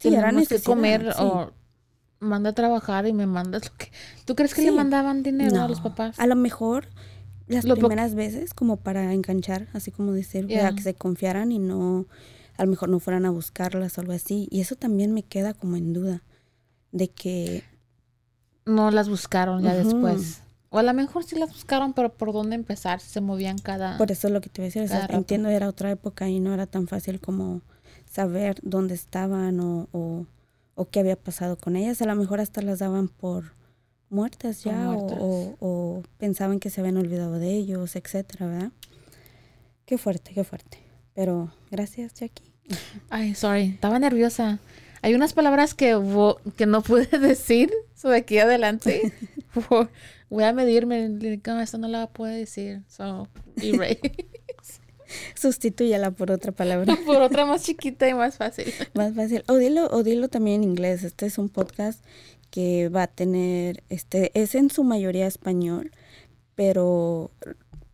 Sí, 0.00 0.14
era 0.14 0.30
que 0.32 0.60
comer 0.60 1.12
sí. 1.12 1.18
o 1.22 1.50
manda 2.20 2.50
a 2.50 2.52
trabajar 2.52 3.06
y 3.06 3.12
me 3.12 3.26
mandas 3.26 3.64
lo 3.70 3.76
que... 3.78 3.90
¿Tú 4.26 4.34
crees 4.34 4.52
que 4.54 4.62
le 4.62 4.72
mandaban 4.72 5.22
dinero 5.22 5.62
a 5.62 5.68
los 5.68 5.80
papás? 5.80 6.18
A 6.20 6.26
lo 6.26 6.36
mejor 6.36 6.88
las 7.46 7.64
Lo 7.64 7.74
primeras 7.76 8.14
veces 8.14 8.52
como 8.52 8.76
para 8.76 9.14
enganchar, 9.14 9.68
así 9.72 9.90
como 9.90 10.12
decir, 10.12 10.46
Yeah. 10.46 10.74
que 10.74 10.82
se 10.82 10.94
confiaran 10.94 11.52
y 11.52 11.58
no, 11.58 12.06
a 12.58 12.64
lo 12.64 12.70
mejor 12.70 12.90
no 12.90 13.00
fueran 13.00 13.24
a 13.24 13.30
buscarlas 13.30 13.96
o 13.96 14.00
algo 14.02 14.12
así. 14.12 14.46
Y 14.50 14.60
eso 14.60 14.76
también 14.76 15.12
me 15.14 15.22
queda 15.22 15.54
como 15.54 15.76
en 15.76 15.92
duda 15.94 16.22
de 16.92 17.08
que, 17.08 17.64
No 18.64 18.90
las 18.90 19.08
buscaron 19.08 19.62
ya 19.62 19.74
después. 19.74 20.42
O 20.70 20.78
a 20.78 20.82
lo 20.82 20.92
mejor 20.92 21.24
sí 21.24 21.38
las 21.38 21.50
buscaron, 21.50 21.94
pero 21.94 22.12
¿por 22.12 22.32
dónde 22.32 22.54
empezar? 22.54 23.00
Se 23.00 23.22
movían 23.22 23.56
cada... 23.58 23.96
por 23.96 24.12
eso 24.12 24.26
es 24.26 24.34
lo 24.34 24.42
que 24.42 24.50
te 24.50 24.60
voy 24.60 24.66
a 24.66 24.68
decir, 24.68 24.82
o 24.82 24.88
sea, 24.88 25.06
entiendo, 25.10 25.48
era 25.48 25.66
otra 25.66 25.90
época 25.90 26.28
y 26.28 26.40
no 26.40 26.52
era 26.52 26.66
tan 26.66 26.86
fácil 26.88 27.20
como 27.20 27.62
saber 28.04 28.58
dónde 28.62 28.94
estaban 28.94 29.60
o, 29.60 29.88
o, 29.92 30.26
o 30.74 30.84
qué 30.90 31.00
había 31.00 31.16
pasado 31.16 31.56
con 31.56 31.76
ellas. 31.76 32.02
A 32.02 32.06
lo 32.06 32.14
mejor 32.16 32.40
hasta 32.40 32.60
las 32.60 32.80
daban 32.80 33.08
por 33.08 33.54
muertas 34.10 34.62
ya 34.64 34.72
muertas. 34.72 35.18
O, 35.20 35.56
o 35.60 36.02
pensaban 36.18 36.60
que 36.60 36.68
se 36.68 36.80
habían 36.82 36.98
olvidado 36.98 37.38
de 37.38 37.50
ellos, 37.54 37.96
etcétera, 37.96 38.46
¿verdad? 38.46 38.72
Qué 39.86 39.96
fuerte, 39.96 40.32
qué 40.34 40.44
fuerte. 40.44 40.78
Pero 41.14 41.50
gracias, 41.70 42.12
Jackie. 42.14 42.52
Ay, 43.08 43.34
sorry, 43.34 43.70
estaba 43.74 43.98
nerviosa. 43.98 44.58
Hay 45.02 45.14
unas 45.14 45.32
palabras 45.32 45.74
que, 45.74 45.98
que 46.56 46.66
no 46.66 46.82
pude 46.82 47.06
decir 47.18 47.70
so 47.94 48.08
de 48.10 48.18
aquí 48.18 48.38
adelante. 48.38 49.12
Vo- 49.54 49.88
Voy 50.30 50.44
a 50.44 50.52
medirme. 50.52 51.08
"No, 51.08 51.60
Esto 51.60 51.78
no 51.78 51.88
la 51.88 52.06
puedo 52.08 52.32
decir. 52.32 52.82
So, 52.88 53.28
erase. 53.62 54.00
Sustitúyala 55.34 56.10
por 56.10 56.30
otra 56.30 56.52
palabra 56.52 56.94
Por 57.06 57.22
otra 57.22 57.46
más 57.46 57.62
chiquita 57.62 58.06
y 58.08 58.12
más 58.14 58.36
fácil. 58.36 58.72
más 58.94 59.14
fácil. 59.14 59.42
O 59.48 59.56
dilo, 59.56 59.88
o 59.90 60.02
dilo 60.02 60.28
también 60.28 60.62
en 60.62 60.70
inglés. 60.70 61.02
Este 61.02 61.24
es 61.26 61.38
un 61.38 61.48
podcast 61.48 62.04
que 62.50 62.88
va 62.90 63.04
a 63.04 63.06
tener, 63.06 63.82
este, 63.88 64.30
es 64.38 64.54
en 64.54 64.70
su 64.70 64.84
mayoría 64.84 65.26
español, 65.26 65.92
pero 66.54 67.30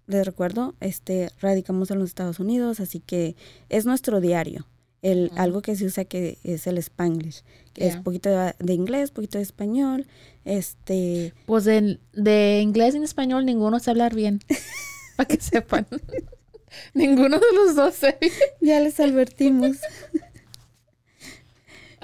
les 0.07 0.25
recuerdo, 0.27 0.75
este, 0.81 1.31
radicamos 1.41 1.91
en 1.91 1.99
los 2.01 2.09
Estados 2.11 2.41
Unidos, 2.41 2.81
así 2.81 2.99
que 3.01 3.37
es 3.69 3.87
nuestro 3.87 4.21
diario. 4.21 4.67
El, 5.05 5.27
Ujú. 5.27 5.39
algo 5.39 5.61
que 5.63 5.77
se 5.77 5.85
usa 5.85 6.05
que 6.07 6.39
es 6.45 6.67
el 6.67 6.79
Spanglish, 6.79 7.43
que 7.75 7.87
es 7.87 7.93
Yeah. 7.95 8.03
poquito 8.03 8.31
de, 8.31 8.55
de 8.59 8.73
inglés, 8.73 9.11
poquito 9.11 9.37
de 9.39 9.43
español, 9.45 10.07
este, 10.47 11.35
Pues 11.47 11.65
de, 11.65 11.99
de 12.15 12.61
inglés 12.63 12.95
y 12.95 12.97
en 12.97 13.05
español 13.05 13.45
ninguno 13.45 13.79
sabe 13.81 13.93
hablar 14.01 14.15
bien. 14.15 14.41
Para 15.17 15.29
que 15.29 15.41
sepan. 15.41 15.87
ninguno 16.95 17.39
de 17.39 17.53
los 17.55 17.77
dos 17.77 17.97
ya 18.61 18.81
les 18.81 18.99
advertimos. 18.99 19.77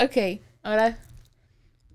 Ok, 0.03 0.41
ahora 0.63 0.99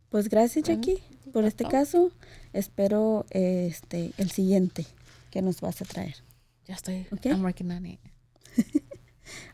Pues 0.09 0.29
gracias, 0.29 0.65
Jackie, 0.65 1.01
por 1.33 1.43
este 1.45 1.65
caso. 1.65 2.11
Espero 2.53 3.25
este 3.31 4.11
el 4.17 4.29
siguiente 4.31 4.85
que 5.31 5.41
nos 5.41 5.59
vas 5.61 5.81
a 5.81 5.85
traer. 5.85 6.15
ya 6.67 6.75
estoy. 6.75 7.07
Ok. 7.11 7.25
I'm 7.25 7.43
working 7.43 7.71
on 7.71 7.85
it. 7.85 7.99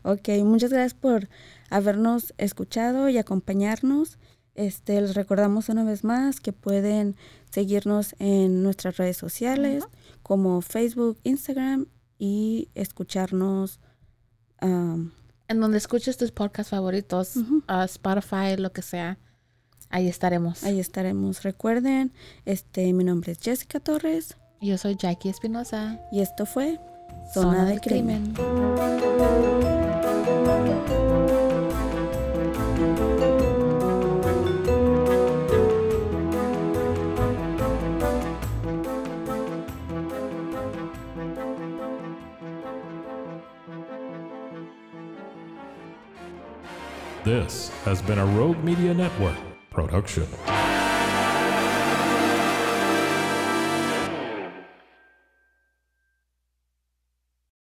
Ok, 0.02 0.28
muchas 0.44 0.70
gracias 0.70 0.94
por 0.94 1.28
habernos 1.70 2.34
escuchado 2.38 3.08
y 3.08 3.18
acompañarnos. 3.18 4.18
Este, 4.54 5.00
les 5.00 5.14
recordamos 5.14 5.68
una 5.70 5.82
vez 5.84 6.04
más 6.04 6.40
que 6.40 6.52
pueden 6.52 7.16
seguirnos 7.50 8.14
en 8.18 8.62
nuestras 8.62 8.98
redes 8.98 9.16
sociales 9.16 9.84
como 10.22 10.60
Facebook, 10.60 11.18
Instagram 11.24 11.86
y 12.18 12.68
escucharnos. 12.74 13.80
um, 14.60 15.10
En 15.48 15.60
donde 15.60 15.78
escuches 15.78 16.16
tus 16.18 16.32
podcasts 16.32 16.70
favoritos, 16.70 17.36
uh, 17.36 17.82
Spotify, 17.84 18.56
lo 18.58 18.72
que 18.72 18.82
sea, 18.82 19.18
ahí 19.88 20.06
estaremos. 20.08 20.64
ahí 20.64 20.80
estaremos. 20.80 21.42
Recuerden, 21.42 22.12
este, 22.44 22.92
mi 22.92 23.04
nombre 23.04 23.32
es 23.32 23.38
Jessica 23.40 23.80
Torres 23.80 24.36
Yo 24.60 24.76
soy 24.78 24.96
Jackie 24.96 25.30
Espinosa. 25.30 25.98
y 26.12 26.20
esto 26.20 26.44
fue 26.46 26.78
Zona, 27.30 27.64
del 27.64 27.80
Crimen. 27.80 28.34
This 47.24 47.70
has 47.84 48.02
been 48.02 48.18
a 48.18 48.26
Rogue 48.26 48.62
Media 48.64 48.92
Network 48.92 49.36
production. 49.70 50.26